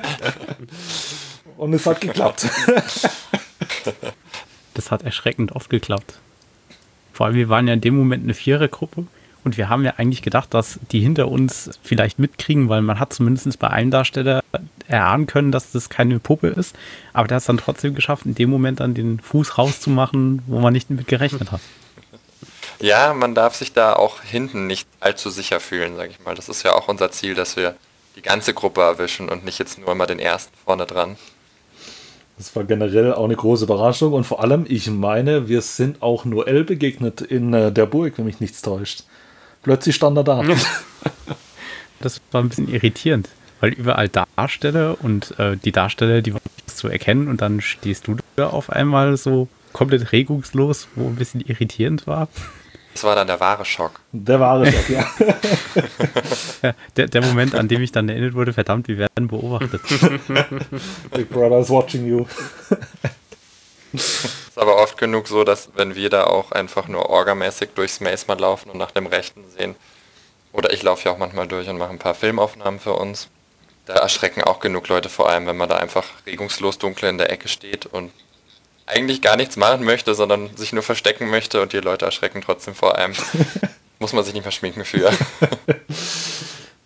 und 1.58 1.74
es 1.74 1.84
hat 1.84 2.00
geklappt. 2.00 2.48
das 4.72 4.90
hat 4.90 5.02
erschreckend 5.02 5.52
oft 5.52 5.68
geklappt. 5.68 6.18
Vor 7.18 7.26
allem, 7.26 7.34
wir 7.34 7.48
waren 7.48 7.66
ja 7.66 7.74
in 7.74 7.80
dem 7.80 7.96
Moment 7.96 8.22
eine 8.22 8.32
Vierergruppe 8.32 9.04
und 9.42 9.56
wir 9.56 9.68
haben 9.68 9.84
ja 9.84 9.94
eigentlich 9.96 10.22
gedacht, 10.22 10.54
dass 10.54 10.78
die 10.92 11.00
hinter 11.00 11.26
uns 11.26 11.68
vielleicht 11.82 12.20
mitkriegen, 12.20 12.68
weil 12.68 12.80
man 12.80 13.00
hat 13.00 13.12
zumindest 13.12 13.58
bei 13.58 13.66
einem 13.66 13.90
Darsteller 13.90 14.44
erahnen 14.86 15.26
können, 15.26 15.50
dass 15.50 15.72
das 15.72 15.88
keine 15.88 16.20
Puppe 16.20 16.46
ist. 16.46 16.76
Aber 17.12 17.26
der 17.26 17.34
hat 17.34 17.40
es 17.40 17.46
dann 17.46 17.58
trotzdem 17.58 17.96
geschafft, 17.96 18.24
in 18.24 18.36
dem 18.36 18.50
Moment 18.50 18.78
dann 18.78 18.94
den 18.94 19.18
Fuß 19.18 19.58
rauszumachen, 19.58 20.44
wo 20.46 20.60
man 20.60 20.72
nicht 20.72 20.90
mit 20.90 21.08
gerechnet 21.08 21.50
hat. 21.50 21.60
Ja, 22.78 23.12
man 23.14 23.34
darf 23.34 23.56
sich 23.56 23.72
da 23.72 23.94
auch 23.94 24.22
hinten 24.22 24.68
nicht 24.68 24.86
allzu 25.00 25.28
sicher 25.30 25.58
fühlen, 25.58 25.96
sage 25.96 26.10
ich 26.10 26.24
mal. 26.24 26.36
Das 26.36 26.48
ist 26.48 26.62
ja 26.62 26.74
auch 26.74 26.86
unser 26.86 27.10
Ziel, 27.10 27.34
dass 27.34 27.56
wir 27.56 27.74
die 28.14 28.22
ganze 28.22 28.54
Gruppe 28.54 28.82
erwischen 28.82 29.28
und 29.28 29.44
nicht 29.44 29.58
jetzt 29.58 29.76
nur 29.76 29.90
immer 29.90 30.06
den 30.06 30.20
ersten 30.20 30.56
vorne 30.64 30.86
dran. 30.86 31.16
Das 32.38 32.54
war 32.54 32.64
generell 32.64 33.12
auch 33.12 33.24
eine 33.24 33.34
große 33.34 33.64
Überraschung 33.64 34.12
und 34.12 34.24
vor 34.24 34.42
allem, 34.42 34.64
ich 34.68 34.88
meine, 34.88 35.48
wir 35.48 35.60
sind 35.60 36.02
auch 36.02 36.24
Noel 36.24 36.64
begegnet 36.64 37.20
in 37.20 37.52
äh, 37.52 37.72
der 37.72 37.86
Burg, 37.86 38.14
wenn 38.16 38.26
mich 38.26 38.40
nichts 38.40 38.62
täuscht. 38.62 39.02
Plötzlich 39.62 39.96
stand 39.96 40.16
er 40.16 40.24
da. 40.24 40.42
Das 42.00 42.20
war 42.30 42.40
ein 42.40 42.48
bisschen 42.48 42.72
irritierend, 42.72 43.28
weil 43.58 43.72
überall 43.72 44.08
Darsteller 44.08 44.96
und 45.02 45.36
äh, 45.40 45.56
die 45.56 45.72
Darsteller, 45.72 46.22
die 46.22 46.32
waren 46.32 46.42
zu 46.66 46.86
erkennen 46.86 47.26
und 47.26 47.40
dann 47.42 47.60
stehst 47.60 48.06
du 48.06 48.14
da 48.36 48.50
auf 48.50 48.70
einmal 48.70 49.16
so 49.16 49.48
komplett 49.72 50.12
regungslos, 50.12 50.86
wo 50.94 51.08
ein 51.08 51.16
bisschen 51.16 51.40
irritierend 51.40 52.06
war. 52.06 52.28
Das 52.98 53.04
war 53.04 53.14
dann 53.14 53.28
der 53.28 53.38
wahre 53.38 53.64
Schock. 53.64 54.00
Der 54.10 54.40
wahre 54.40 54.66
Schock, 54.72 54.88
ja. 54.88 55.06
ja 56.62 56.74
der, 56.96 57.06
der, 57.06 57.22
Moment, 57.22 57.54
an 57.54 57.68
dem 57.68 57.80
ich 57.80 57.92
dann 57.92 58.08
erinnert 58.08 58.34
wurde, 58.34 58.52
verdammt, 58.52 58.88
wir 58.88 58.98
werden 58.98 59.28
beobachtet. 59.28 59.82
Big 61.12 61.30
Brother 61.30 61.60
is 61.60 61.70
watching 61.70 62.08
you. 62.08 62.26
Es 63.92 64.24
ist 64.24 64.58
aber 64.58 64.82
oft 64.82 64.98
genug 64.98 65.28
so, 65.28 65.44
dass 65.44 65.70
wenn 65.76 65.94
wir 65.94 66.10
da 66.10 66.24
auch 66.24 66.50
einfach 66.50 66.88
nur 66.88 67.08
orgamäßig 67.08 67.68
durchs 67.76 68.00
Maze 68.00 68.24
mal 68.26 68.36
laufen 68.36 68.68
und 68.68 68.78
nach 68.78 68.90
dem 68.90 69.06
Rechten 69.06 69.44
sehen, 69.56 69.76
oder 70.52 70.72
ich 70.72 70.82
laufe 70.82 71.04
ja 71.04 71.14
auch 71.14 71.18
manchmal 71.18 71.46
durch 71.46 71.68
und 71.68 71.78
mache 71.78 71.90
ein 71.90 72.00
paar 72.00 72.16
Filmaufnahmen 72.16 72.80
für 72.80 72.94
uns, 72.94 73.28
da 73.86 73.94
erschrecken 73.94 74.42
auch 74.42 74.58
genug 74.58 74.88
Leute, 74.88 75.08
vor 75.08 75.28
allem 75.28 75.46
wenn 75.46 75.56
man 75.56 75.68
da 75.68 75.76
einfach 75.76 76.04
regungslos 76.26 76.78
dunkel 76.78 77.10
in 77.10 77.18
der 77.18 77.30
Ecke 77.30 77.46
steht 77.46 77.86
und 77.86 78.10
eigentlich 78.88 79.22
gar 79.22 79.36
nichts 79.36 79.56
machen 79.56 79.84
möchte, 79.84 80.14
sondern 80.14 80.56
sich 80.56 80.72
nur 80.72 80.82
verstecken 80.82 81.30
möchte 81.30 81.60
und 81.62 81.72
die 81.72 81.78
Leute 81.78 82.04
erschrecken 82.04 82.42
trotzdem 82.44 82.74
vor 82.74 82.96
einem. 82.96 83.14
Muss 83.98 84.12
man 84.12 84.24
sich 84.24 84.34
nicht 84.34 84.44
mehr 84.44 84.52
schminken 84.52 84.84
für. 84.84 85.10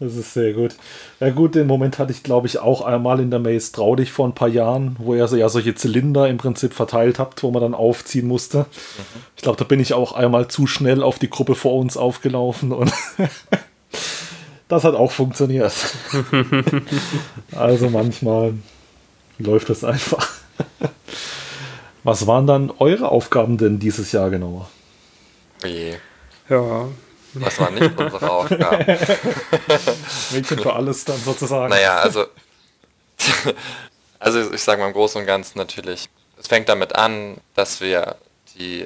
Das 0.03 0.17
ist 0.17 0.35
sehr 0.35 0.53
gut. 0.53 0.75
Ja 1.21 1.31
gut, 1.31 1.55
den 1.55 1.69
Moment 1.69 2.01
hatte 2.01 2.11
ich, 2.11 2.25
glaube 2.25 2.49
ich, 2.49 2.59
auch 2.59 2.81
einmal 2.81 3.21
in 3.21 3.31
der 3.31 3.38
Maze 3.38 3.71
Trau 3.71 3.95
dich 3.95 4.11
vor 4.11 4.27
ein 4.27 4.35
paar 4.35 4.49
Jahren, 4.49 4.97
wo 4.99 5.15
ihr 5.15 5.29
so, 5.29 5.37
ja 5.37 5.49
solche 5.49 5.77
Zylinder 5.77 6.29
im 6.29 6.38
Prinzip 6.38 6.75
verteilt 6.75 7.21
habt, 7.21 7.45
wo 7.45 7.53
man 7.53 7.62
dann 7.62 7.75
aufziehen 7.75 8.27
musste. 8.27 8.59
Mhm. 8.59 8.65
Ich 9.37 9.43
glaube, 9.43 9.59
da 9.59 9.65
bin 9.65 9.79
ich 9.79 9.95
auch 9.95 10.11
einmal 10.11 10.49
zu 10.49 10.67
schnell 10.67 11.05
auf 11.05 11.21
die 11.21 11.31
Gruppe 11.31 11.55
vor 11.55 11.77
uns 11.77 11.97
aufgelaufen 11.97 12.73
und 12.73 12.93
das 14.69 14.83
hat 14.83 14.97
auch 14.97 15.12
funktioniert. 15.12 15.73
also 17.53 17.88
manchmal 17.88 18.55
läuft 19.38 19.71
das 19.71 19.85
einfach. 19.85 20.29
Was 22.05 22.27
waren 22.27 22.47
dann 22.47 22.73
eure 22.79 23.11
Aufgaben 23.11 23.59
denn 23.59 23.79
dieses 23.79 24.12
Jahr 24.12 24.31
genauer? 24.31 24.69
Oje. 25.65 26.01
Ja. 26.49 26.88
Was 27.35 27.59
waren 27.61 27.75
nicht 27.75 27.99
unsere 27.99 28.31
Aufgaben? 28.31 28.85
Mädchen 30.33 30.59
für 30.59 30.73
alles 30.75 31.05
dann 31.05 31.19
sozusagen. 31.19 31.71
Naja, 31.71 31.99
also, 31.99 32.27
also 34.19 34.53
ich 34.53 34.61
sage 34.61 34.81
mal 34.81 34.88
im 34.88 34.93
Großen 34.93 35.21
und 35.21 35.27
Ganzen 35.27 35.59
natürlich, 35.59 36.09
es 36.38 36.49
fängt 36.49 36.69
damit 36.69 36.95
an, 36.95 37.38
dass 37.55 37.81
wir 37.81 38.17
die 38.59 38.85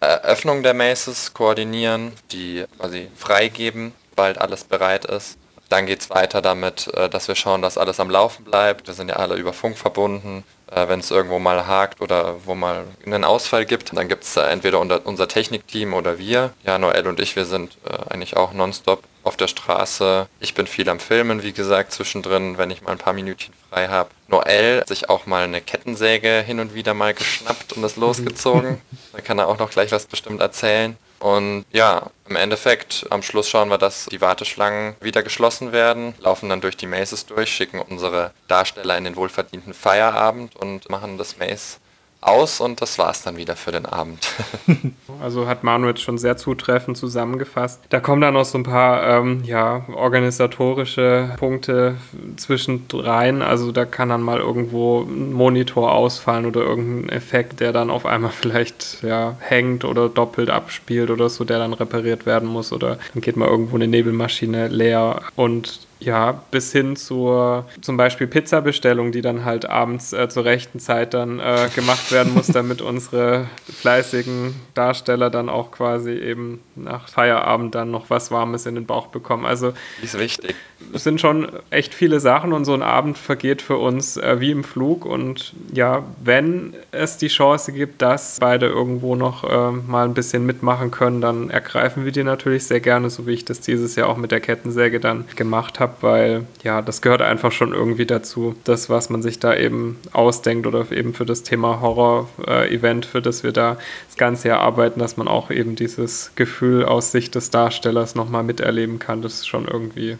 Eröffnung 0.00 0.62
der 0.62 0.74
Maces 0.74 1.32
koordinieren, 1.32 2.12
die 2.32 2.64
quasi 2.78 3.08
freigeben, 3.14 3.92
bald 4.16 4.38
alles 4.38 4.64
bereit 4.64 5.04
ist. 5.04 5.38
Dann 5.68 5.86
geht 5.86 6.00
es 6.00 6.10
weiter 6.10 6.42
damit, 6.42 6.88
äh, 6.94 7.08
dass 7.08 7.28
wir 7.28 7.34
schauen, 7.34 7.62
dass 7.62 7.78
alles 7.78 8.00
am 8.00 8.10
Laufen 8.10 8.44
bleibt. 8.44 8.86
Wir 8.86 8.94
sind 8.94 9.08
ja 9.08 9.16
alle 9.16 9.34
über 9.36 9.52
Funk 9.52 9.76
verbunden. 9.76 10.44
Äh, 10.70 10.88
wenn 10.88 11.00
es 11.00 11.10
irgendwo 11.10 11.38
mal 11.38 11.66
hakt 11.66 12.00
oder 12.00 12.44
wo 12.44 12.54
mal 12.54 12.84
einen 13.04 13.24
Ausfall 13.24 13.66
gibt, 13.66 13.96
dann 13.96 14.08
gibt 14.08 14.24
es 14.24 14.36
entweder 14.36 14.80
unser 14.80 15.28
Technikteam 15.28 15.94
oder 15.94 16.18
wir. 16.18 16.52
Ja, 16.64 16.78
Noel 16.78 17.06
und 17.06 17.20
ich, 17.20 17.36
wir 17.36 17.44
sind 17.44 17.78
äh, 17.84 18.12
eigentlich 18.12 18.36
auch 18.36 18.52
nonstop 18.52 19.04
auf 19.22 19.36
der 19.36 19.48
Straße. 19.48 20.28
Ich 20.40 20.54
bin 20.54 20.66
viel 20.66 20.88
am 20.88 20.98
Filmen, 20.98 21.42
wie 21.42 21.52
gesagt, 21.52 21.92
zwischendrin, 21.92 22.58
wenn 22.58 22.70
ich 22.70 22.82
mal 22.82 22.92
ein 22.92 22.98
paar 22.98 23.12
Minütchen 23.12 23.54
frei 23.70 23.88
habe. 23.88 24.10
Noel 24.28 24.80
hat 24.80 24.88
sich 24.88 25.08
auch 25.08 25.26
mal 25.26 25.44
eine 25.44 25.60
Kettensäge 25.60 26.42
hin 26.46 26.58
und 26.58 26.74
wieder 26.74 26.94
mal 26.94 27.14
geschnappt 27.14 27.72
und 27.74 27.84
ist 27.84 27.96
losgezogen. 27.96 28.80
da 29.12 29.20
kann 29.20 29.38
er 29.38 29.48
auch 29.48 29.58
noch 29.58 29.70
gleich 29.70 29.92
was 29.92 30.06
bestimmt 30.06 30.40
erzählen. 30.40 30.96
Und 31.18 31.64
ja, 31.72 32.10
im 32.28 32.36
Endeffekt, 32.36 33.06
am 33.10 33.22
Schluss 33.22 33.48
schauen 33.48 33.68
wir, 33.68 33.78
dass 33.78 34.06
die 34.06 34.20
Warteschlangen 34.20 34.96
wieder 35.00 35.22
geschlossen 35.22 35.72
werden, 35.72 36.14
laufen 36.20 36.48
dann 36.48 36.60
durch 36.60 36.76
die 36.76 36.86
Maces 36.86 37.26
durch, 37.26 37.50
schicken 37.50 37.80
unsere 37.80 38.32
Darsteller 38.48 38.98
in 38.98 39.04
den 39.04 39.16
wohlverdienten 39.16 39.74
Feierabend 39.74 40.56
und 40.56 40.90
machen 40.90 41.18
das 41.18 41.38
Maze 41.38 41.78
aus 42.26 42.60
und 42.60 42.80
das 42.80 42.98
war 42.98 43.10
es 43.10 43.22
dann 43.22 43.36
wieder 43.36 43.56
für 43.56 43.72
den 43.72 43.86
Abend. 43.86 44.28
also 45.22 45.46
hat 45.46 45.64
Manu 45.64 45.88
jetzt 45.88 46.02
schon 46.02 46.18
sehr 46.18 46.36
zutreffend 46.36 46.96
zusammengefasst. 46.96 47.80
Da 47.88 48.00
kommen 48.00 48.20
dann 48.20 48.34
noch 48.34 48.44
so 48.44 48.58
ein 48.58 48.64
paar 48.64 49.02
ähm, 49.06 49.42
ja, 49.44 49.84
organisatorische 49.94 51.34
Punkte 51.38 51.96
zwischendrein. 52.36 53.42
Also 53.42 53.72
da 53.72 53.84
kann 53.84 54.08
dann 54.08 54.22
mal 54.22 54.38
irgendwo 54.38 55.02
ein 55.02 55.32
Monitor 55.32 55.92
ausfallen 55.92 56.46
oder 56.46 56.62
irgendein 56.62 57.16
Effekt, 57.16 57.60
der 57.60 57.72
dann 57.72 57.90
auf 57.90 58.06
einmal 58.06 58.30
vielleicht 58.40 59.02
ja, 59.02 59.36
hängt 59.40 59.84
oder 59.84 60.08
doppelt 60.08 60.50
abspielt 60.50 61.10
oder 61.10 61.28
so, 61.28 61.44
der 61.44 61.58
dann 61.58 61.72
repariert 61.72 62.26
werden 62.26 62.48
muss. 62.48 62.72
Oder 62.72 62.98
dann 63.12 63.20
geht 63.20 63.36
mal 63.36 63.48
irgendwo 63.48 63.76
eine 63.76 63.88
Nebelmaschine 63.88 64.68
leer 64.68 65.20
und 65.36 65.85
ja, 65.98 66.32
bis 66.50 66.72
hin 66.72 66.96
zur 66.96 67.66
zum 67.80 67.96
Beispiel 67.96 68.26
Pizzabestellung, 68.26 69.12
die 69.12 69.22
dann 69.22 69.44
halt 69.44 69.66
abends 69.66 70.12
äh, 70.12 70.28
zur 70.28 70.44
rechten 70.44 70.78
Zeit 70.78 71.14
dann 71.14 71.40
äh, 71.40 71.68
gemacht 71.74 72.12
werden 72.12 72.34
muss, 72.34 72.46
damit 72.52 72.82
unsere 72.82 73.46
fleißigen 73.80 74.54
Darsteller 74.74 75.30
dann 75.30 75.48
auch 75.48 75.70
quasi 75.70 76.12
eben 76.12 76.60
nach 76.74 77.08
Feierabend 77.08 77.74
dann 77.74 77.90
noch 77.90 78.10
was 78.10 78.30
Warmes 78.30 78.66
in 78.66 78.74
den 78.74 78.86
Bauch 78.86 79.06
bekommen. 79.06 79.46
Also 79.46 79.72
ist 80.02 80.18
wichtig. 80.18 80.54
Es 80.92 81.04
sind 81.04 81.20
schon 81.20 81.48
echt 81.70 81.94
viele 81.94 82.20
Sachen 82.20 82.52
und 82.52 82.64
so 82.64 82.74
ein 82.74 82.82
Abend 82.82 83.18
vergeht 83.18 83.62
für 83.62 83.76
uns 83.76 84.16
äh, 84.16 84.40
wie 84.40 84.50
im 84.50 84.64
Flug. 84.64 85.04
Und 85.04 85.54
ja, 85.72 86.04
wenn 86.22 86.74
es 86.92 87.16
die 87.16 87.28
Chance 87.28 87.72
gibt, 87.72 88.02
dass 88.02 88.38
beide 88.40 88.66
irgendwo 88.66 89.16
noch 89.16 89.44
äh, 89.44 89.72
mal 89.72 90.04
ein 90.04 90.14
bisschen 90.14 90.46
mitmachen 90.46 90.90
können, 90.90 91.20
dann 91.20 91.50
ergreifen 91.50 92.04
wir 92.04 92.12
die 92.12 92.24
natürlich 92.24 92.64
sehr 92.64 92.80
gerne, 92.80 93.10
so 93.10 93.26
wie 93.26 93.32
ich 93.32 93.44
das 93.44 93.60
dieses 93.60 93.96
Jahr 93.96 94.08
auch 94.08 94.16
mit 94.16 94.30
der 94.30 94.40
Kettensäge 94.40 95.00
dann 95.00 95.24
gemacht 95.34 95.80
habe 95.80 95.96
weil 96.00 96.46
ja, 96.62 96.82
das 96.82 97.02
gehört 97.02 97.22
einfach 97.22 97.52
schon 97.52 97.72
irgendwie 97.72 98.06
dazu. 98.06 98.54
Das, 98.64 98.88
was 98.88 99.10
man 99.10 99.22
sich 99.22 99.38
da 99.38 99.54
eben 99.54 99.98
ausdenkt 100.12 100.66
oder 100.66 100.90
eben 100.92 101.14
für 101.14 101.26
das 101.26 101.42
Thema 101.42 101.80
Horror-Event, 101.80 103.06
für 103.06 103.22
das 103.22 103.42
wir 103.42 103.52
da 103.52 103.76
das 104.06 104.16
ganze 104.16 104.48
Jahr 104.48 104.60
arbeiten, 104.60 105.00
dass 105.00 105.16
man 105.16 105.28
auch 105.28 105.50
eben 105.50 105.76
dieses 105.76 106.32
Gefühl 106.36 106.84
aus 106.84 107.12
Sicht 107.12 107.34
des 107.34 107.50
Darstellers 107.50 108.14
nochmal 108.14 108.44
miterleben 108.44 108.98
kann, 108.98 109.22
das 109.22 109.34
ist 109.34 109.48
schon 109.48 109.66
irgendwie, 109.66 110.16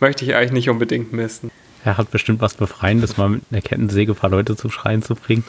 möchte 0.00 0.24
ich 0.24 0.34
eigentlich 0.34 0.52
nicht 0.52 0.70
unbedingt 0.70 1.12
missen. 1.12 1.50
Er 1.86 1.98
hat 1.98 2.10
bestimmt 2.10 2.40
was 2.40 2.54
Befreiendes, 2.54 3.16
mal 3.16 3.28
mit 3.28 3.42
einer 3.52 3.60
Kettensäge 3.60 4.10
ein 4.10 4.16
paar 4.16 4.28
Leute 4.28 4.56
zum 4.56 4.72
Schreien 4.72 5.02
zu 5.02 5.14
bringen. 5.14 5.44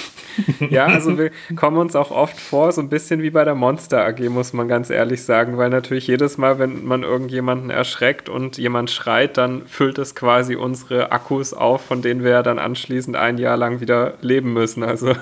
ja, 0.70 0.84
also 0.84 1.16
wir 1.16 1.30
kommen 1.56 1.78
uns 1.78 1.96
auch 1.96 2.10
oft 2.10 2.38
vor, 2.38 2.72
so 2.72 2.82
ein 2.82 2.90
bisschen 2.90 3.22
wie 3.22 3.30
bei 3.30 3.42
der 3.46 3.54
Monster 3.54 4.04
AG, 4.04 4.20
muss 4.28 4.52
man 4.52 4.68
ganz 4.68 4.90
ehrlich 4.90 5.22
sagen, 5.22 5.56
weil 5.56 5.70
natürlich 5.70 6.06
jedes 6.06 6.36
Mal, 6.36 6.58
wenn 6.58 6.84
man 6.84 7.04
irgendjemanden 7.04 7.70
erschreckt 7.70 8.28
und 8.28 8.58
jemand 8.58 8.90
schreit, 8.90 9.38
dann 9.38 9.66
füllt 9.66 9.96
es 9.96 10.14
quasi 10.14 10.56
unsere 10.56 11.10
Akkus 11.10 11.54
auf, 11.54 11.80
von 11.80 12.02
denen 12.02 12.22
wir 12.22 12.42
dann 12.42 12.58
anschließend 12.58 13.16
ein 13.16 13.38
Jahr 13.38 13.56
lang 13.56 13.80
wieder 13.80 14.18
leben 14.20 14.52
müssen. 14.52 14.82
Also 14.82 15.14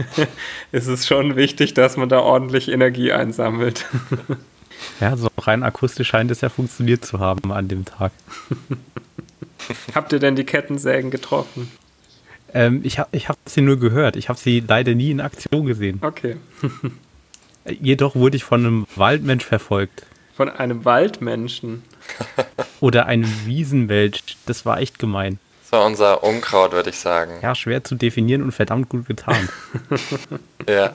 ist 0.72 0.86
es 0.86 1.06
schon 1.06 1.36
wichtig, 1.36 1.74
dass 1.74 1.98
man 1.98 2.08
da 2.08 2.20
ordentlich 2.20 2.70
Energie 2.70 3.12
einsammelt. 3.12 3.84
Ja, 5.00 5.16
so 5.16 5.28
rein 5.38 5.62
akustisch 5.62 6.08
scheint 6.08 6.30
es 6.30 6.40
ja 6.40 6.48
funktioniert 6.48 7.04
zu 7.04 7.18
haben 7.18 7.52
an 7.52 7.68
dem 7.68 7.84
Tag. 7.84 8.12
Habt 9.94 10.12
ihr 10.12 10.18
denn 10.18 10.36
die 10.36 10.44
Kettensägen 10.44 11.10
getroffen? 11.10 11.70
Ähm, 12.52 12.80
ich 12.84 12.98
habe 12.98 13.08
ich 13.12 13.28
hab 13.28 13.36
sie 13.46 13.60
nur 13.60 13.78
gehört. 13.78 14.16
Ich 14.16 14.28
habe 14.28 14.38
sie 14.38 14.60
leider 14.66 14.94
nie 14.94 15.10
in 15.10 15.20
Aktion 15.20 15.66
gesehen. 15.66 16.00
Okay. 16.02 16.36
Jedoch 17.80 18.14
wurde 18.14 18.36
ich 18.36 18.44
von 18.44 18.60
einem 18.60 18.86
Waldmensch 18.94 19.44
verfolgt. 19.44 20.06
Von 20.36 20.48
einem 20.48 20.84
Waldmenschen? 20.84 21.82
Oder 22.80 23.06
einem 23.06 23.28
Wiesenwelsch. 23.46 24.20
Das 24.46 24.66
war 24.66 24.80
echt 24.80 24.98
gemein. 24.98 25.38
Das 25.62 25.72
war 25.72 25.86
unser 25.86 26.22
Unkraut, 26.22 26.72
würde 26.72 26.90
ich 26.90 26.98
sagen. 26.98 27.32
Ja, 27.42 27.54
schwer 27.54 27.82
zu 27.82 27.94
definieren 27.94 28.42
und 28.42 28.52
verdammt 28.52 28.88
gut 28.88 29.06
getan. 29.06 29.48
ja. 30.68 30.94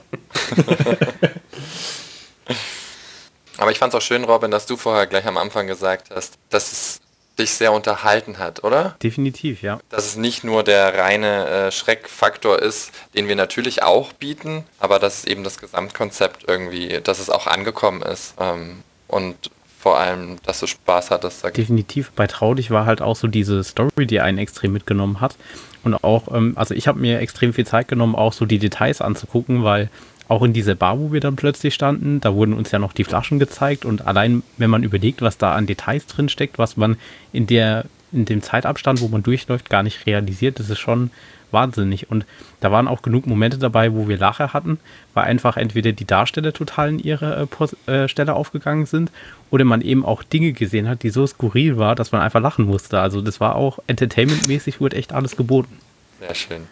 Aber 3.59 3.71
ich 3.71 3.77
fand 3.77 3.93
es 3.93 3.97
auch 3.97 4.01
schön, 4.01 4.23
Robin, 4.23 4.51
dass 4.51 4.65
du 4.65 4.77
vorher 4.77 5.05
gleich 5.05 5.25
am 5.25 5.37
Anfang 5.37 5.67
gesagt 5.67 6.09
hast, 6.15 6.35
dass 6.49 6.71
es 6.71 7.01
dich 7.37 7.51
sehr 7.51 7.71
unterhalten 7.71 8.37
hat, 8.37 8.63
oder? 8.63 8.95
Definitiv, 9.01 9.61
ja. 9.61 9.79
Dass 9.89 10.05
es 10.05 10.15
nicht 10.15 10.43
nur 10.43 10.63
der 10.63 10.97
reine 10.97 11.47
äh, 11.47 11.71
Schreckfaktor 11.71 12.59
ist, 12.59 12.91
den 13.15 13.27
wir 13.27 13.35
natürlich 13.35 13.83
auch 13.83 14.13
bieten, 14.13 14.63
aber 14.79 14.99
dass 14.99 15.19
es 15.19 15.25
eben 15.25 15.43
das 15.43 15.57
Gesamtkonzept 15.57 16.45
irgendwie, 16.47 16.99
dass 17.03 17.19
es 17.19 17.29
auch 17.29 17.47
angekommen 17.47 18.01
ist 18.01 18.33
ähm, 18.39 18.83
und 19.07 19.51
vor 19.79 19.97
allem, 19.97 20.37
dass 20.45 20.59
du 20.59 20.67
Spaß 20.67 21.11
hattest. 21.11 21.45
Definitiv. 21.55 22.11
Bei 22.11 22.27
Traudig 22.27 22.71
war 22.71 22.85
halt 22.85 23.01
auch 23.01 23.15
so 23.15 23.27
diese 23.27 23.63
Story, 23.63 24.05
die 24.05 24.19
einen 24.19 24.37
extrem 24.37 24.73
mitgenommen 24.73 25.21
hat. 25.21 25.35
Und 25.83 25.95
auch, 26.03 26.33
ähm, 26.33 26.53
also 26.55 26.73
ich 26.73 26.89
habe 26.89 26.99
mir 26.99 27.19
extrem 27.19 27.53
viel 27.53 27.65
Zeit 27.65 27.87
genommen, 27.87 28.15
auch 28.15 28.33
so 28.33 28.45
die 28.45 28.59
Details 28.59 28.99
anzugucken, 28.99 29.63
weil 29.63 29.89
auch 30.29 30.43
in 30.43 30.53
dieser 30.53 30.75
Bar, 30.75 30.99
wo 30.99 31.11
wir 31.11 31.19
dann 31.19 31.35
plötzlich 31.35 31.73
standen, 31.73 32.21
da 32.21 32.33
wurden 32.33 32.53
uns 32.53 32.71
ja 32.71 32.79
noch 32.79 32.93
die 32.93 33.03
Flaschen 33.03 33.39
gezeigt 33.39 33.83
und 33.83 34.05
allein, 34.07 34.43
wenn 34.57 34.69
man 34.69 34.83
überlegt, 34.83 35.21
was 35.21 35.37
da 35.37 35.55
an 35.55 35.65
Details 35.65 36.05
drin 36.05 36.29
steckt, 36.29 36.59
was 36.59 36.77
man 36.77 36.97
in 37.33 37.47
der, 37.47 37.85
in 38.11 38.25
dem 38.25 38.43
Zeitabstand, 38.43 39.01
wo 39.01 39.07
man 39.07 39.23
durchläuft, 39.23 39.69
gar 39.69 39.81
nicht 39.83 40.05
realisiert, 40.05 40.59
das 40.59 40.69
ist 40.69 40.79
schon 40.79 41.09
wahnsinnig. 41.51 42.11
Und 42.11 42.27
da 42.59 42.71
waren 42.71 42.87
auch 42.87 43.01
genug 43.01 43.25
Momente 43.25 43.57
dabei, 43.57 43.93
wo 43.93 44.07
wir 44.07 44.19
Lacher 44.19 44.53
hatten, 44.53 44.79
weil 45.15 45.25
einfach 45.25 45.57
entweder 45.57 45.93
die 45.93 46.05
Darsteller 46.05 46.53
total 46.53 46.89
in 46.89 46.99
ihre 46.99 47.47
äh, 47.87 47.91
äh, 47.91 48.07
Stelle 48.07 48.35
aufgegangen 48.35 48.85
sind 48.85 49.11
oder 49.49 49.65
man 49.65 49.81
eben 49.81 50.05
auch 50.05 50.21
Dinge 50.21 50.53
gesehen 50.53 50.87
hat, 50.87 51.01
die 51.01 51.09
so 51.09 51.25
skurril 51.25 51.77
war, 51.77 51.95
dass 51.95 52.11
man 52.11 52.21
einfach 52.21 52.39
lachen 52.39 52.65
musste. 52.65 52.99
Also 52.99 53.21
das 53.21 53.39
war 53.39 53.55
auch 53.55 53.79
entertainmentmäßig, 53.87 54.79
wurde 54.79 54.97
echt 54.97 55.11
alles 55.11 55.35
geboten. 55.35 55.75
Sehr 56.19 56.35
schön. 56.35 56.67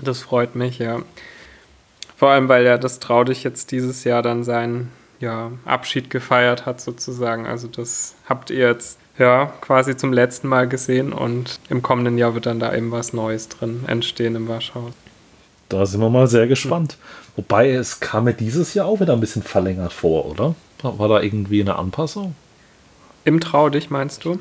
Das 0.00 0.22
freut 0.22 0.54
mich, 0.54 0.78
ja. 0.78 1.02
Vor 2.18 2.30
allem, 2.30 2.48
weil 2.48 2.64
ja 2.64 2.78
das 2.78 2.98
Traudig 2.98 3.44
jetzt 3.44 3.70
dieses 3.70 4.02
Jahr 4.02 4.22
dann 4.22 4.42
seinen 4.42 4.90
ja, 5.20 5.52
Abschied 5.64 6.10
gefeiert 6.10 6.66
hat, 6.66 6.80
sozusagen. 6.80 7.46
Also 7.46 7.68
das 7.68 8.16
habt 8.28 8.50
ihr 8.50 8.66
jetzt 8.66 8.98
ja 9.18 9.52
quasi 9.60 9.96
zum 9.96 10.12
letzten 10.12 10.48
Mal 10.48 10.66
gesehen 10.66 11.12
und 11.12 11.60
im 11.68 11.80
kommenden 11.80 12.18
Jahr 12.18 12.34
wird 12.34 12.46
dann 12.46 12.58
da 12.58 12.74
eben 12.74 12.90
was 12.90 13.12
Neues 13.12 13.48
drin 13.48 13.84
entstehen 13.86 14.34
im 14.34 14.48
Waschhaus. 14.48 14.92
Da 15.68 15.86
sind 15.86 16.00
wir 16.00 16.10
mal 16.10 16.26
sehr 16.26 16.48
gespannt. 16.48 16.98
Wobei 17.36 17.70
es 17.70 18.00
kam 18.00 18.24
mir 18.24 18.34
dieses 18.34 18.74
Jahr 18.74 18.86
auch 18.86 18.98
wieder 18.98 19.12
ein 19.12 19.20
bisschen 19.20 19.44
verlängert 19.44 19.92
vor, 19.92 20.26
oder? 20.26 20.56
War 20.82 21.08
da 21.08 21.20
irgendwie 21.20 21.60
eine 21.60 21.76
Anpassung? 21.76 22.34
Im 23.24 23.38
Traudig, 23.38 23.90
meinst 23.90 24.24
du? 24.24 24.40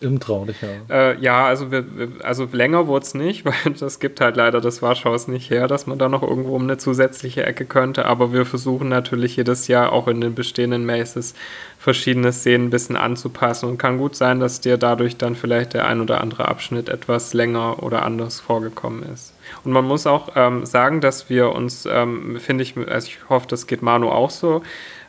Im 0.00 0.20
Traulich, 0.20 0.56
ja. 0.60 0.94
Äh, 0.94 1.20
ja, 1.20 1.46
also, 1.46 1.70
wir, 1.70 1.84
also 2.22 2.46
länger 2.52 2.86
wurde 2.86 3.06
es 3.06 3.14
nicht, 3.14 3.44
weil 3.46 3.72
das 3.78 3.98
gibt 3.98 4.20
halt 4.20 4.36
leider 4.36 4.60
das 4.60 4.82
Warschhaus 4.82 5.26
nicht 5.26 5.50
her, 5.50 5.68
dass 5.68 5.86
man 5.86 5.98
da 5.98 6.08
noch 6.08 6.22
irgendwo 6.22 6.54
um 6.54 6.62
eine 6.62 6.76
zusätzliche 6.76 7.46
Ecke 7.46 7.64
könnte. 7.64 8.04
Aber 8.04 8.32
wir 8.32 8.44
versuchen 8.44 8.90
natürlich 8.90 9.36
jedes 9.36 9.68
Jahr 9.68 9.92
auch 9.92 10.06
in 10.06 10.20
den 10.20 10.34
bestehenden 10.34 10.84
Maces 10.84 11.34
verschiedene 11.78 12.32
Szenen 12.32 12.66
ein 12.66 12.70
bisschen 12.70 12.96
anzupassen. 12.96 13.70
Und 13.70 13.78
kann 13.78 13.96
gut 13.96 14.16
sein, 14.16 14.38
dass 14.38 14.60
dir 14.60 14.76
dadurch 14.76 15.16
dann 15.16 15.34
vielleicht 15.34 15.72
der 15.72 15.86
ein 15.86 16.02
oder 16.02 16.20
andere 16.20 16.48
Abschnitt 16.48 16.90
etwas 16.90 17.32
länger 17.32 17.82
oder 17.82 18.04
anders 18.04 18.38
vorgekommen 18.38 19.02
ist. 19.14 19.32
Und 19.64 19.72
man 19.72 19.86
muss 19.86 20.06
auch 20.06 20.32
ähm, 20.36 20.66
sagen, 20.66 21.00
dass 21.00 21.30
wir 21.30 21.52
uns, 21.52 21.88
ähm, 21.90 22.38
finde 22.38 22.64
ich, 22.64 22.76
also 22.76 23.06
ich 23.06 23.18
hoffe, 23.30 23.46
das 23.48 23.66
geht 23.66 23.80
Manu 23.80 24.10
auch 24.10 24.30
so, 24.30 24.62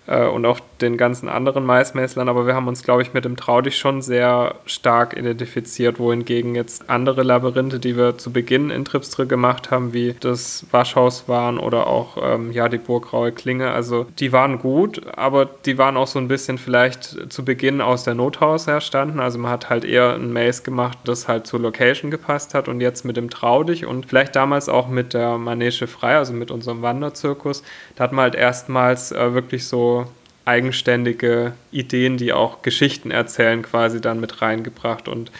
äh, 0.07 0.25
und 0.25 0.45
auch 0.45 0.59
den 0.81 0.97
ganzen 0.97 1.29
anderen 1.29 1.65
Maismäßlern, 1.65 2.29
aber 2.29 2.47
wir 2.47 2.55
haben 2.55 2.67
uns, 2.67 2.83
glaube 2.83 3.01
ich, 3.01 3.13
mit 3.13 3.25
dem 3.25 3.37
Traudig 3.37 3.77
schon 3.77 4.01
sehr 4.01 4.55
stark 4.65 5.15
identifiziert, 5.17 5.99
wohingegen 5.99 6.55
jetzt 6.55 6.89
andere 6.89 7.23
Labyrinthe, 7.23 7.79
die 7.79 7.97
wir 7.97 8.17
zu 8.17 8.31
Beginn 8.31 8.69
in 8.69 8.85
Tripstre 8.85 9.27
gemacht 9.27 9.71
haben, 9.71 9.93
wie 9.93 10.15
das 10.19 10.65
Waschhaus 10.71 11.27
waren 11.27 11.57
oder 11.57 11.87
auch 11.87 12.17
ähm, 12.21 12.51
ja, 12.51 12.69
die 12.69 12.77
Burgraue 12.77 13.31
Klinge, 13.31 13.71
also 13.71 14.05
die 14.19 14.31
waren 14.31 14.59
gut, 14.59 15.01
aber 15.15 15.45
die 15.65 15.77
waren 15.77 15.97
auch 15.97 16.07
so 16.07 16.19
ein 16.19 16.27
bisschen 16.27 16.57
vielleicht 16.57 17.31
zu 17.31 17.43
Beginn 17.43 17.81
aus 17.81 18.03
der 18.03 18.15
Nothaus 18.15 18.67
herstanden, 18.67 19.19
also 19.19 19.39
man 19.39 19.51
hat 19.51 19.69
halt 19.69 19.85
eher 19.85 20.13
ein 20.13 20.31
Maze 20.31 20.63
gemacht, 20.63 20.97
das 21.05 21.27
halt 21.27 21.47
zur 21.47 21.59
Location 21.59 22.11
gepasst 22.11 22.53
hat 22.53 22.67
und 22.67 22.81
jetzt 22.81 23.05
mit 23.05 23.17
dem 23.17 23.29
Traudig 23.29 23.85
und 23.85 24.05
vielleicht 24.05 24.35
damals 24.35 24.69
auch 24.69 24.87
mit 24.87 25.13
der 25.13 25.37
Manege 25.37 25.87
Frei, 25.87 26.17
also 26.17 26.33
mit 26.33 26.51
unserem 26.51 26.81
Wanderzirkus, 26.81 27.63
da 27.95 28.03
hat 28.03 28.11
man 28.11 28.23
halt 28.23 28.35
erstmals 28.35 29.11
äh, 29.11 29.33
wirklich 29.33 29.67
so 29.67 30.05
eigenständige 30.47 31.53
Ideen, 31.71 32.17
die 32.17 32.33
auch 32.33 32.61
Geschichten 32.61 33.11
erzählen, 33.11 33.61
quasi 33.61 34.01
dann 34.01 34.19
mit 34.19 34.41
reingebracht. 34.41 35.07
Und 35.07 35.31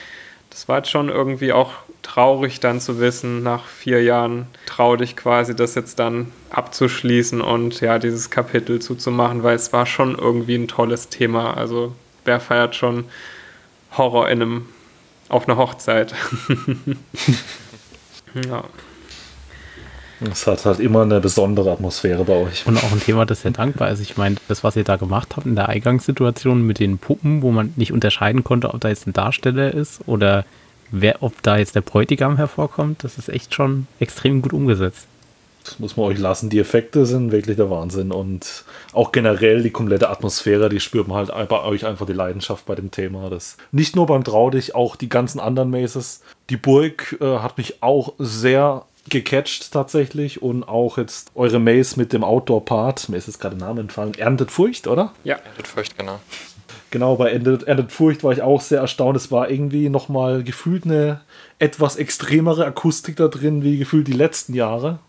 das 0.50 0.68
war 0.68 0.78
jetzt 0.78 0.90
schon 0.90 1.10
irgendwie 1.10 1.54
auch 1.54 1.74
traurig 2.04 2.60
dann 2.60 2.80
zu 2.80 3.00
wissen, 3.00 3.44
nach 3.44 3.66
vier 3.66 4.04
Jahren 4.04 4.48
traurig 4.66 5.16
quasi 5.16 5.56
das 5.56 5.76
jetzt 5.76 6.00
dann 6.00 6.32
abzuschließen 6.50 7.42
und 7.42 7.82
ja, 7.82 8.00
dieses 8.00 8.30
Kapitel 8.30 8.80
zuzumachen, 8.80 9.44
weil 9.44 9.56
es 9.56 9.74
war 9.74 9.86
schon 9.86 10.18
irgendwie 10.18 10.56
ein 10.56 10.68
tolles 10.68 11.10
Thema. 11.10 11.56
Also 11.56 11.94
wer 12.26 12.40
feiert 12.40 12.76
schon 12.76 13.06
Horror 13.98 14.30
in 14.30 14.42
einem, 14.42 14.66
auf 15.30 15.48
einer 15.48 15.58
Hochzeit? 15.58 16.14
ja. 18.50 18.64
Es 20.32 20.48
hat 20.48 20.66
halt 20.66 20.80
immer 20.80 21.04
eine 21.04 21.20
besondere 21.20 21.72
Atmosphäre 21.72 22.24
bei 22.24 22.34
euch. 22.34 22.66
Und 22.66 22.78
auch 22.78 22.92
ein 22.92 23.00
Thema, 23.00 23.26
das 23.26 23.44
sehr 23.44 23.52
dankbar 23.52 23.92
ist. 23.92 24.00
Ich 24.00 24.18
meine, 24.18 24.38
das, 24.48 24.64
was 24.64 24.76
ihr 24.76 24.84
da 24.84 24.96
gemacht 24.96 25.36
habt 25.36 25.46
in 25.46 25.56
der 25.56 25.70
Eingangssituation 25.70 26.66
mit 26.66 26.80
den 26.80 26.98
Puppen, 26.98 27.42
wo 27.42 27.52
man 27.52 27.74
nicht 27.76 27.92
unterscheiden 27.92 28.44
konnte, 28.44 28.74
ob 28.74 28.82
da 28.82 28.90
jetzt 28.90 29.06
ein 29.08 29.14
Darsteller 29.14 29.74
ist 29.74 30.02
oder 30.08 30.46
wer, 30.92 31.22
ob 31.22 31.42
da 31.44 31.58
jetzt 31.58 31.76
der 31.76 31.82
Bräutigam 31.82 32.38
hervorkommt, 32.38 33.04
das 33.04 33.18
ist 33.18 33.30
echt 33.30 33.54
schon 33.54 33.88
extrem 34.00 34.42
gut 34.42 34.54
umgesetzt. 34.54 35.08
Das 35.64 35.80
muss 35.80 35.98
man 35.98 36.06
euch 36.06 36.18
lassen. 36.18 36.50
Die 36.50 36.60
Effekte 36.60 37.06
sind 37.06 37.34
wirklich 37.34 37.58
der 37.58 37.70
Wahnsinn. 37.70 38.12
Und 38.14 38.64
auch 38.94 39.12
generell 39.12 39.62
die 39.62 39.70
komplette 39.70 40.10
Atmosphäre, 40.10 40.70
die 40.70 40.80
spürt 40.80 41.10
man 41.10 41.28
halt 41.28 41.50
bei 41.50 41.62
euch 41.62 41.86
einfach 41.86 42.06
die 42.06 42.14
Leidenschaft 42.14 42.66
bei 42.66 42.76
dem 42.76 42.90
Thema. 42.90 43.30
Das 43.30 43.58
nicht 43.74 43.94
nur 43.94 44.06
beim 44.06 44.24
Traudig, 44.24 44.76
auch 44.76 44.96
die 44.96 45.10
ganzen 45.10 45.42
anderen 45.42 45.70
Maces. 45.70 46.22
Die 46.50 46.56
Burg 46.56 47.18
äh, 47.20 47.40
hat 47.40 47.58
mich 47.58 47.84
auch 47.84 48.14
sehr 48.18 48.86
gecatcht 49.10 49.72
tatsächlich 49.72 50.42
und 50.42 50.64
auch 50.64 50.98
jetzt 50.98 51.32
eure 51.36 51.60
Maze 51.60 51.98
mit 51.98 52.14
dem 52.14 52.24
Outdoor-Part, 52.24 53.10
mir 53.10 53.18
ist 53.18 53.28
jetzt 53.28 53.40
gerade 53.40 53.56
der 53.56 53.68
Name 53.68 53.82
entfallen, 53.82 54.14
Erntet 54.16 54.52
Furcht, 54.52 54.88
oder? 54.88 55.14
Ja, 55.24 55.36
Erntet 55.36 55.68
Furcht, 55.68 55.98
genau. 55.98 56.20
Genau, 56.90 57.16
bei 57.16 57.32
Erntet, 57.32 57.64
Erntet 57.64 57.92
Furcht 57.92 58.24
war 58.24 58.32
ich 58.32 58.42
auch 58.42 58.62
sehr 58.62 58.80
erstaunt. 58.80 59.18
Es 59.18 59.32
war 59.32 59.50
irgendwie 59.50 59.90
nochmal 59.90 60.44
gefühlt 60.44 60.86
eine 60.86 61.22
etwas 61.60 61.98
extremere 61.98 62.66
Akustik 62.66 63.18
da 63.18 63.28
drin, 63.28 63.64
wie 63.64 63.78
gefühlt 63.78 64.08
die 64.08 64.14
letzten 64.14 64.54
Jahre. 64.54 65.00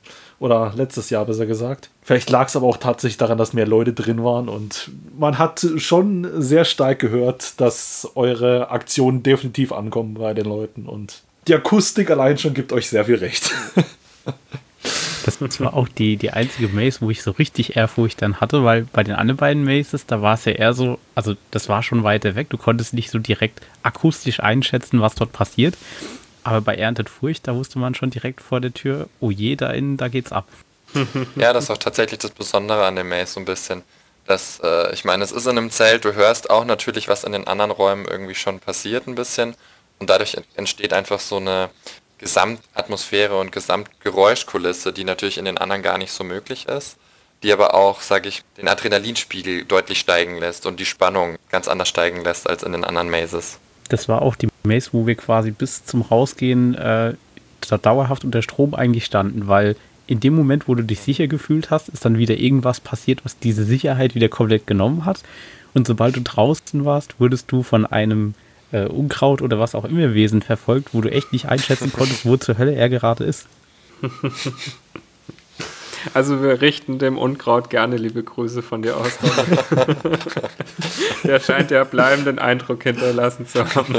Oder 0.41 0.73
letztes 0.77 1.11
Jahr 1.11 1.25
besser 1.25 1.47
gesagt. 1.47 1.91
Vielleicht 2.01 2.31
lag 2.31 2.47
es 2.47 2.55
aber 2.55 2.67
auch 2.67 2.77
tatsächlich 2.77 3.17
daran, 3.17 3.39
dass 3.39 3.55
mehr 3.55 3.67
Leute 3.67 3.93
drin 3.93 4.23
waren 4.23 4.49
und 4.49 4.89
man 5.19 5.37
hat 5.37 5.67
schon 5.79 6.29
sehr 6.41 6.65
stark 6.65 7.01
gehört, 7.01 7.61
dass 7.61 8.09
eure 8.15 8.71
Aktionen 8.71 9.25
definitiv 9.25 9.73
ankommen 9.73 10.15
bei 10.15 10.35
den 10.35 10.47
Leuten 10.47 10.87
und 10.87 11.23
die 11.49 11.55
Akustik 11.55 12.11
allein 12.11 12.39
schon 12.39 12.55
gibt 12.55 12.73
euch 12.73 12.89
sehr 12.89 13.05
viel 13.05 13.17
recht. 13.17 13.51
Das 15.25 15.61
war 15.61 15.75
auch 15.75 15.89
die, 15.89 16.17
die 16.17 16.31
einzige 16.31 16.69
Maze, 16.69 17.03
wo 17.03 17.11
ich 17.11 17.23
so 17.23 17.33
richtig 17.33 17.77
Ehrfurcht 17.77 18.23
dann 18.23 18.41
hatte, 18.41 18.65
weil 18.65 18.87
bei 18.93 19.05
den 19.05 19.15
anderen 19.15 19.37
beiden 19.37 19.63
Mazes, 19.63 20.07
da 20.07 20.23
war 20.23 20.35
es 20.35 20.47
ja 20.47 20.53
eher 20.53 20.73
so, 20.73 20.99
also 21.15 21.35
das 21.51 21.69
war 21.69 21.83
schon 21.83 22.03
weiter 22.03 22.35
weg, 22.35 22.49
du 22.49 22.57
konntest 22.57 22.95
nicht 22.95 23.11
so 23.11 23.19
direkt 23.19 23.61
akustisch 23.83 24.41
einschätzen, 24.41 25.03
was 25.03 25.17
dort 25.17 25.33
passiert. 25.33 25.77
Aber 26.45 26.63
bei 26.63 26.77
Erntet 26.77 27.11
Furcht, 27.11 27.47
da 27.47 27.55
wusste 27.55 27.79
man 27.79 27.95
schon 27.95 28.09
direkt 28.09 28.41
vor 28.41 28.63
der 28.63 28.73
Tür, 28.73 29.09
oh 29.21 29.31
je, 29.31 29.55
da 29.55 29.71
innen, 29.71 29.99
da 29.99 30.09
geht's 30.09 30.33
ab. 30.33 30.47
Ja, 31.37 31.53
das 31.53 31.65
ist 31.65 31.71
auch 31.71 31.79
tatsächlich 31.79 32.21
das 32.21 32.31
Besondere 32.31 32.87
an 32.87 32.97
dem 32.97 33.11
Maze 33.11 33.35
so 33.35 33.41
ein 33.41 33.45
bisschen. 33.45 33.83
Dass, 34.27 34.61
äh, 34.63 34.95
ich 34.95 35.05
meine, 35.05 35.25
es 35.25 35.33
ist 35.33 35.45
in 35.45 35.59
einem 35.59 35.71
Zelt, 35.71 36.07
du 36.07 36.15
hörst 36.15 36.49
auch 36.49 36.65
natürlich, 36.65 37.09
was 37.09 37.25
in 37.25 37.33
den 37.33 37.47
anderen 37.47 37.71
Räumen 37.71 38.07
irgendwie 38.07 38.35
schon 38.35 38.61
passiert 38.61 39.07
ein 39.07 39.15
bisschen. 39.15 39.55
Und 39.99 40.11
dadurch 40.11 40.37
entsteht 40.57 40.93
einfach 40.93 41.21
so 41.21 41.37
eine 41.37 41.71
Gesamtatmosphäre 42.19 43.39
und 43.39 43.53
Gesamtgeräuschkulisse, 43.53 44.93
die 44.93 45.05
natürlich 45.05 45.39
in 45.39 45.45
den 45.45 45.59
anderen 45.59 45.83
gar 45.83 45.99
nicht 45.99 46.13
so 46.13 46.25
möglich 46.25 46.67
ist, 46.67 46.97
die 47.43 47.53
aber 47.53 47.75
auch, 47.75 48.01
sage 48.01 48.29
ich, 48.29 48.43
den 48.57 48.69
Adrenalinspiegel 48.69 49.65
deutlich 49.65 50.01
steigen 50.01 50.39
lässt 50.39 50.67
und 50.67 50.81
die 50.81 50.85
Spannung 50.85 51.37
ganz 51.51 51.69
anders 51.69 51.89
steigen 51.89 52.23
lässt 52.25 52.49
als 52.49 52.63
in 52.63 52.73
den 52.73 52.85
anderen 52.85 53.11
Mazes. 53.11 53.59
Das 53.89 54.09
war 54.09 54.23
auch 54.23 54.37
die 54.37 54.49
Maze, 54.65 54.91
wo 54.93 55.07
wir 55.07 55.15
quasi 55.15 55.51
bis 55.51 55.85
zum 55.85 56.03
Rausgehen 56.03 56.75
äh, 56.75 57.15
dauerhaft 57.83 58.25
unter 58.25 58.43
Strom 58.43 58.75
eigentlich 58.75 59.05
standen, 59.05 59.49
weil 59.49 59.77
in 60.07 60.21
dem 60.21 60.35
Moment, 60.35 60.69
wo 60.69 60.75
du 60.75 60.83
dich 60.83 61.01
sicher 61.01 61.29
gefühlt 61.29 61.71
hast, 61.71 61.89
ist 61.91 62.05
dann 62.05 62.19
wieder 62.19 62.37
irgendwas 62.37 62.81
passiert, 62.81 63.25
was 63.25 63.39
diese 63.39 63.65
Sicherheit 63.65 64.15
wieder 64.15 64.29
komplett 64.29 64.67
genommen 64.67 65.05
hat. 65.05 65.21
Und 65.75 65.87
sobald 65.87 66.17
du 66.17 66.23
draußen 66.23 66.85
warst, 66.87 67.21
wurdest 67.21 67.53
du 67.53 67.63
von 67.63 67.85
einem 67.85 68.35
äh, 68.73 68.87
Unkraut 68.87 69.43
oder 69.43 69.59
was 69.59 69.75
auch 69.75 69.85
immer 69.85 70.15
Wesen 70.15 70.43
verfolgt, 70.43 70.93
wo 70.93 71.01
du 71.01 71.11
echt 71.11 71.33
nicht 71.33 71.47
einschätzen 71.47 71.93
konntest, 71.93 72.27
wo 72.27 72.37
zur 72.37 72.59
Hölle 72.59 72.75
er 72.75 72.89
gerade 72.89 73.25
ist. 73.25 73.47
Also 76.15 76.43
wir 76.43 76.61
richten 76.61 76.99
dem 76.99 77.19
Unkraut 77.19 77.71
gerne 77.71 77.97
liebe 77.97 78.23
Grüße 78.23 78.63
von 78.63 78.83
dir 78.83 78.97
aus. 78.97 79.19
Der 81.25 81.41
scheint 81.41 81.71
ja 81.71 81.85
bleibenden 81.85 82.39
Eindruck 82.39 82.83
hinterlassen 82.83 83.47
zu 83.47 83.65
haben. 83.75 83.97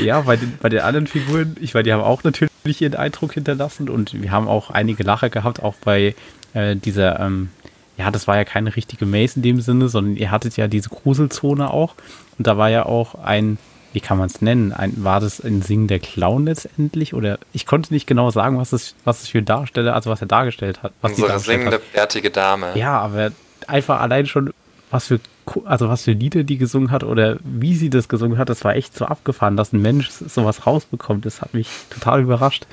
Ja, 0.00 0.22
bei 0.22 0.36
den, 0.36 0.56
bei 0.60 0.68
den 0.68 0.80
anderen 0.80 1.06
Figuren, 1.06 1.56
ich 1.60 1.74
meine, 1.74 1.84
die 1.84 1.92
haben 1.92 2.02
auch 2.02 2.24
natürlich 2.24 2.50
ihren 2.80 2.94
Eindruck 2.94 3.34
hinterlassen 3.34 3.88
und 3.88 4.20
wir 4.20 4.30
haben 4.30 4.48
auch 4.48 4.70
einige 4.70 5.02
Lacher 5.02 5.30
gehabt, 5.30 5.62
auch 5.62 5.74
bei 5.76 6.14
äh, 6.54 6.76
dieser, 6.76 7.20
ähm, 7.20 7.50
ja, 7.96 8.10
das 8.10 8.26
war 8.26 8.36
ja 8.36 8.44
keine 8.44 8.74
richtige 8.74 9.06
Maze 9.06 9.36
in 9.36 9.42
dem 9.42 9.60
Sinne, 9.60 9.88
sondern 9.88 10.16
ihr 10.16 10.30
hattet 10.30 10.56
ja 10.56 10.68
diese 10.68 10.88
Gruselzone 10.88 11.70
auch 11.70 11.94
und 12.38 12.46
da 12.46 12.56
war 12.56 12.70
ja 12.70 12.86
auch 12.86 13.14
ein 13.14 13.58
wie 13.92 14.00
kann 14.00 14.18
man 14.18 14.26
es 14.28 14.40
nennen? 14.40 14.72
Ein, 14.72 15.02
war 15.02 15.20
das 15.20 15.40
ein 15.40 15.62
Singen 15.62 15.88
der 15.88 15.98
Clown 15.98 16.44
letztendlich? 16.46 17.14
Oder 17.14 17.38
ich 17.52 17.66
konnte 17.66 17.92
nicht 17.92 18.06
genau 18.06 18.30
sagen, 18.30 18.58
was 18.58 18.72
es, 18.72 18.94
was 19.04 19.22
es 19.22 19.28
für 19.28 19.42
Darsteller, 19.42 19.94
also 19.94 20.10
was 20.10 20.20
er 20.20 20.28
dargestellt 20.28 20.82
hat. 20.82 20.92
Was 21.00 21.12
Unsere 21.12 21.38
singende, 21.40 21.76
hat. 21.76 21.92
bärtige 21.92 22.30
Dame. 22.30 22.76
Ja, 22.76 22.98
aber 23.00 23.32
einfach 23.66 24.00
allein 24.00 24.26
schon, 24.26 24.52
was 24.90 25.06
für, 25.08 25.20
also 25.64 25.88
was 25.88 26.04
für 26.04 26.12
Lieder 26.12 26.44
die 26.44 26.58
gesungen 26.58 26.90
hat 26.90 27.02
oder 27.02 27.38
wie 27.42 27.74
sie 27.74 27.90
das 27.90 28.08
gesungen 28.08 28.38
hat, 28.38 28.48
das 28.48 28.64
war 28.64 28.76
echt 28.76 28.96
so 28.96 29.06
abgefahren, 29.06 29.56
dass 29.56 29.72
ein 29.72 29.82
Mensch 29.82 30.10
sowas 30.10 30.66
rausbekommt. 30.66 31.26
Das 31.26 31.40
hat 31.40 31.54
mich 31.54 31.68
total 31.90 32.22
überrascht. 32.22 32.66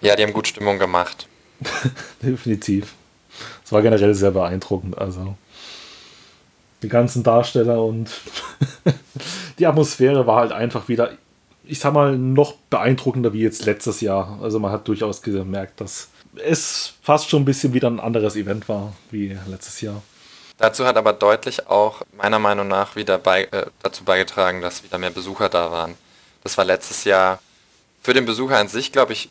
ja, 0.00 0.16
die 0.16 0.22
haben 0.22 0.32
gut 0.32 0.48
Stimmung 0.48 0.78
gemacht. 0.78 1.28
Definitiv. 2.22 2.94
Es 3.64 3.72
war 3.72 3.82
generell 3.82 4.14
sehr 4.14 4.30
beeindruckend. 4.30 4.96
Also 4.96 5.36
die 6.84 6.88
ganzen 6.88 7.22
Darsteller 7.22 7.82
und 7.82 8.10
die 9.58 9.66
Atmosphäre 9.66 10.26
war 10.26 10.36
halt 10.36 10.52
einfach 10.52 10.88
wieder, 10.88 11.12
ich 11.64 11.80
sag 11.80 11.94
mal, 11.94 12.16
noch 12.16 12.54
beeindruckender 12.70 13.32
wie 13.32 13.40
jetzt 13.40 13.64
letztes 13.64 14.00
Jahr. 14.00 14.38
Also 14.42 14.60
man 14.60 14.70
hat 14.70 14.86
durchaus 14.86 15.22
gemerkt, 15.22 15.80
dass 15.80 16.08
es 16.36 16.94
fast 17.02 17.30
schon 17.30 17.42
ein 17.42 17.44
bisschen 17.44 17.72
wieder 17.72 17.88
ein 17.88 18.00
anderes 18.00 18.36
Event 18.36 18.68
war 18.68 18.92
wie 19.10 19.36
letztes 19.46 19.80
Jahr. 19.80 20.02
Dazu 20.58 20.84
hat 20.84 20.96
aber 20.96 21.12
deutlich 21.12 21.66
auch 21.68 22.02
meiner 22.16 22.38
Meinung 22.38 22.68
nach 22.68 22.94
wieder 22.94 23.18
bei, 23.18 23.44
äh, 23.44 23.66
dazu 23.82 24.04
beigetragen, 24.04 24.60
dass 24.60 24.84
wieder 24.84 24.98
mehr 24.98 25.10
Besucher 25.10 25.48
da 25.48 25.72
waren. 25.72 25.94
Das 26.44 26.58
war 26.58 26.64
letztes 26.64 27.04
Jahr 27.04 27.40
für 28.02 28.14
den 28.14 28.26
Besucher 28.26 28.58
an 28.58 28.68
sich, 28.68 28.92
glaube 28.92 29.14
ich, 29.14 29.30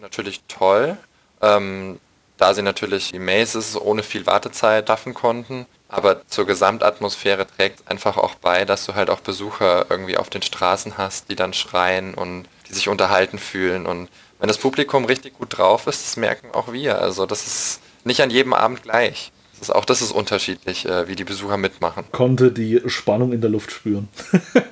natürlich 0.00 0.40
toll, 0.48 0.96
ähm, 1.42 1.98
da 2.36 2.54
sie 2.54 2.62
natürlich 2.62 3.12
die 3.12 3.18
Mazes 3.18 3.80
ohne 3.80 4.02
viel 4.02 4.26
Wartezeit 4.26 4.88
schaffen 4.88 5.14
konnten. 5.14 5.66
Aber 5.88 6.26
zur 6.26 6.46
Gesamtatmosphäre 6.46 7.46
trägt 7.46 7.88
einfach 7.88 8.16
auch 8.16 8.34
bei, 8.34 8.64
dass 8.64 8.86
du 8.86 8.94
halt 8.94 9.08
auch 9.08 9.20
Besucher 9.20 9.86
irgendwie 9.88 10.16
auf 10.16 10.30
den 10.30 10.42
Straßen 10.42 10.98
hast, 10.98 11.30
die 11.30 11.36
dann 11.36 11.52
schreien 11.52 12.14
und 12.14 12.46
die 12.68 12.74
sich 12.74 12.88
unterhalten 12.88 13.38
fühlen. 13.38 13.86
Und 13.86 14.08
wenn 14.38 14.48
das 14.48 14.58
Publikum 14.58 15.04
richtig 15.04 15.38
gut 15.38 15.56
drauf 15.56 15.86
ist, 15.86 16.04
das 16.04 16.16
merken 16.16 16.48
auch 16.52 16.72
wir. 16.72 17.00
Also 17.00 17.26
das 17.26 17.46
ist 17.46 17.80
nicht 18.04 18.20
an 18.20 18.30
jedem 18.30 18.52
Abend 18.52 18.82
gleich. 18.82 19.32
Das 19.58 19.70
ist, 19.70 19.74
auch 19.74 19.86
das 19.86 20.02
ist 20.02 20.12
unterschiedlich, 20.12 20.84
äh, 20.84 21.08
wie 21.08 21.16
die 21.16 21.24
Besucher 21.24 21.56
mitmachen. 21.56 22.04
Konnte 22.12 22.52
die 22.52 22.82
Spannung 22.86 23.32
in 23.32 23.40
der 23.40 23.48
Luft 23.48 23.70
spüren. 23.72 24.08
das 24.52 24.64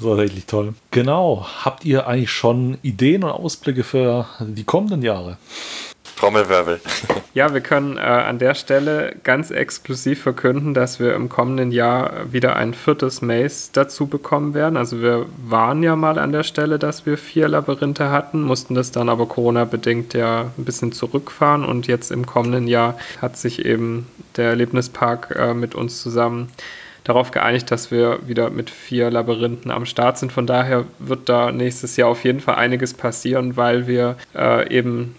war 0.00 0.16
wirklich 0.16 0.46
toll. 0.46 0.74
Genau. 0.90 1.46
Habt 1.64 1.84
ihr 1.84 2.08
eigentlich 2.08 2.32
schon 2.32 2.78
Ideen 2.82 3.22
und 3.22 3.30
Ausblicke 3.30 3.84
für 3.84 4.26
die 4.40 4.64
kommenden 4.64 5.02
Jahre? 5.02 5.38
Trommelwirbel. 6.18 6.80
Ja, 7.32 7.54
wir 7.54 7.60
können 7.60 7.96
äh, 7.96 8.00
an 8.00 8.40
der 8.40 8.54
Stelle 8.54 9.14
ganz 9.22 9.52
exklusiv 9.52 10.20
verkünden, 10.20 10.74
dass 10.74 10.98
wir 10.98 11.14
im 11.14 11.28
kommenden 11.28 11.70
Jahr 11.70 12.32
wieder 12.32 12.56
ein 12.56 12.74
viertes 12.74 13.22
Maze 13.22 13.70
dazu 13.72 14.08
bekommen 14.08 14.54
werden. 14.54 14.76
Also 14.76 15.00
wir 15.00 15.26
waren 15.46 15.84
ja 15.84 15.94
mal 15.94 16.18
an 16.18 16.32
der 16.32 16.42
Stelle, 16.42 16.80
dass 16.80 17.06
wir 17.06 17.16
vier 17.16 17.46
Labyrinthe 17.46 18.10
hatten, 18.10 18.42
mussten 18.42 18.74
das 18.74 18.90
dann 18.90 19.08
aber 19.08 19.26
Corona-bedingt 19.26 20.14
ja 20.14 20.50
ein 20.58 20.64
bisschen 20.64 20.90
zurückfahren 20.90 21.64
und 21.64 21.86
jetzt 21.86 22.10
im 22.10 22.26
kommenden 22.26 22.66
Jahr 22.66 22.98
hat 23.22 23.36
sich 23.36 23.64
eben 23.64 24.08
der 24.36 24.50
Erlebnispark 24.50 25.36
äh, 25.38 25.54
mit 25.54 25.76
uns 25.76 26.02
zusammen 26.02 26.48
darauf 27.04 27.30
geeinigt, 27.30 27.70
dass 27.70 27.92
wir 27.92 28.18
wieder 28.26 28.50
mit 28.50 28.68
vier 28.70 29.10
Labyrinthen 29.10 29.70
am 29.70 29.86
Start 29.86 30.18
sind. 30.18 30.32
Von 30.32 30.48
daher 30.48 30.84
wird 30.98 31.28
da 31.28 31.52
nächstes 31.52 31.96
Jahr 31.96 32.08
auf 32.08 32.24
jeden 32.24 32.40
Fall 32.40 32.56
einiges 32.56 32.92
passieren, 32.92 33.56
weil 33.56 33.86
wir 33.86 34.16
äh, 34.34 34.68
eben 34.76 35.14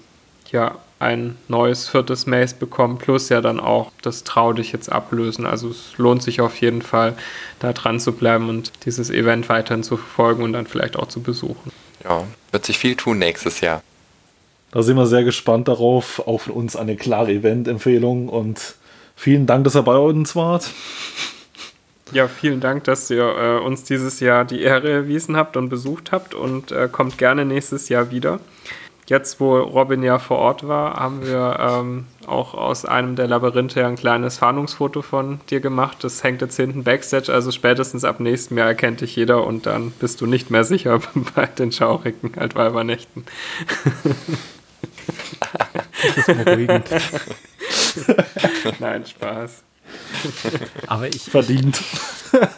ja 0.52 0.76
ein 1.00 1.38
neues 1.48 1.88
viertes 1.88 2.26
Maze 2.26 2.56
bekommen, 2.56 2.98
plus 2.98 3.30
ja 3.30 3.40
dann 3.40 3.62
auch 3.62 3.92
das 4.02 4.26
Trau 4.26 4.52
dich 4.52 4.74
jetzt 4.74 4.92
ablösen. 4.92 5.46
Also 5.46 5.70
es 5.70 5.98
lohnt 5.98 6.22
sich 6.22 6.42
auf 6.42 6.60
jeden 6.60 6.82
Fall, 6.82 7.16
da 7.60 7.72
dran 7.72 8.02
zu 8.02 8.12
bleiben 8.12 8.50
und 8.50 8.74
dieses 8.86 9.10
Event 9.10 9.48
weiterhin 9.48 9.84
zu 9.84 9.96
verfolgen 9.96 10.44
und 10.44 10.54
dann 10.54 10.68
vielleicht 10.68 10.98
auch 10.98 11.08
zu 11.08 11.22
besuchen. 11.22 11.72
Ja, 12.04 12.26
wird 12.52 12.66
sich 12.66 12.78
viel 12.78 12.96
tun 12.96 13.18
nächstes 13.18 13.62
Jahr. 13.62 13.82
Da 14.72 14.84
sind 14.84 14.98
wir 14.98 15.08
sehr 15.08 15.24
gespannt 15.24 15.68
darauf. 15.68 16.20
Auch 16.28 16.42
von 16.42 16.54
uns 16.54 16.76
eine 16.76 16.96
klare 16.96 17.32
Event-Empfehlung 17.32 18.30
und 18.30 18.76
vielen 19.16 19.48
Dank, 19.48 19.64
dass 19.64 19.76
ihr 19.76 19.84
bei 19.84 19.98
uns 19.98 20.36
wart. 20.36 20.70
Ja, 22.12 22.28
vielen 22.28 22.60
Dank, 22.60 22.84
dass 22.84 23.10
ihr 23.10 23.24
äh, 23.24 23.64
uns 23.64 23.84
dieses 23.84 24.20
Jahr 24.20 24.44
die 24.44 24.62
Ehre 24.62 24.90
erwiesen 24.90 25.38
habt 25.38 25.56
und 25.56 25.70
besucht 25.70 26.12
habt 26.12 26.34
und 26.34 26.72
äh, 26.72 26.90
kommt 26.92 27.18
gerne 27.18 27.46
nächstes 27.46 27.88
Jahr 27.88 28.12
wieder 28.12 28.40
jetzt, 29.10 29.40
wo 29.40 29.58
Robin 29.58 30.04
ja 30.04 30.20
vor 30.20 30.38
Ort 30.38 30.68
war, 30.68 30.96
haben 30.96 31.26
wir 31.26 31.58
ähm, 31.60 32.06
auch 32.28 32.54
aus 32.54 32.86
einem 32.86 33.16
der 33.16 33.28
Labyrinthe 33.28 33.86
ein 33.86 33.96
kleines 33.96 34.38
Fahndungsfoto 34.38 35.02
von 35.02 35.40
dir 35.50 35.60
gemacht. 35.60 36.04
Das 36.04 36.24
hängt 36.24 36.42
jetzt 36.42 36.56
hinten 36.56 36.84
Backstage, 36.84 37.34
also 37.34 37.52
spätestens 37.52 38.04
ab 38.04 38.20
nächstem 38.20 38.58
Jahr 38.58 38.68
erkennt 38.68 39.02
dich 39.02 39.16
jeder 39.16 39.46
und 39.46 39.66
dann 39.66 39.92
bist 39.92 40.22
du 40.22 40.26
nicht 40.26 40.50
mehr 40.52 40.64
sicher 40.64 41.00
bei 41.36 41.48
den 41.48 41.72
schaurigen 41.72 42.38
Altweibernächten. 42.38 43.26
das 46.04 46.18
ist 46.18 46.28
beruhigend. 46.28 46.90
Nein, 48.80 49.06
Spaß. 49.06 49.64
Aber 50.88 51.08
ich, 51.08 51.24
Verdient. 51.24 51.82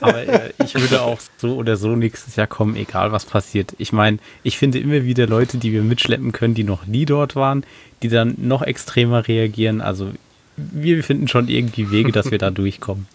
Aber 0.02 0.28
äh, 0.28 0.52
ich 0.64 0.76
würde 0.76 1.02
auch 1.02 1.20
so 1.38 1.56
oder 1.56 1.78
so 1.78 1.96
nächstes 1.96 2.36
Jahr 2.36 2.48
kommen, 2.48 2.76
egal 2.76 3.12
was 3.12 3.26
passiert. 3.26 3.74
Ich 3.78 3.94
meine, 3.94 4.20
ich 4.44 4.58
finde 4.58 4.80
immer 4.80 5.04
wieder 5.04 5.28
Leute, 5.28 5.58
die 5.58 5.72
wir 5.72 5.82
mitschleppen 5.82 6.32
können, 6.32 6.54
die 6.54 6.64
noch 6.64 6.86
nie 6.86 7.06
dort 7.06 7.36
waren, 7.36 7.64
die 8.04 8.10
dann 8.10 8.36
noch 8.38 8.62
extremer 8.62 9.28
reagieren. 9.28 9.82
Also 9.82 10.12
wir 10.58 11.04
finden 11.04 11.28
schon 11.28 11.48
irgendwie 11.48 11.92
Wege, 11.92 12.12
dass 12.12 12.32
wir 12.32 12.38
da 12.38 12.52
durchkommen. 12.52 13.08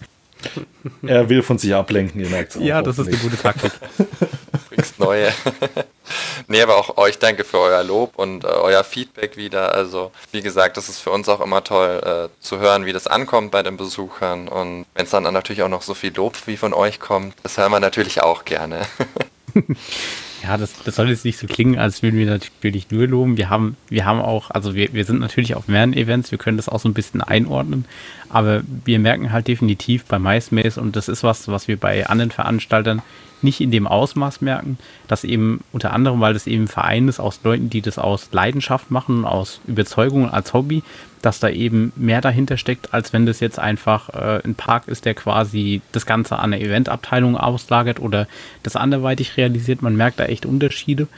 Er 1.02 1.28
will 1.28 1.42
von 1.42 1.58
sich 1.58 1.74
ablenken, 1.74 2.20
ihr 2.20 2.28
merkt 2.28 2.52
es 2.52 2.56
auch. 2.58 2.64
Ja, 2.64 2.82
das 2.82 2.98
ist 2.98 3.08
eine 3.08 3.16
gute 3.16 3.36
Taktik. 3.36 3.72
Bringst 4.68 4.98
neue. 4.98 5.32
nee, 6.48 6.62
aber 6.62 6.76
auch 6.76 6.96
euch 6.96 7.18
danke 7.18 7.44
für 7.44 7.58
euer 7.58 7.82
Lob 7.82 8.12
und 8.16 8.44
äh, 8.44 8.48
euer 8.48 8.84
Feedback 8.84 9.36
wieder. 9.36 9.72
Also, 9.72 10.12
wie 10.32 10.42
gesagt, 10.42 10.76
das 10.76 10.88
ist 10.88 11.00
für 11.00 11.10
uns 11.10 11.28
auch 11.28 11.40
immer 11.40 11.64
toll 11.64 12.30
äh, 12.30 12.42
zu 12.42 12.58
hören, 12.58 12.86
wie 12.86 12.92
das 12.92 13.06
ankommt 13.06 13.50
bei 13.50 13.62
den 13.62 13.76
Besuchern. 13.76 14.48
Und 14.48 14.86
wenn 14.94 15.04
es 15.04 15.10
dann 15.10 15.24
natürlich 15.24 15.62
auch 15.62 15.68
noch 15.68 15.82
so 15.82 15.94
viel 15.94 16.14
Lob 16.14 16.34
wie 16.46 16.56
von 16.56 16.74
euch 16.74 17.00
kommt, 17.00 17.34
das 17.42 17.58
hören 17.58 17.72
wir 17.72 17.80
natürlich 17.80 18.22
auch 18.22 18.44
gerne. 18.44 18.80
Ja, 20.42 20.56
das, 20.56 20.74
das 20.84 20.94
soll 20.94 21.08
jetzt 21.08 21.24
nicht 21.24 21.38
so 21.38 21.48
klingen, 21.48 21.78
als 21.78 22.02
würden 22.02 22.18
wir 22.18 22.26
natürlich 22.26 22.90
nur 22.90 23.08
loben. 23.08 23.36
Wir 23.36 23.50
haben, 23.50 23.76
wir 23.88 24.04
haben 24.04 24.20
auch, 24.20 24.50
also 24.50 24.76
wir, 24.76 24.92
wir 24.92 25.04
sind 25.04 25.18
natürlich 25.18 25.56
auf 25.56 25.66
mehreren 25.66 25.92
Events, 25.92 26.30
wir 26.30 26.38
können 26.38 26.56
das 26.56 26.68
auch 26.68 26.78
so 26.78 26.88
ein 26.88 26.94
bisschen 26.94 27.20
einordnen, 27.20 27.84
aber 28.28 28.62
wir 28.84 29.00
merken 29.00 29.32
halt 29.32 29.48
definitiv 29.48 30.04
bei 30.04 30.20
MySpace 30.20 30.78
und 30.78 30.94
das 30.94 31.08
ist 31.08 31.24
was, 31.24 31.48
was 31.48 31.66
wir 31.66 31.76
bei 31.78 32.06
anderen 32.06 32.30
Veranstaltern 32.30 33.02
nicht 33.42 33.60
in 33.60 33.70
dem 33.70 33.86
Ausmaß 33.86 34.40
merken, 34.40 34.78
dass 35.08 35.24
eben 35.24 35.60
unter 35.72 35.92
anderem, 35.92 36.20
weil 36.20 36.34
das 36.34 36.46
eben 36.46 36.64
ein 36.64 36.68
Verein 36.68 37.08
ist 37.08 37.20
aus 37.20 37.40
Leuten, 37.44 37.70
die 37.70 37.82
das 37.82 37.98
aus 37.98 38.28
Leidenschaft 38.32 38.90
machen, 38.90 39.24
aus 39.24 39.60
Überzeugung 39.66 40.30
als 40.30 40.52
Hobby, 40.52 40.82
dass 41.22 41.40
da 41.40 41.48
eben 41.48 41.92
mehr 41.96 42.20
dahinter 42.20 42.56
steckt, 42.56 42.94
als 42.94 43.12
wenn 43.12 43.26
das 43.26 43.40
jetzt 43.40 43.58
einfach 43.58 44.10
äh, 44.10 44.40
ein 44.44 44.54
Park 44.54 44.88
ist, 44.88 45.04
der 45.04 45.14
quasi 45.14 45.82
das 45.92 46.06
Ganze 46.06 46.38
an 46.38 46.52
der 46.52 46.60
Eventabteilung 46.60 47.36
auslagert 47.36 48.00
oder 48.00 48.26
das 48.62 48.76
anderweitig 48.76 49.36
realisiert. 49.36 49.82
Man 49.82 49.96
merkt 49.96 50.20
da 50.20 50.24
echt 50.24 50.46
Unterschiede. 50.46 51.08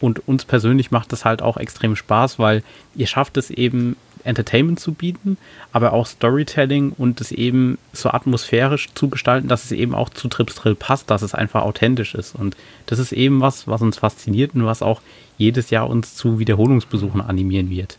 Und 0.00 0.26
uns 0.26 0.46
persönlich 0.46 0.90
macht 0.90 1.12
das 1.12 1.26
halt 1.26 1.42
auch 1.42 1.58
extrem 1.58 1.94
Spaß, 1.94 2.38
weil 2.38 2.62
ihr 2.94 3.06
schafft 3.06 3.36
es 3.36 3.50
eben 3.50 3.96
Entertainment 4.24 4.80
zu 4.80 4.92
bieten, 4.92 5.36
aber 5.72 5.92
auch 5.92 6.06
Storytelling 6.06 6.92
und 6.96 7.20
es 7.20 7.32
eben 7.32 7.78
so 7.92 8.10
atmosphärisch 8.10 8.88
zu 8.94 9.08
gestalten, 9.08 9.48
dass 9.48 9.64
es 9.64 9.72
eben 9.72 9.94
auch 9.94 10.08
zu 10.08 10.28
Trips 10.28 10.54
Drill 10.54 10.74
passt, 10.74 11.10
dass 11.10 11.22
es 11.22 11.34
einfach 11.34 11.62
authentisch 11.62 12.14
ist. 12.14 12.34
Und 12.34 12.56
das 12.86 12.98
ist 12.98 13.12
eben 13.12 13.40
was, 13.40 13.66
was 13.66 13.82
uns 13.82 13.98
fasziniert 13.98 14.54
und 14.54 14.66
was 14.66 14.82
auch 14.82 15.00
jedes 15.38 15.70
Jahr 15.70 15.88
uns 15.88 16.14
zu 16.14 16.38
Wiederholungsbesuchen 16.38 17.20
animieren 17.20 17.70
wird. 17.70 17.98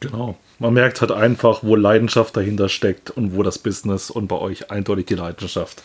Genau. 0.00 0.36
Man 0.58 0.74
merkt 0.74 1.00
halt 1.00 1.10
einfach, 1.10 1.62
wo 1.62 1.76
Leidenschaft 1.76 2.36
dahinter 2.36 2.68
steckt 2.68 3.10
und 3.10 3.34
wo 3.34 3.42
das 3.42 3.58
Business 3.58 4.10
und 4.10 4.28
bei 4.28 4.36
euch 4.36 4.70
eindeutig 4.70 5.06
die 5.06 5.14
Leidenschaft. 5.14 5.82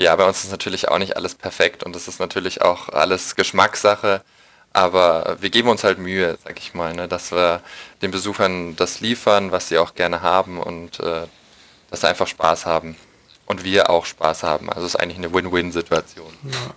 Ja, 0.00 0.16
bei 0.16 0.26
uns 0.26 0.42
ist 0.42 0.50
natürlich 0.50 0.88
auch 0.88 0.98
nicht 0.98 1.16
alles 1.16 1.34
perfekt 1.34 1.84
und 1.84 1.94
es 1.94 2.08
ist 2.08 2.18
natürlich 2.18 2.62
auch 2.62 2.88
alles 2.88 3.36
Geschmackssache. 3.36 4.22
Aber 4.74 5.36
wir 5.40 5.50
geben 5.50 5.68
uns 5.68 5.84
halt 5.84 5.98
Mühe, 5.98 6.36
sag 6.44 6.58
ich 6.58 6.74
mal, 6.74 6.92
ne, 6.94 7.06
dass 7.06 7.30
wir 7.30 7.62
den 8.02 8.10
Besuchern 8.10 8.74
das 8.76 9.00
liefern, 9.00 9.52
was 9.52 9.68
sie 9.68 9.78
auch 9.78 9.94
gerne 9.94 10.20
haben 10.20 10.58
und 10.58 10.98
äh, 11.00 11.22
dass 11.90 12.00
sie 12.00 12.08
einfach 12.08 12.26
Spaß 12.26 12.66
haben. 12.66 12.96
Und 13.46 13.62
wir 13.62 13.90
auch 13.90 14.06
Spaß 14.06 14.42
haben. 14.42 14.70
Also 14.70 14.86
es 14.86 14.94
ist 14.94 15.00
eigentlich 15.00 15.18
eine 15.18 15.32
Win-Win-Situation. 15.32 16.32
Ja. 16.44 16.74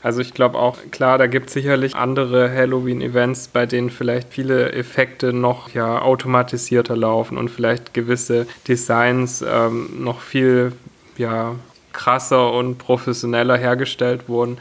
Also 0.00 0.20
ich 0.20 0.32
glaube 0.32 0.56
auch, 0.58 0.78
klar, 0.92 1.18
da 1.18 1.26
gibt 1.26 1.48
es 1.48 1.54
sicherlich 1.54 1.96
andere 1.96 2.50
Halloween-Events, 2.50 3.48
bei 3.48 3.66
denen 3.66 3.90
vielleicht 3.90 4.32
viele 4.32 4.72
Effekte 4.72 5.32
noch 5.32 5.70
ja, 5.74 6.00
automatisierter 6.00 6.96
laufen 6.96 7.36
und 7.36 7.50
vielleicht 7.50 7.94
gewisse 7.94 8.46
Designs 8.68 9.44
ähm, 9.46 10.02
noch 10.02 10.20
viel 10.20 10.72
ja, 11.16 11.56
krasser 11.92 12.52
und 12.52 12.78
professioneller 12.78 13.58
hergestellt 13.58 14.28
wurden. 14.28 14.58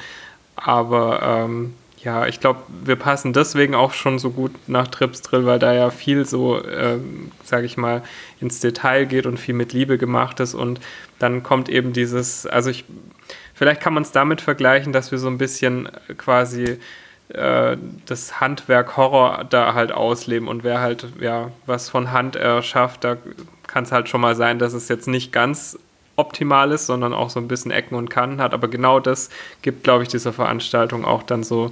Aber 0.55 1.21
ähm, 1.21 1.75
ja, 2.07 2.25
ich 2.25 2.39
glaube, 2.39 2.61
wir 2.85 2.95
passen 2.95 3.33
deswegen 3.33 3.75
auch 3.75 3.91
schon 3.91 4.17
so 4.17 4.31
gut 4.31 4.53
nach 4.67 4.87
Trips 4.87 5.21
Drill, 5.23 5.45
weil 5.45 5.59
da 5.59 5.73
ja 5.73 5.89
viel 5.89 6.23
so, 6.23 6.63
ähm, 6.63 7.33
sage 7.43 7.65
ich 7.65 7.75
mal, 7.75 8.01
ins 8.39 8.61
Detail 8.61 9.05
geht 9.05 9.25
und 9.25 9.37
viel 9.37 9.53
mit 9.53 9.73
Liebe 9.73 9.97
gemacht 9.97 10.39
ist. 10.39 10.53
Und 10.53 10.79
dann 11.19 11.43
kommt 11.43 11.67
eben 11.67 11.91
dieses, 11.91 12.47
also 12.47 12.69
ich, 12.69 12.85
vielleicht 13.53 13.81
kann 13.81 13.93
man 13.93 14.03
es 14.03 14.13
damit 14.13 14.39
vergleichen, 14.39 14.93
dass 14.93 15.11
wir 15.11 15.17
so 15.17 15.27
ein 15.27 15.37
bisschen 15.37 15.89
quasi 16.17 16.79
äh, 17.27 17.75
das 18.05 18.39
Handwerk 18.39 18.95
Horror 18.95 19.43
da 19.43 19.73
halt 19.73 19.91
ausleben. 19.91 20.47
Und 20.47 20.63
wer 20.63 20.79
halt 20.79 21.07
ja 21.19 21.51
was 21.65 21.89
von 21.89 22.13
Hand 22.13 22.37
erschafft, 22.37 23.03
da 23.03 23.17
kann 23.67 23.83
es 23.83 23.91
halt 23.91 24.07
schon 24.07 24.21
mal 24.21 24.37
sein, 24.37 24.59
dass 24.59 24.71
es 24.71 24.87
jetzt 24.87 25.09
nicht 25.09 25.33
ganz 25.33 25.77
optimal 26.17 26.71
ist, 26.71 26.87
sondern 26.87 27.13
auch 27.13 27.29
so 27.29 27.39
ein 27.39 27.47
bisschen 27.47 27.71
Ecken 27.71 27.95
und 27.95 28.09
Kanten 28.09 28.41
hat. 28.41 28.53
Aber 28.53 28.67
genau 28.67 28.99
das 28.99 29.29
gibt, 29.61 29.83
glaube 29.83 30.03
ich, 30.03 30.09
dieser 30.09 30.33
Veranstaltung 30.33 31.05
auch 31.05 31.23
dann 31.23 31.43
so 31.43 31.71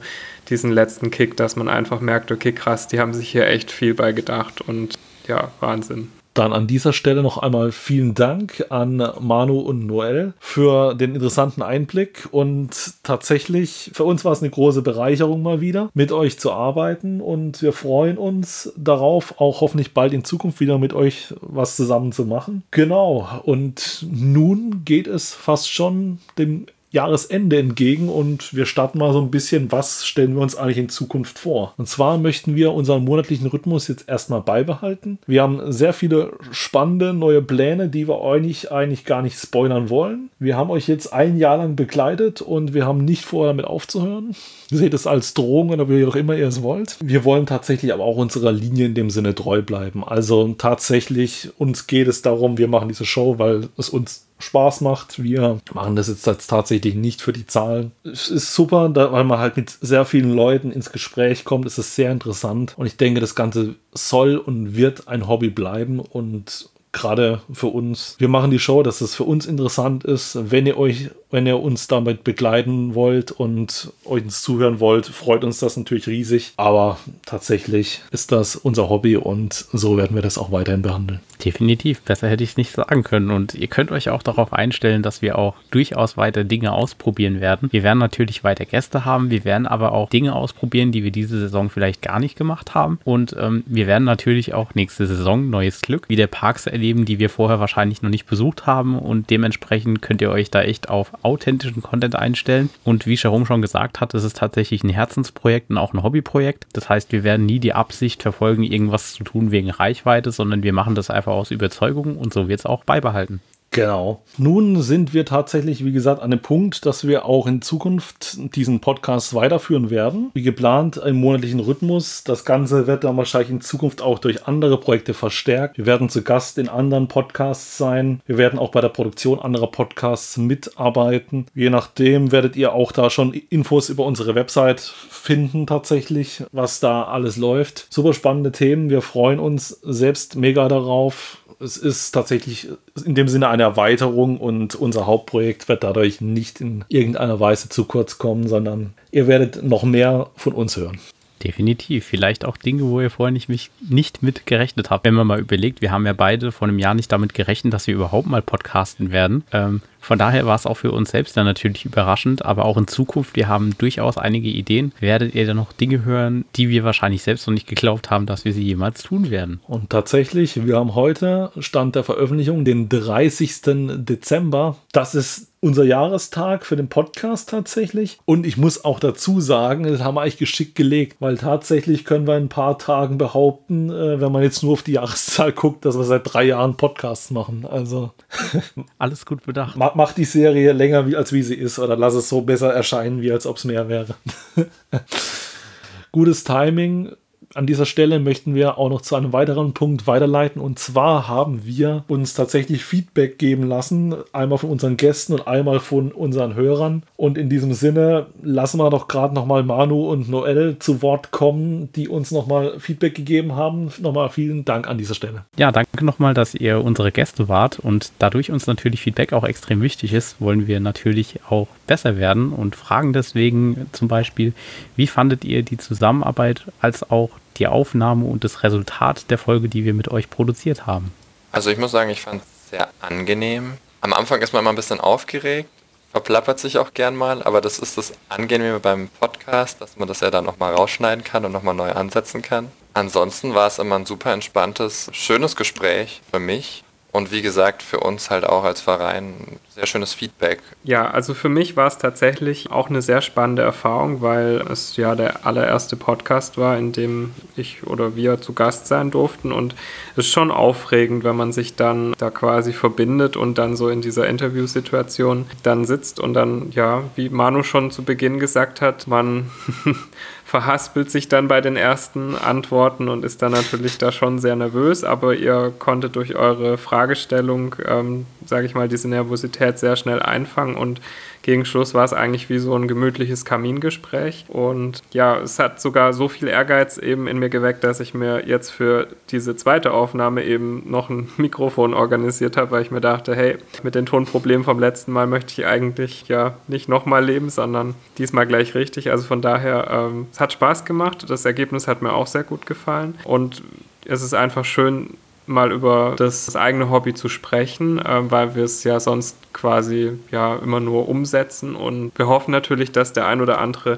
diesen 0.50 0.72
letzten 0.72 1.12
Kick, 1.12 1.36
dass 1.36 1.56
man 1.56 1.68
einfach 1.68 2.00
merkt, 2.00 2.32
okay, 2.32 2.54
krass, 2.54 2.88
die 2.88 3.00
haben 3.00 3.14
sich 3.14 3.30
hier 3.30 3.48
echt 3.48 3.72
viel 3.72 3.93
bei 3.93 4.12
gedacht 4.14 4.62
und 4.62 4.98
ja, 5.28 5.52
Wahnsinn. 5.60 6.12
Dann 6.36 6.52
an 6.52 6.68
dieser 6.68 6.92
Stelle 6.92 7.24
noch 7.24 7.38
einmal 7.38 7.72
vielen 7.72 8.14
Dank 8.14 8.66
an 8.70 9.02
Manu 9.22 9.60
und 9.60 9.88
Noel 9.88 10.34
für 10.40 10.94
den 10.94 11.16
interessanten 11.16 11.62
Einblick 11.62 12.28
und 12.30 12.96
tatsächlich 13.04 13.90
für 13.94 14.04
uns 14.04 14.26
war 14.26 14.34
es 14.34 14.42
eine 14.42 14.52
große 14.52 14.82
Bereicherung 14.82 15.42
mal 15.42 15.62
wieder 15.62 15.90
mit 15.94 16.12
euch 16.12 16.38
zu 16.38 16.52
arbeiten 16.52 17.22
und 17.22 17.62
wir 17.62 17.72
freuen 17.72 18.18
uns 18.18 18.74
darauf, 18.76 19.40
auch 19.40 19.62
hoffentlich 19.62 19.94
bald 19.94 20.12
in 20.12 20.26
Zukunft 20.26 20.60
wieder 20.60 20.78
mit 20.78 20.94
euch 20.94 21.34
was 21.40 21.78
zusammen 21.78 22.12
zu 22.12 22.26
machen. 22.26 22.64
Genau 22.70 23.42
und 23.44 24.06
nun 24.12 24.84
geht 24.84 25.08
es 25.08 25.34
fast 25.34 25.72
schon 25.72 26.20
dem 26.38 26.66
Jahresende 26.96 27.60
entgegen 27.60 28.08
und 28.08 28.56
wir 28.56 28.66
starten 28.66 29.00
mal 29.00 29.12
so 29.12 29.20
ein 29.20 29.30
bisschen, 29.30 29.72
was 29.72 30.06
stellen 30.06 30.34
wir 30.34 30.41
uns 30.41 30.56
eigentlich 30.56 30.78
in 30.78 30.89
Zukunft 30.89 31.38
vor. 31.38 31.74
Und 31.78 31.89
zwar 31.89 32.18
möchten 32.18 32.56
wir 32.56 32.72
unseren 32.72 33.04
monatlichen 33.04 33.48
Rhythmus 33.48 33.89
jetzt 33.89 34.08
erstmal 34.08 34.41
beibehalten. 34.41 35.20
Wir 35.28 35.43
haben 35.43 35.72
sehr 35.74 35.91
viele 35.91 36.32
spannende 36.52 37.14
neue 37.14 37.41
Pläne, 37.41 37.89
die 37.89 38.08
wir 38.08 38.20
euch 38.20 38.72
eigentlich 38.72 39.04
gar 39.04 39.22
nicht 39.22 39.38
spoilern 39.38 39.89
wollen. 39.89 40.30
Wir 40.39 40.56
haben 40.56 40.70
euch 40.70 40.88
jetzt 40.88 41.12
ein 41.12 41.38
Jahr 41.38 41.58
lang 41.58 41.76
begleitet 41.76 42.41
und 42.41 42.74
wir 42.74 42.86
haben 42.86 43.04
nicht 43.04 43.26
vor, 43.26 43.48
damit 43.48 43.66
aufzuhören. 43.66 44.34
Ihr 44.72 44.78
seht 44.78 44.93
es 44.93 45.06
als 45.06 45.34
Drohung 45.34 45.72
oder 45.72 45.89
wie 45.89 46.06
auch 46.06 46.16
immer 46.16 46.36
ihr 46.36 46.48
es 46.48 46.64
wollt. 46.64 46.98
Wir 47.04 47.26
wollen 47.26 47.46
tatsächlich 47.46 47.93
aber 47.93 48.06
auch 48.06 48.18
unserer 48.18 48.54
Linie 48.54 48.86
in 48.86 48.96
dem 48.96 49.10
Sinne 49.10 49.36
treu 49.36 49.62
bleiben. 49.62 50.04
Also 50.06 50.56
tatsächlich, 50.58 51.50
uns 51.58 51.88
geht 51.88 52.08
es 52.08 52.22
darum, 52.22 52.58
wir 52.58 52.70
machen 52.70 52.88
diese 52.88 53.06
Show, 53.06 53.38
weil 53.38 53.68
es 53.78 53.89
uns 53.89 54.25
Spaß 54.40 54.82
macht. 54.82 55.22
Wir 55.22 55.60
machen 55.74 55.96
das 55.96 56.08
jetzt 56.08 56.26
tatsächlich 56.48 56.96
nicht 56.96 57.22
für 57.22 57.34
die 57.34 57.48
Zahlen. 57.48 57.92
Es 58.04 58.30
ist 58.30 58.54
super, 58.54 58.90
da, 58.90 59.12
weil 59.12 59.24
man 59.24 59.40
halt 59.40 59.58
mit 59.58 59.70
sehr 59.70 60.06
vielen 60.06 60.34
Leuten 60.34 60.72
ins 60.72 60.92
Gespräch 60.92 61.46
kommt. 61.46 61.66
Es 61.66 61.78
ist 61.78 61.96
sehr 61.96 62.12
interessant 62.12 62.74
und 62.78 62.86
ich 62.86 62.98
denke, 62.98 63.22
das 63.22 63.36
Ganze 63.36 63.76
soll 63.94 64.38
und 64.38 64.76
wird 64.76 65.08
ein 65.08 65.28
Hobby 65.28 65.50
bleiben 65.50 66.00
und 66.00 66.70
gerade 66.96 67.42
für 67.52 67.68
uns. 67.68 68.16
Wir 68.20 68.30
machen 68.30 68.52
die 68.52 68.60
Show, 68.60 68.82
dass 68.82 69.02
es 69.02 69.16
für 69.16 69.26
uns 69.26 69.46
interessant 69.46 70.06
ist. 70.06 70.38
Wenn 70.50 70.66
ihr 70.66 70.78
euch, 70.78 71.10
wenn 71.30 71.46
ihr 71.46 71.60
uns 71.60 71.88
damit 71.88 72.24
begleiten 72.24 72.96
wollt 72.96 73.32
und 73.32 73.92
ins 74.10 74.42
zuhören 74.42 74.80
wollt, 74.80 75.06
freut 75.06 75.44
uns 75.44 75.60
das 75.60 75.76
natürlich 75.78 76.08
riesig. 76.08 76.54
Aber 76.56 76.98
tatsächlich 77.26 78.02
ist 78.12 78.32
das 78.32 78.56
unser 78.56 78.90
Hobby 78.90 79.18
und 79.18 79.66
so 79.74 79.98
werden 79.98 80.16
wir 80.16 80.24
das 80.24 80.38
auch 80.38 80.52
weiterhin 80.52 80.82
behandeln. 80.82 81.20
Definitiv, 81.46 82.02
besser 82.02 82.28
hätte 82.28 82.43
ich 82.43 82.52
es 82.52 82.58
nicht 82.58 82.72
sagen 82.72 83.04
können. 83.04 83.32
Und 83.32 83.54
ihr 83.56 83.68
könnt 83.68 83.91
euch 83.91 84.10
auch 84.10 84.24
darauf 84.24 84.52
einstellen, 84.52 85.04
dass 85.04 85.22
wir 85.22 85.38
auch 85.38 85.56
durchaus 85.72 86.18
weiter 86.18 86.43
Dinge 86.43 86.74
ausprobieren 86.74 87.39
werden. 87.39 87.70
Wir 87.72 87.84
werden 87.84 88.00
natürlich 88.00 88.43
weiter 88.43 88.66
Gäste 88.66 89.06
haben, 89.06 89.30
wir 89.30 89.46
werden 89.46 89.68
aber 89.68 89.93
auch 89.93 90.10
Dinge 90.10 90.36
ausprobieren, 90.36 90.91
die 90.91 91.04
wir 91.04 91.12
diese 91.12 91.39
Saison 91.39 91.70
vielleicht 91.70 92.02
gar 92.02 92.20
nicht 92.20 92.36
gemacht 92.36 92.76
haben. 92.76 93.00
Und 93.04 93.36
ähm, 93.39 93.64
wir 93.68 93.88
werden 93.88 94.04
natürlich 94.04 94.54
auch 94.54 94.76
nächste 94.76 95.08
Saison 95.08 95.50
neues 95.50 95.82
Glück 95.82 96.10
wieder 96.10 96.28
Parks 96.28 96.68
erleben 96.68 97.06
die 97.06 97.20
wir 97.20 97.30
vorher 97.30 97.60
wahrscheinlich 97.60 98.02
noch 98.02 98.10
nicht 98.10 98.26
besucht 98.26 98.66
haben 98.66 98.98
und 98.98 99.30
dementsprechend 99.30 100.02
könnt 100.02 100.22
ihr 100.22 100.32
euch 100.32 100.52
da 100.52 100.62
echt 100.62 100.89
auf 100.89 101.12
authentischen 101.24 101.82
Content 101.82 102.16
einstellen. 102.16 102.70
Und 102.84 103.06
wie 103.06 103.16
Jerome 103.16 103.46
schon 103.46 103.62
gesagt 103.62 104.02
hat, 104.02 104.14
es 104.14 104.24
ist 104.24 104.38
tatsächlich 104.38 104.84
ein 104.84 104.89
Herzensprojekt 104.89 105.70
und 105.70 105.78
auch 105.78 105.93
ein 105.93 106.04
Hobbyprojekt. 106.04 106.68
Das 106.74 106.89
heißt, 106.89 107.12
wir 107.12 107.24
werden 107.24 107.46
nie 107.46 107.60
die 107.60 107.74
Absicht 107.74 108.22
verfolgen, 108.22 108.64
irgendwas 108.64 109.14
zu 109.14 109.24
tun 109.24 109.52
wegen 109.52 109.70
Reichweite, 109.70 110.32
sondern 110.32 110.64
wir 110.64 110.74
machen 110.74 110.96
das 110.96 111.10
einfach 111.10 111.34
aus 111.36 111.52
Überzeugung 111.52 112.18
und 112.18 112.34
so 112.34 112.48
wird 112.48 112.60
es 112.60 112.66
auch 112.66 112.84
beibehalten. 112.84 113.42
Genau. 113.72 114.24
Nun 114.38 114.82
sind 114.82 115.13
wir 115.13 115.26
tatsächlich, 115.26 115.84
wie 115.84 115.91
gesagt, 115.91 116.22
an 116.22 116.32
dem 116.32 116.41
Punkt, 116.41 116.86
dass 116.86 117.05
wir 117.05 117.26
auch 117.26 117.45
in 117.45 117.61
Zukunft 117.61 118.38
diesen 118.55 118.80
Podcast 118.80 119.34
weiterführen 119.34 119.89
werden. 119.89 120.32
Wie 120.34 120.43
geplant, 120.43 120.95
im 120.95 121.18
monatlichen 121.18 121.59
Rhythmus. 121.59 122.24
Das 122.24 122.45
Ganze 122.45 122.88
wird 122.88 123.03
dann 123.03 123.18
wahrscheinlich 123.18 123.49
in 123.49 123.59
Zukunft 123.59 124.01
auch 124.01 124.20
durch 124.20 124.47
andere 124.47 124.80
Projekte 124.80 125.13
verstärkt. 125.13 125.78
Wir 125.78 125.86
werden 125.86 126.07
zu 126.07 126.22
Gast 126.22 126.57
in 126.57 126.70
anderen 126.70 127.09
Podcasts 127.09 127.78
sein. 127.78 128.22
Wir 128.26 128.38
werden 128.38 128.59
auch 128.59 128.72
bei 128.72 128.80
der 128.80 128.88
Produktion 128.88 129.39
anderer 129.39 129.68
Podcasts 129.68 130.38
mitarbeiten. 130.38 131.47
Je 131.53 131.70
nachdem 131.70 132.32
werdet 132.32 132.55
ihr 132.55 132.72
auch 132.72 132.93
da 132.93 133.09
schon 133.09 133.34
Infos 133.34 133.89
über 133.89 134.05
unsere 134.05 134.36
Website 134.36 134.80
finden, 134.80 135.68
tatsächlich, 135.68 136.43
was 136.53 136.80
da 136.80 137.03
alles 137.03 137.36
läuft. 137.36 137.88
Super 137.89 138.13
spannende 138.13 138.53
Themen. 138.53 138.89
Wir 138.89 139.01
freuen 139.01 139.39
uns 139.39 139.70
selbst 139.84 140.38
mega 140.38 140.70
darauf 140.70 141.39
es 141.66 141.78
ist 141.78 142.11
tatsächlich 142.11 142.70
in 143.03 143.16
dem 143.16 143.28
Sinne 143.28 143.49
eine 143.49 143.63
Erweiterung 143.63 144.38
und 144.38 144.76
unser 144.76 145.05
Hauptprojekt 145.05 145.68
wird 145.68 145.84
dadurch 145.84 146.22
nicht 146.22 146.61
in 146.61 146.86
irgendeiner 146.88 147.39
Weise 147.39 147.68
zu 147.68 147.86
kurz 147.86 148.18
kommen, 148.18 148.47
sondern 148.47 148.93
ihr 149.11 149.28
werdet 149.28 149.63
noch 149.63 149.84
mehr 149.84 150.30
von 150.36 150.53
uns 150.53 150.78
hören. 150.78 150.99
Definitiv. 151.43 152.05
Vielleicht 152.05 152.45
auch 152.45 152.57
Dinge, 152.57 152.84
wo 152.84 153.01
ihr 153.01 153.09
vorher 153.09 153.32
nicht, 153.32 153.49
mich, 153.49 153.70
nicht 153.88 154.24
mit 154.24 154.45
gerechnet 154.45 154.89
habt. 154.89 155.05
Wenn 155.05 155.13
man 155.13 155.28
mal 155.28 155.39
überlegt, 155.39 155.82
wir 155.82 155.91
haben 155.91 156.05
ja 156.05 156.13
beide 156.13 156.51
vor 156.51 156.68
einem 156.68 156.80
Jahr 156.80 156.93
nicht 156.93 157.11
damit 157.11 157.34
gerechnet, 157.34 157.74
dass 157.74 157.88
wir 157.88 157.93
überhaupt 157.93 158.28
mal 158.28 158.41
podcasten 158.41 159.11
werden. 159.11 159.43
Ähm, 159.51 159.82
von 160.06 160.20
daher 160.20 160.45
war 160.45 160.56
es 160.56 160.68
auch 160.68 160.76
für 160.76 160.91
uns 160.91 161.10
selbst 161.10 161.36
dann 161.36 161.47
natürlich 161.47 161.84
überraschend, 161.84 162.45
aber 162.45 162.66
auch 162.66 162.78
in 162.78 162.86
Zukunft, 162.86 163.36
wir 163.36 163.47
haben 163.47 163.76
durchaus 163.80 164.20
einige 164.20 164.49
Ideen. 164.49 164.91
Werdet 164.99 165.34
ihr 165.34 165.47
dann 165.47 165.58
noch 165.58 165.74
Dinge 165.74 166.06
hören, 166.06 166.45
die 166.56 166.70
wir 166.70 166.84
wahrscheinlich 166.84 167.24
selbst 167.24 167.47
noch 167.47 167.56
nicht 167.56 167.66
geglaubt 167.66 168.12
haben, 168.12 168.28
dass 168.28 168.45
wir 168.45 168.53
sie 168.53 168.62
jemals 168.62 169.01
tun 169.01 169.32
werden? 169.32 169.62
Und 169.68 169.89
tatsächlich, 169.89 170.64
wir 170.64 170.76
haben 170.76 170.93
heute, 170.93 171.51
Stand 171.58 171.95
der 171.95 172.03
Veröffentlichung, 172.03 172.66
den 172.66 172.88
30. 172.88 173.62
Dezember. 174.06 174.78
Das 174.91 175.16
ist 175.16 175.47
unser 175.66 175.84
Jahrestag 175.84 176.63
für 176.63 176.76
den 176.76 176.89
Podcast 176.89 177.49
tatsächlich. 177.49 178.20
Und 178.26 178.45
ich 178.45 178.55
muss 178.55 178.86
auch 178.86 178.99
dazu 178.99 179.41
sagen, 179.41 179.84
das 179.84 179.99
haben 179.99 180.13
wir 180.13 180.22
eigentlich 180.22 180.38
geschickt 180.38 180.76
gelegt, 180.76 181.18
weil 181.22 181.39
tatsächlich 181.39 182.05
können 182.05 182.28
wir 182.28 182.38
in 182.38 182.43
ein 182.43 182.49
paar 182.49 182.78
Tagen 182.78 183.18
behaupten, 183.18 183.89
äh, 183.89 184.22
wenn 184.22 184.32
man 184.32 184.43
jetzt 184.43 184.61
nur 184.61 184.74
auf 184.74 184.84
die 184.84 184.91
Jahreszahl 184.91 185.53
guckt, 185.53 185.84
dass 185.84 185.97
wir 185.97 186.03
seit 186.03 186.32
drei 186.32 186.43
Jahren 186.43 186.78
Podcasts 186.78 187.32
machen. 187.32 187.66
Also 187.66 188.11
alles 188.99 189.26
gut 189.26 189.43
bedacht 189.43 189.76
mach 189.76 190.13
die 190.13 190.26
Serie 190.26 190.72
länger, 190.72 191.07
wie, 191.07 191.16
als 191.16 191.34
wie 191.34 191.41
sie 191.41 191.55
ist, 191.55 191.80
oder 191.80 191.97
lass 191.97 192.13
es 192.13 192.30
so 192.30 192.41
besser 192.41 192.72
erscheinen, 192.72 193.24
wie 193.24 193.32
als 193.32 193.47
ob 193.47 193.57
es 193.57 193.63
mehr 193.63 193.89
wäre. 193.89 194.13
Gutes 196.11 196.43
Timing 196.43 197.11
an 197.56 197.66
dieser 197.66 197.86
Stelle 197.86 198.20
möchten 198.20 198.53
wir 198.53 198.78
auch 198.78 198.89
noch 198.89 199.01
zu 199.01 199.16
einem 199.16 199.32
weiteren 199.32 199.74
Punkt 199.74 200.08
weiterleiten. 200.08 200.62
Und 200.62 200.78
zwar 200.78 201.30
haben 201.30 201.66
wir 201.66 202.03
uns 202.10 202.34
tatsächlich 202.34 202.84
Feedback 202.84 203.39
geben 203.39 203.64
lassen, 203.64 204.14
einmal 204.34 204.58
von 204.58 204.70
unseren 204.70 204.97
Gästen 204.97 205.34
und 205.34 205.47
einmal 205.47 205.80
von 205.80 206.12
unseren 206.12 206.56
Hörern. 206.56 207.03
Und 207.16 207.38
in 207.38 207.49
diesem 207.49 207.74
Sinne 207.74 208.26
lassen 208.43 208.78
wir 208.78 208.89
doch 208.89 209.08
gerade 209.08 209.34
nochmal 209.34 209.64
Manu 209.64 210.12
und 210.12 210.28
Noel 210.30 210.76
zu 210.80 211.01
Wort 211.01 211.32
kommen, 211.32 211.89
die 211.95 212.10
uns 212.10 212.32
nochmal 212.32 212.78
Feedback 212.80 213.16
gegeben 213.16 213.56
haben. 213.56 213.89
Nochmal 214.01 214.30
vielen 214.30 214.66
Dank 214.66 214.88
an 214.89 214.97
dieser 214.97 215.16
Stelle. 215.16 215.45
Ja, 215.58 215.72
danke 215.72 216.03
nochmal, 216.03 216.34
dass 216.34 216.56
ihr 216.56 216.84
unsere 216.84 217.14
Gäste 217.14 217.47
wart. 217.47 217.80
Und 217.80 218.12
dadurch 218.20 218.51
uns 218.51 218.68
natürlich 218.68 218.99
Feedback 218.99 219.32
auch 219.32 219.45
extrem 219.45 219.82
wichtig 219.82 220.12
ist, 220.12 220.41
wollen 220.41 220.68
wir 220.68 220.82
natürlich 220.82 221.39
auch 221.49 221.68
besser 221.88 222.18
werden 222.18 222.51
und 222.51 222.76
fragen 222.76 223.14
deswegen 223.14 223.86
zum 223.93 224.10
Beispiel, 224.10 224.51
wie 224.97 225.08
fandet 225.08 225.45
ihr 225.45 225.64
die 225.64 225.78
Zusammenarbeit 225.78 226.64
als 226.82 227.10
auch 227.10 227.30
die 227.58 227.68
Aufnahme 227.68 228.26
und 228.26 228.43
das 228.43 228.64
Resultat 228.64 229.30
der 229.30 229.38
Folge, 229.38 229.70
die 229.70 229.86
wir 229.86 229.93
mit 229.93 230.10
euch 230.10 230.30
produziert 230.30 230.86
haben? 230.86 231.12
Also 231.51 231.70
ich 231.70 231.78
muss 231.78 231.91
sagen, 231.91 232.10
ich 232.10 232.22
fand 232.22 232.41
es 232.41 232.70
sehr 232.70 232.89
angenehm. 233.01 233.74
Am 234.01 234.14
Anfang 234.14 234.41
ist 234.41 234.53
man 234.53 234.62
immer 234.62 234.72
ein 234.72 234.76
bisschen 234.76 234.99
aufgeregt, 234.99 235.70
verplappert 236.12 236.60
sich 236.60 236.78
auch 236.78 236.93
gern 236.93 237.16
mal, 237.16 237.43
aber 237.43 237.60
das 237.60 237.80
ist 237.80 237.97
das 237.97 238.14
Angenehme 238.30 238.80
beim 238.80 239.10
Podcast, 239.20 239.82
dass 239.82 239.97
man 239.97 240.08
das 240.08 240.22
ja 240.22 240.32
dann 240.32 240.45
nochmal 240.45 240.74
rausschneiden 240.74 241.24
kann 241.24 241.43
und 241.43 241.51
nochmal 241.51 241.76
neu 241.76 241.91
ansetzen 241.91 242.41
kann. 242.41 242.72
Ansonsten 242.93 243.53
war 243.53 243.68
es 243.68 243.80
immer 243.80 243.95
ein 243.95 244.06
super 244.06 244.32
entspanntes, 244.32 245.10
schönes 245.12 245.58
Gespräch 245.58 246.22
für 246.32 246.39
mich 246.39 246.85
und 247.16 247.32
wie 247.32 247.41
gesagt, 247.41 247.82
für 247.82 248.01
uns 248.01 248.30
halt 248.30 248.45
auch 248.45 248.66
als 248.66 248.82
Verein 248.82 249.34
sehr 249.70 249.86
schönes 249.86 250.13
Feedback. 250.13 250.59
Ja, 250.84 251.09
also 251.09 251.34
für 251.34 251.47
mich 251.47 251.78
war 251.78 251.88
es 251.88 251.97
tatsächlich 251.97 252.72
auch 252.72 252.89
eine 252.89 253.01
sehr 253.01 253.22
spannende 253.22 253.61
Erfahrung, 253.61 254.22
weil 254.22 254.61
es 254.70 254.97
ja 254.97 255.16
der 255.16 255.45
allererste 255.45 255.95
Podcast 255.95 256.57
war, 256.57 256.78
in 256.78 256.91
dem 256.91 257.32
ich 257.55 257.88
oder 257.88 258.18
wir 258.18 258.41
zu 258.41 258.51
Gast 258.51 258.88
sein 258.88 259.11
durften. 259.11 259.53
Und 259.53 259.76
es 260.18 260.26
ist 260.26 260.32
schon 260.34 260.51
aufregend, 260.51 261.24
wenn 261.24 261.38
man 261.38 261.53
sich 261.53 261.76
dann 261.76 262.16
da 262.18 262.30
quasi 262.32 262.74
verbindet 262.74 263.38
und 263.38 263.57
dann 263.57 263.78
so 263.78 263.88
in 263.88 264.01
dieser 264.01 264.28
Interviewsituation 264.28 265.45
dann 265.63 265.86
sitzt 265.86 266.20
und 266.20 266.34
dann, 266.34 266.72
ja, 266.72 267.03
wie 267.16 267.30
Manu 267.30 267.63
schon 267.63 267.91
zu 267.91 268.03
Beginn 268.03 268.39
gesagt 268.39 268.82
hat, 268.82 269.07
man 269.07 269.51
verhaspelt 270.46 271.10
sich 271.10 271.28
dann 271.28 271.48
bei 271.48 271.60
den 271.60 271.76
ersten 271.76 272.36
Antworten 272.36 273.10
und 273.10 273.26
ist 273.26 273.41
dann 273.41 273.52
natürlich 273.52 273.98
da 273.98 274.12
schon 274.12 274.38
sehr 274.38 274.56
nervös, 274.56 275.04
aber 275.04 275.34
ihr 275.34 275.74
konntet 275.80 276.16
durch 276.16 276.36
eure 276.36 276.78
Fragestellung, 276.78 277.76
ähm, 277.84 278.28
sage 278.46 278.68
ich 278.68 278.76
mal, 278.76 278.88
diese 278.88 279.10
Nervosität 279.10 279.80
sehr 279.80 279.96
schnell 279.96 280.22
einfangen 280.22 280.76
und 280.76 281.02
gegen 281.46 281.64
Schluss 281.64 281.93
war 281.93 282.04
es 282.04 282.12
eigentlich 282.12 282.50
wie 282.50 282.58
so 282.58 282.76
ein 282.76 282.88
gemütliches 282.88 283.46
Kamingespräch. 283.46 284.46
Und 284.48 285.04
ja, 285.14 285.38
es 285.38 285.60
hat 285.60 285.80
sogar 285.80 286.12
so 286.12 286.28
viel 286.28 286.48
Ehrgeiz 286.48 286.98
eben 286.98 287.28
in 287.28 287.38
mir 287.38 287.52
geweckt, 287.52 287.84
dass 287.84 288.00
ich 288.00 288.16
mir 288.16 288.48
jetzt 288.48 288.72
für 288.72 289.10
diese 289.30 289.56
zweite 289.56 289.91
Aufnahme 289.91 290.43
eben 290.43 290.89
noch 290.89 291.12
ein 291.12 291.30
Mikrofon 291.38 291.93
organisiert 291.93 292.58
habe, 292.58 292.72
weil 292.72 292.82
ich 292.82 292.89
mir 292.89 293.00
dachte, 293.00 293.36
hey, 293.36 293.58
mit 293.84 293.93
den 293.93 294.08
Tonproblemen 294.08 294.66
vom 294.66 294.80
letzten 294.80 295.12
Mal 295.12 295.28
möchte 295.28 295.62
ich 295.62 295.68
eigentlich 295.68 296.28
ja 296.28 296.56
nicht 296.68 296.89
nochmal 296.89 297.24
leben, 297.24 297.52
sondern 297.52 297.93
diesmal 298.18 298.48
gleich 298.48 298.74
richtig. 298.74 299.12
Also 299.12 299.28
von 299.28 299.43
daher, 299.43 299.88
ähm, 299.91 300.26
es 300.32 300.39
hat 300.39 300.52
Spaß 300.52 300.84
gemacht. 300.84 301.30
Das 301.30 301.46
Ergebnis 301.46 301.88
hat 301.88 302.02
mir 302.02 302.14
auch 302.14 302.26
sehr 302.26 302.43
gut 302.43 302.66
gefallen. 302.66 303.20
Und 303.24 303.62
es 304.06 304.24
ist 304.24 304.34
einfach 304.34 304.66
schön, 304.66 305.12
mal 305.48 305.72
über 305.72 306.16
das, 306.18 306.46
das 306.46 306.56
eigene 306.56 306.89
Hobby 306.89 307.14
zu 307.14 307.30
sprechen, 307.30 308.00
äh, 308.00 308.32
weil 308.32 308.56
wir 308.56 308.64
es 308.64 308.84
ja 308.84 309.00
sonst 309.00 309.38
quasi 309.54 310.14
ja 310.32 310.56
immer 310.56 310.80
nur 310.80 311.08
umsetzen 311.08 311.76
und 311.76 312.12
wir 312.16 312.28
hoffen 312.28 312.52
natürlich, 312.52 312.91
dass 312.91 313.14
der 313.14 313.28
ein 313.28 313.41
oder 313.41 313.60
andere 313.60 313.98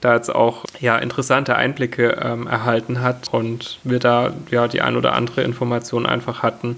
da 0.00 0.14
jetzt 0.14 0.32
auch 0.34 0.64
ja 0.80 0.96
interessante 0.98 1.56
Einblicke 1.56 2.18
ähm, 2.22 2.46
erhalten 2.46 3.00
hat 3.00 3.32
und 3.32 3.78
wir 3.84 3.98
da 3.98 4.32
ja 4.50 4.68
die 4.68 4.80
ein 4.80 4.96
oder 4.96 5.14
andere 5.14 5.42
Information 5.42 6.06
einfach 6.06 6.42
hatten, 6.42 6.76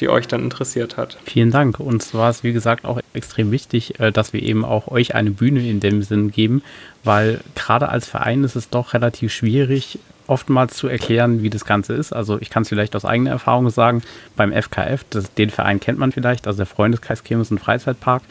die 0.00 0.08
euch 0.08 0.26
dann 0.26 0.42
interessiert 0.42 0.96
hat. 0.96 1.18
Vielen 1.24 1.50
Dank. 1.50 1.78
Uns 1.78 2.14
war 2.14 2.30
es, 2.30 2.42
wie 2.42 2.52
gesagt, 2.52 2.84
auch 2.84 3.00
extrem 3.12 3.50
wichtig, 3.50 4.00
äh, 4.00 4.12
dass 4.12 4.32
wir 4.32 4.42
eben 4.42 4.64
auch 4.64 4.88
euch 4.88 5.14
eine 5.14 5.30
Bühne 5.30 5.68
in 5.68 5.80
dem 5.80 6.02
Sinn 6.02 6.30
geben, 6.30 6.62
weil 7.04 7.40
gerade 7.54 7.88
als 7.88 8.08
Verein 8.08 8.44
ist 8.44 8.56
es 8.56 8.70
doch 8.70 8.94
relativ 8.94 9.32
schwierig, 9.32 9.98
oftmals 10.26 10.76
zu 10.76 10.88
erklären, 10.88 11.42
wie 11.42 11.50
das 11.50 11.64
Ganze 11.64 11.94
ist. 11.94 12.12
Also 12.12 12.40
ich 12.40 12.50
kann 12.50 12.62
es 12.62 12.68
vielleicht 12.68 12.96
aus 12.96 13.04
eigener 13.04 13.30
Erfahrung 13.30 13.68
sagen, 13.70 14.02
beim 14.36 14.52
FKF, 14.52 15.04
das, 15.10 15.34
den 15.34 15.50
Verein 15.50 15.80
kennt 15.80 15.98
man 15.98 16.12
vielleicht, 16.12 16.46
also 16.46 16.58
der 16.58 16.66
Freundeskreis 16.66 17.24
Kirmes 17.24 17.50
und 17.50 17.58
Freizeitpark, 17.58 18.22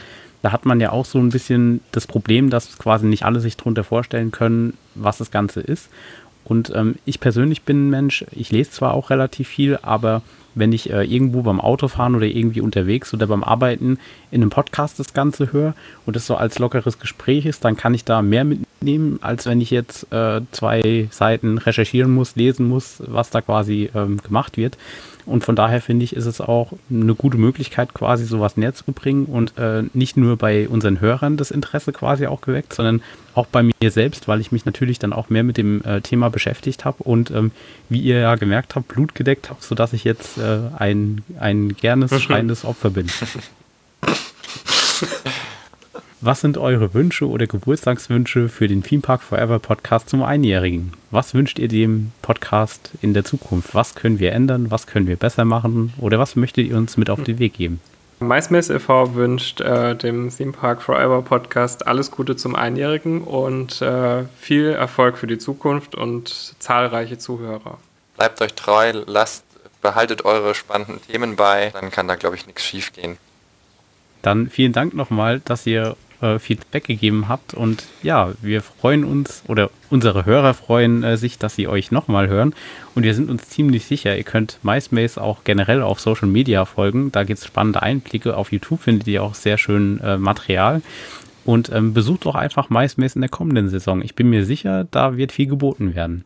da 0.42 0.52
hat 0.52 0.66
man 0.66 0.82
ja 0.82 0.92
auch 0.92 1.06
so 1.06 1.20
ein 1.20 1.30
bisschen 1.30 1.80
das 1.92 2.06
Problem, 2.06 2.50
dass 2.50 2.78
quasi 2.78 3.06
nicht 3.06 3.24
alle 3.24 3.40
sich 3.40 3.56
darunter 3.56 3.84
vorstellen 3.84 4.32
können, 4.32 4.78
was 4.96 5.18
das 5.18 5.32
Ganze 5.32 5.62
ist. 5.62 5.90
Und 6.44 6.72
ähm, 6.76 6.96
ich 7.06 7.20
persönlich 7.20 7.64
bin 7.64 7.88
ein 7.88 7.90
Mensch, 7.90 8.26
ich 8.32 8.52
lese 8.52 8.72
zwar 8.72 8.94
auch 8.94 9.10
relativ 9.10 9.48
viel, 9.48 9.80
aber 9.82 10.22
wenn 10.56 10.72
ich 10.72 10.90
äh, 10.90 11.04
irgendwo 11.04 11.42
beim 11.42 11.60
Autofahren 11.60 12.16
oder 12.16 12.26
irgendwie 12.26 12.62
unterwegs 12.62 13.14
oder 13.14 13.28
beim 13.28 13.44
Arbeiten 13.44 13.98
in 14.32 14.42
einem 14.42 14.50
Podcast 14.50 15.00
das 15.00 15.14
Ganze 15.14 15.52
höre 15.52 15.74
und 16.06 16.16
es 16.16 16.28
so 16.28 16.36
als 16.36 16.60
lockeres 16.60 17.00
Gespräch 17.00 17.46
ist, 17.46 17.66
dann 17.66 17.78
kann 17.78 17.94
ich 17.94 18.06
da 18.06 18.22
mehr 18.22 18.44
mitnehmen, 18.44 19.20
als 19.22 19.46
wenn 19.46 19.62
ich 19.62 19.72
jetzt 19.72 20.12
äh, 20.12 20.42
zwei 20.52 21.08
Seiten 21.12 21.58
recherchieren 21.58 22.14
muss, 22.14 22.36
lesen 22.36 22.68
muss, 22.68 23.02
was 23.06 23.30
da 23.30 23.42
quasi 23.42 23.90
ähm, 23.96 24.18
gemacht 24.18 24.58
wird. 24.58 24.78
Und 25.26 25.44
von 25.44 25.56
daher 25.56 25.82
finde 25.82 26.04
ich, 26.04 26.16
ist 26.16 26.26
es 26.26 26.42
auch 26.42 26.74
eine 26.90 27.16
gute 27.16 27.38
Möglichkeit, 27.38 27.94
quasi 27.94 28.26
sowas 28.26 28.58
näher 28.58 28.74
zu 28.74 28.92
bringen 28.92 29.26
und 29.26 29.58
äh, 29.58 29.84
nicht 29.94 30.18
nur 30.18 30.38
bei 30.38 30.68
unseren 30.68 31.00
Hörern 31.00 31.38
das 31.38 31.52
Interesse 31.52 31.94
quasi 31.94 32.28
auch 32.28 32.42
geweckt, 32.42 32.74
sondern 32.74 33.02
auch 33.36 33.48
bei 33.48 33.64
mir 33.64 33.74
selbst, 33.90 34.28
weil 34.28 34.42
ich 34.42 34.52
mich 34.52 34.66
natürlich 34.66 35.00
dann 35.00 35.14
auch 35.14 35.30
mehr 35.30 35.44
mit 35.44 35.58
dem 35.58 35.84
äh, 35.84 36.02
Thema 36.02 36.30
beschäftigt 36.30 36.86
habe 36.86 37.04
und 37.04 37.32
ähm, 37.32 37.52
wie 37.90 38.02
ihr 38.02 38.20
ja 38.20 38.36
gemerkt 38.36 38.76
habt, 38.76 38.88
Blut 38.90 39.16
gedeckt 39.16 39.50
habe, 39.50 39.60
sodass 39.62 39.94
ich 39.94 40.04
jetzt 40.04 40.38
äh, 40.38 40.60
ein, 40.78 41.24
ein 41.40 41.76
gernes, 41.76 42.22
schreiendes 42.22 42.66
Opfer 42.66 42.90
bin. 42.90 43.08
Was 46.26 46.40
sind 46.40 46.58
eure 46.58 46.94
Wünsche 46.94 47.28
oder 47.28 47.48
Geburtstagswünsche 47.48 48.48
für 48.48 48.70
den 48.70 48.82
Theme 48.82 49.02
Park 49.02 49.22
Forever 49.22 49.60
Podcast 49.60 50.08
zum 50.08 50.24
Einjährigen? 50.24 50.94
Was 51.12 51.34
wünscht 51.34 51.60
ihr 51.60 51.68
dem 51.68 52.14
Podcast 52.22 52.92
in 53.02 53.14
der 53.14 53.26
Zukunft? 53.26 53.76
Was 53.76 53.94
können 53.94 54.20
wir 54.20 54.32
ändern? 54.32 54.72
Was 54.72 54.88
können 54.88 55.06
wir 55.06 55.18
besser 55.18 55.44
machen? 55.44 55.92
Oder 55.98 56.20
was 56.20 56.38
möchtet 56.38 56.68
ihr 56.68 56.78
uns 56.78 56.96
mit 56.96 57.10
auf 57.10 57.22
den 57.24 57.40
Weg 57.40 57.56
geben? 57.56 57.82
MySpace 58.22 58.70
e.V. 58.70 59.16
wünscht 59.16 59.60
äh, 59.60 59.98
dem 59.98 60.30
Theme 60.30 60.54
Park 60.54 60.82
Forever 60.82 61.24
Podcast 61.24 61.88
alles 61.88 62.10
Gute 62.10 62.38
zum 62.38 62.56
Einjährigen 62.56 63.22
und 63.22 63.82
äh, 63.82 64.24
viel 64.40 64.70
Erfolg 64.70 65.18
für 65.18 65.28
die 65.28 65.40
Zukunft 65.40 65.94
und 65.94 66.56
zahlreiche 66.58 67.18
Zuhörer. 67.18 67.80
Bleibt 68.16 68.42
euch 68.42 68.54
treu, 68.54 68.94
lasst, 69.08 69.44
behaltet 69.82 70.24
eure 70.24 70.56
spannenden 70.56 71.02
Themen 71.02 71.36
bei, 71.36 71.72
dann 71.74 71.92
kann 71.92 72.08
da, 72.08 72.16
glaube 72.16 72.38
ich, 72.38 72.48
nichts 72.48 72.64
schief 72.64 72.94
gehen. 72.94 73.18
Dann 74.24 74.50
vielen 74.50 74.72
Dank 74.72 74.94
nochmal, 74.94 75.42
dass 75.42 75.68
ihr 75.68 75.98
äh, 76.24 76.40
Feedback 76.40 76.86
gegeben 76.86 77.28
habt. 77.28 77.54
Und 77.54 77.86
ja, 78.02 78.32
wir 78.42 78.62
freuen 78.62 79.04
uns 79.04 79.44
oder 79.48 79.70
unsere 79.90 80.26
Hörer 80.26 80.54
freuen 80.54 81.04
äh, 81.04 81.18
sich, 81.18 81.38
dass 81.38 81.56
sie 81.56 81.68
euch 81.68 81.92
nochmal 81.92 82.28
hören. 82.28 82.56
Und 82.96 83.04
wir 83.04 83.14
sind 83.14 83.30
uns 83.30 83.50
ziemlich 83.50 83.86
sicher, 83.86 84.18
ihr 84.18 84.24
könnt 84.24 84.60
MySpace 84.64 85.18
auch 85.18 85.44
generell 85.44 85.82
auf 85.82 86.00
Social 86.00 86.28
Media 86.28 86.66
folgen. 86.66 87.12
Da 87.12 87.24
gibt 87.24 87.40
es 87.40 87.46
spannende 87.46 87.82
Einblicke. 87.82 88.36
Auf 88.38 88.52
YouTube 88.52 88.82
findet 88.82 89.08
ihr 89.08 89.22
auch 89.22 89.36
sehr 89.36 89.58
schön 89.58 90.00
äh, 90.02 90.18
Material. 90.18 90.82
Und 91.46 91.70
ähm, 91.74 91.94
besucht 91.94 92.26
doch 92.26 92.36
einfach 92.36 92.70
MySpace 92.70 93.16
in 93.16 93.22
der 93.22 93.30
kommenden 93.30 93.68
Saison. 93.68 94.02
Ich 94.02 94.16
bin 94.16 94.30
mir 94.30 94.46
sicher, 94.46 94.88
da 94.90 95.18
wird 95.18 95.34
viel 95.34 95.48
geboten 95.48 95.94
werden. 95.94 96.24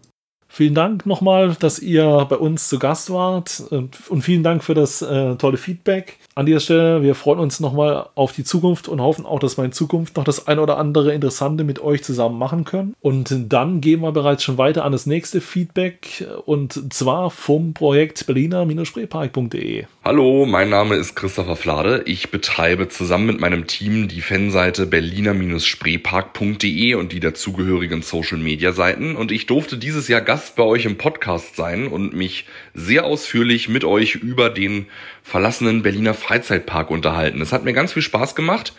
Vielen 0.49 0.73
Dank 0.73 1.05
nochmal, 1.05 1.55
dass 1.59 1.79
ihr 1.79 2.25
bei 2.29 2.37
uns 2.37 2.69
zu 2.69 2.79
Gast 2.79 3.11
wart 3.11 3.63
und 3.69 3.97
vielen 4.21 4.43
Dank 4.43 4.63
für 4.63 4.73
das 4.73 5.01
äh, 5.01 5.35
tolle 5.35 5.57
Feedback. 5.57 6.17
An 6.35 6.45
dieser 6.45 6.61
Stelle, 6.61 7.03
wir 7.03 7.15
freuen 7.15 7.39
uns 7.39 7.59
nochmal 7.59 8.07
auf 8.15 8.31
die 8.31 8.43
Zukunft 8.43 8.87
und 8.87 9.01
hoffen 9.01 9.25
auch, 9.25 9.39
dass 9.39 9.57
wir 9.57 9.65
in 9.65 9.71
Zukunft 9.71 10.17
noch 10.17 10.23
das 10.23 10.47
ein 10.47 10.59
oder 10.59 10.77
andere 10.77 11.13
Interessante 11.13 11.63
mit 11.63 11.79
euch 11.79 12.03
zusammen 12.03 12.39
machen 12.39 12.63
können. 12.63 12.95
Und 13.01 13.51
dann 13.51 13.81
gehen 13.81 14.01
wir 14.01 14.11
bereits 14.11 14.43
schon 14.43 14.57
weiter 14.57 14.85
an 14.85 14.91
das 14.91 15.05
nächste 15.05 15.41
Feedback 15.41 16.25
und 16.45 16.93
zwar 16.93 17.29
vom 17.29 17.73
Projekt 17.73 18.25
berliner-spreepark.de. 18.25 19.85
Hallo, 20.03 20.45
mein 20.45 20.69
Name 20.69 20.95
ist 20.95 21.15
Christopher 21.15 21.55
Flade. 21.55 22.03
Ich 22.05 22.31
betreibe 22.31 22.87
zusammen 22.87 23.27
mit 23.27 23.39
meinem 23.39 23.67
Team 23.67 24.07
die 24.07 24.21
Fanseite 24.21 24.85
berliner-spreepark.de 24.85 26.95
und 26.95 27.11
die 27.11 27.19
dazugehörigen 27.19 28.01
Social 28.01 28.37
Media 28.37 28.71
Seiten 28.71 29.15
und 29.15 29.31
ich 29.31 29.45
durfte 29.45 29.77
dieses 29.77 30.07
Jahr 30.07 30.21
Gast 30.21 30.36
Gast 30.37 30.55
bei 30.55 30.61
euch 30.61 30.85
im 30.85 30.99
Podcast 30.99 31.55
sein 31.55 31.87
und 31.87 32.13
mich 32.13 32.45
sehr 32.75 33.05
ausführlich 33.05 33.69
mit 33.69 33.83
euch 33.83 34.13
über 34.13 34.51
den 34.51 34.85
verlassenen 35.23 35.81
Berliner 35.81 36.13
Freizeitpark 36.13 36.91
unterhalten. 36.91 37.41
Es 37.41 37.51
hat 37.51 37.63
mir 37.63 37.73
ganz 37.73 37.93
viel 37.93 38.03
Spaß 38.03 38.35
gemacht. 38.35 38.73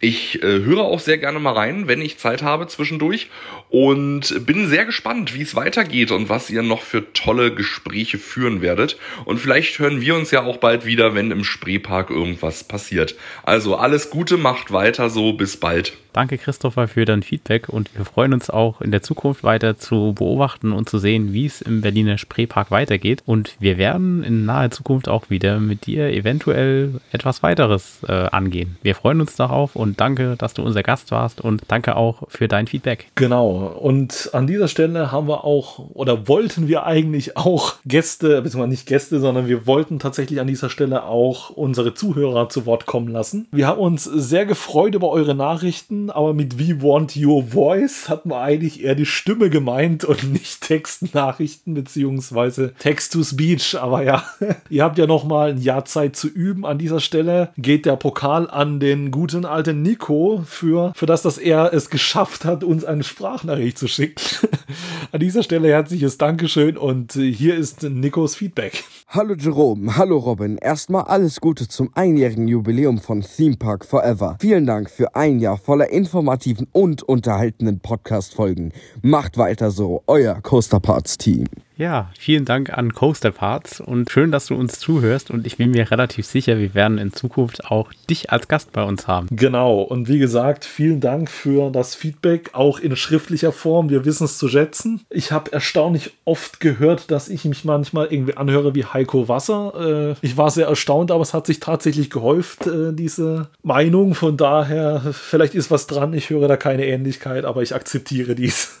Ich 0.00 0.42
äh, 0.42 0.46
höre 0.46 0.80
auch 0.80 1.00
sehr 1.00 1.18
gerne 1.18 1.40
mal 1.40 1.52
rein, 1.52 1.88
wenn 1.88 2.00
ich 2.00 2.16
Zeit 2.16 2.42
habe 2.42 2.68
zwischendurch 2.68 3.28
und 3.68 4.46
bin 4.46 4.66
sehr 4.66 4.86
gespannt, 4.86 5.34
wie 5.34 5.42
es 5.42 5.54
weitergeht 5.54 6.10
und 6.10 6.30
was 6.30 6.48
ihr 6.48 6.62
noch 6.62 6.80
für 6.80 7.12
tolle 7.12 7.54
Gespräche 7.54 8.16
führen 8.16 8.62
werdet. 8.62 8.96
Und 9.26 9.36
vielleicht 9.36 9.78
hören 9.78 10.00
wir 10.00 10.14
uns 10.14 10.30
ja 10.30 10.42
auch 10.44 10.56
bald 10.56 10.86
wieder, 10.86 11.14
wenn 11.14 11.30
im 11.32 11.44
Spreepark 11.44 12.08
irgendwas 12.08 12.64
passiert. 12.64 13.14
Also 13.42 13.76
alles 13.76 14.08
Gute, 14.08 14.38
macht 14.38 14.72
weiter 14.72 15.10
so, 15.10 15.34
bis 15.34 15.58
bald. 15.58 15.98
Danke 16.14 16.38
Christopher 16.38 16.86
für 16.86 17.04
dein 17.04 17.24
Feedback 17.24 17.68
und 17.68 17.90
wir 17.96 18.04
freuen 18.04 18.34
uns 18.34 18.48
auch 18.48 18.80
in 18.80 18.92
der 18.92 19.02
Zukunft 19.02 19.42
weiter 19.42 19.76
zu 19.76 20.14
beobachten 20.14 20.70
und 20.70 20.88
zu 20.88 20.98
sehen, 20.98 21.32
wie 21.32 21.44
es 21.44 21.60
im 21.60 21.80
Berliner 21.80 22.18
Spreepark 22.18 22.70
weitergeht. 22.70 23.24
Und 23.26 23.56
wir 23.58 23.78
werden 23.78 24.22
in 24.22 24.44
naher 24.44 24.70
Zukunft 24.70 25.08
auch 25.08 25.28
wieder 25.28 25.58
mit 25.58 25.86
dir 25.86 26.10
eventuell 26.10 27.00
etwas 27.10 27.42
weiteres 27.42 27.98
äh, 28.06 28.12
angehen. 28.12 28.76
Wir 28.82 28.94
freuen 28.94 29.20
uns 29.20 29.34
darauf 29.34 29.74
und 29.74 30.00
danke, 30.00 30.36
dass 30.38 30.54
du 30.54 30.62
unser 30.62 30.84
Gast 30.84 31.10
warst 31.10 31.40
und 31.40 31.62
danke 31.66 31.96
auch 31.96 32.22
für 32.28 32.46
dein 32.46 32.68
Feedback. 32.68 33.08
Genau. 33.16 33.76
Und 33.80 34.30
an 34.34 34.46
dieser 34.46 34.68
Stelle 34.68 35.10
haben 35.10 35.26
wir 35.26 35.42
auch 35.42 35.80
oder 35.94 36.28
wollten 36.28 36.68
wir 36.68 36.86
eigentlich 36.86 37.36
auch 37.36 37.74
Gäste, 37.86 38.40
beziehungsweise 38.40 38.70
nicht 38.70 38.86
Gäste, 38.86 39.18
sondern 39.18 39.48
wir 39.48 39.66
wollten 39.66 39.98
tatsächlich 39.98 40.38
an 40.38 40.46
dieser 40.46 40.70
Stelle 40.70 41.02
auch 41.02 41.50
unsere 41.50 41.92
Zuhörer 41.92 42.48
zu 42.48 42.66
Wort 42.66 42.86
kommen 42.86 43.08
lassen. 43.08 43.48
Wir 43.50 43.66
haben 43.66 43.80
uns 43.80 44.04
sehr 44.04 44.46
gefreut 44.46 44.94
über 44.94 45.10
eure 45.10 45.34
Nachrichten 45.34 46.03
aber 46.10 46.34
mit 46.34 46.58
We 46.58 46.82
Want 46.82 47.16
Your 47.16 47.44
Voice 47.44 48.08
hat 48.08 48.26
man 48.26 48.38
eigentlich 48.38 48.82
eher 48.82 48.94
die 48.94 49.06
Stimme 49.06 49.50
gemeint 49.50 50.04
und 50.04 50.24
nicht 50.32 50.60
Textnachrichten 50.62 51.74
beziehungsweise 51.74 52.74
Text-to-Speech. 52.78 53.80
Aber 53.80 54.02
ja, 54.02 54.24
ihr 54.70 54.82
habt 54.84 54.98
ja 54.98 55.06
noch 55.06 55.24
mal 55.24 55.50
ein 55.50 55.60
Jahr 55.60 55.84
Zeit 55.84 56.16
zu 56.16 56.28
üben. 56.28 56.64
An 56.64 56.78
dieser 56.78 57.00
Stelle 57.00 57.50
geht 57.56 57.86
der 57.86 57.96
Pokal 57.96 58.48
an 58.50 58.80
den 58.80 59.10
guten 59.10 59.44
alten 59.44 59.82
Nico 59.82 60.42
für, 60.46 60.92
für 60.94 61.06
das, 61.06 61.22
dass 61.22 61.38
er 61.38 61.72
es 61.72 61.90
geschafft 61.90 62.44
hat, 62.44 62.64
uns 62.64 62.84
eine 62.84 63.04
Sprachnachricht 63.04 63.78
zu 63.78 63.88
schicken. 63.88 64.22
an 65.12 65.20
dieser 65.20 65.42
Stelle 65.42 65.68
herzliches 65.68 66.18
Dankeschön 66.18 66.76
und 66.76 67.12
hier 67.12 67.54
ist 67.54 67.82
Nikos 67.82 68.36
Feedback. 68.36 68.84
Hallo 69.08 69.34
Jerome, 69.34 69.96
hallo 69.96 70.18
Robin. 70.18 70.58
Erstmal 70.58 71.04
alles 71.04 71.40
Gute 71.40 71.68
zum 71.68 71.90
einjährigen 71.94 72.48
Jubiläum 72.48 72.98
von 72.98 73.22
Theme 73.22 73.56
Park 73.56 73.84
Forever. 73.84 74.36
Vielen 74.40 74.66
Dank 74.66 74.90
für 74.90 75.14
ein 75.14 75.38
Jahr 75.38 75.56
voller 75.56 75.90
informativen 75.94 76.66
und 76.72 77.02
unterhaltenden 77.02 77.80
Podcast-Folgen. 77.80 78.72
Macht 79.02 79.38
weiter 79.38 79.70
so, 79.70 80.02
euer 80.06 80.40
Coaster 80.42 80.80
Parts 80.80 81.16
Team. 81.16 81.46
Ja, 81.76 82.10
vielen 82.16 82.44
Dank 82.44 82.72
an 82.72 82.92
Coaster 82.92 83.32
Parts 83.32 83.80
und 83.80 84.08
schön, 84.08 84.30
dass 84.30 84.46
du 84.46 84.54
uns 84.54 84.78
zuhörst 84.78 85.32
und 85.32 85.44
ich 85.44 85.56
bin 85.56 85.72
mir 85.72 85.90
relativ 85.90 86.24
sicher, 86.24 86.58
wir 86.58 86.72
werden 86.72 86.98
in 86.98 87.12
Zukunft 87.12 87.64
auch 87.64 87.92
dich 88.08 88.30
als 88.30 88.46
Gast 88.46 88.70
bei 88.70 88.84
uns 88.84 89.08
haben. 89.08 89.26
Genau 89.32 89.80
und 89.80 90.08
wie 90.08 90.20
gesagt, 90.20 90.64
vielen 90.64 91.00
Dank 91.00 91.28
für 91.28 91.70
das 91.70 91.96
Feedback, 91.96 92.50
auch 92.52 92.78
in 92.78 92.94
schriftlicher 92.94 93.50
Form. 93.50 93.90
Wir 93.90 94.04
wissen 94.04 94.24
es 94.24 94.38
zu 94.38 94.48
schätzen. 94.48 95.00
Ich 95.10 95.32
habe 95.32 95.52
erstaunlich 95.52 96.12
oft 96.24 96.60
gehört, 96.60 97.10
dass 97.10 97.28
ich 97.28 97.44
mich 97.44 97.64
manchmal 97.64 98.06
irgendwie 98.06 98.36
anhöre 98.36 98.76
wie 98.76 98.84
Heiko 98.84 99.28
Wasser. 99.28 100.14
Äh, 100.22 100.26
ich 100.26 100.36
war 100.36 100.50
sehr 100.50 100.68
erstaunt, 100.68 101.10
aber 101.10 101.22
es 101.22 101.34
hat 101.34 101.46
sich 101.46 101.58
tatsächlich 101.58 102.08
gehäuft, 102.08 102.68
äh, 102.68 102.92
diese 102.92 103.48
Meinung. 103.64 104.14
Von 104.14 104.36
daher, 104.36 105.02
vielleicht 105.12 105.56
ist 105.56 105.72
was 105.72 105.88
dran. 105.88 106.14
Ich 106.14 106.30
höre 106.30 106.46
da 106.46 106.56
keine 106.56 106.86
Ähnlichkeit, 106.86 107.44
aber 107.44 107.62
ich 107.62 107.74
akzeptiere 107.74 108.36
dies. 108.36 108.78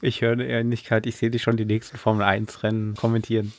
Ich 0.00 0.20
höre 0.20 0.32
eine 0.32 0.48
Ähnlichkeit. 0.48 1.06
Ich 1.06 1.16
sehe 1.16 1.30
dich 1.30 1.42
schon 1.42 1.56
die 1.56 1.64
nächsten 1.64 1.96
Formel 1.96 2.24
1 2.24 2.62
Rennen 2.62 2.94
kommentieren. 2.94 3.52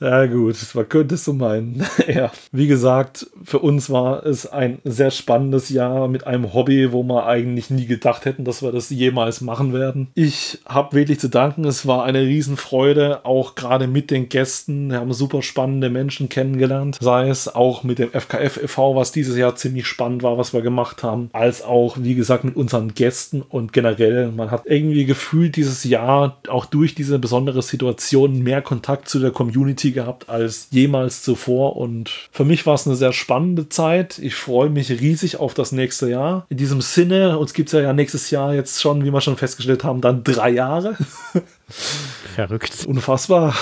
Ja, 0.00 0.26
gut, 0.26 0.56
man 0.74 0.88
könnte 0.88 1.14
es 1.14 1.24
so 1.24 1.32
meinen. 1.32 1.86
ja, 2.12 2.32
wie 2.50 2.66
gesagt, 2.66 3.26
für 3.44 3.60
uns 3.60 3.90
war 3.90 4.26
es 4.26 4.46
ein 4.46 4.78
sehr 4.84 5.10
spannendes 5.10 5.68
Jahr 5.68 6.08
mit 6.08 6.26
einem 6.26 6.52
Hobby, 6.52 6.92
wo 6.92 7.04
wir 7.04 7.26
eigentlich 7.26 7.70
nie 7.70 7.86
gedacht 7.86 8.24
hätten, 8.24 8.44
dass 8.44 8.62
wir 8.62 8.72
das 8.72 8.90
jemals 8.90 9.40
machen 9.40 9.72
werden. 9.72 10.08
Ich 10.14 10.58
habe 10.66 10.96
wirklich 10.96 11.20
zu 11.20 11.28
danken. 11.28 11.64
Es 11.64 11.86
war 11.86 12.04
eine 12.04 12.22
Riesenfreude, 12.22 13.24
auch 13.24 13.54
gerade 13.54 13.86
mit 13.86 14.10
den 14.10 14.28
Gästen. 14.28 14.90
Wir 14.90 14.98
haben 14.98 15.12
super 15.12 15.42
spannende 15.42 15.90
Menschen 15.90 16.28
kennengelernt, 16.28 16.98
sei 17.00 17.28
es 17.28 17.54
auch 17.54 17.84
mit 17.84 17.98
dem 18.00 18.10
FKF 18.10 18.62
e.V., 18.62 18.96
was 18.96 19.12
dieses 19.12 19.36
Jahr 19.36 19.54
ziemlich 19.54 19.86
spannend 19.86 20.22
war, 20.24 20.36
was 20.36 20.52
wir 20.52 20.62
gemacht 20.62 21.04
haben, 21.04 21.30
als 21.32 21.62
auch, 21.62 21.96
wie 22.00 22.16
gesagt, 22.16 22.42
mit 22.42 22.56
unseren 22.56 22.94
Gästen 22.94 23.42
und 23.42 23.72
generell. 23.72 24.32
Man 24.32 24.50
hat 24.50 24.62
irgendwie 24.66 25.04
gefühlt 25.04 25.54
dieses 25.56 25.84
Jahr 25.84 26.38
auch 26.48 26.66
durch 26.66 26.94
diese 26.96 27.18
besondere 27.20 27.62
Situation 27.62 28.42
mehr 28.42 28.60
Kontakt 28.60 29.08
zu 29.08 29.20
der 29.20 29.30
Community 29.30 29.83
Community 29.84 29.92
gehabt 29.92 30.28
als 30.28 30.68
jemals 30.70 31.22
zuvor. 31.22 31.76
Und 31.76 32.10
für 32.30 32.44
mich 32.44 32.66
war 32.66 32.74
es 32.74 32.86
eine 32.86 32.96
sehr 32.96 33.12
spannende 33.12 33.68
Zeit. 33.68 34.18
Ich 34.18 34.34
freue 34.34 34.70
mich 34.70 34.90
riesig 34.90 35.38
auf 35.38 35.54
das 35.54 35.72
nächste 35.72 36.08
Jahr. 36.08 36.46
In 36.48 36.56
diesem 36.56 36.80
Sinne, 36.80 37.38
uns 37.38 37.52
gibt 37.52 37.72
es 37.72 37.80
ja 37.80 37.92
nächstes 37.92 38.30
Jahr 38.30 38.54
jetzt 38.54 38.80
schon, 38.80 39.04
wie 39.04 39.10
wir 39.10 39.20
schon 39.20 39.36
festgestellt 39.36 39.84
haben, 39.84 40.00
dann 40.00 40.24
drei 40.24 40.50
Jahre. 40.50 40.96
Verrückt. 42.34 42.86
Unfassbar. 42.86 43.54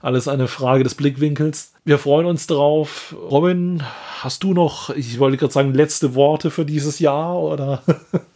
Alles 0.00 0.28
eine 0.28 0.46
Frage 0.46 0.84
des 0.84 0.94
Blickwinkels. 0.94 1.72
Wir 1.84 1.98
freuen 1.98 2.26
uns 2.26 2.46
drauf. 2.46 3.16
Robin, 3.30 3.82
hast 4.20 4.44
du 4.44 4.54
noch, 4.54 4.90
ich 4.90 5.18
wollte 5.18 5.36
gerade 5.36 5.52
sagen, 5.52 5.74
letzte 5.74 6.14
Worte 6.14 6.50
für 6.50 6.64
dieses 6.64 7.00
Jahr 7.00 7.36
oder? 7.38 7.82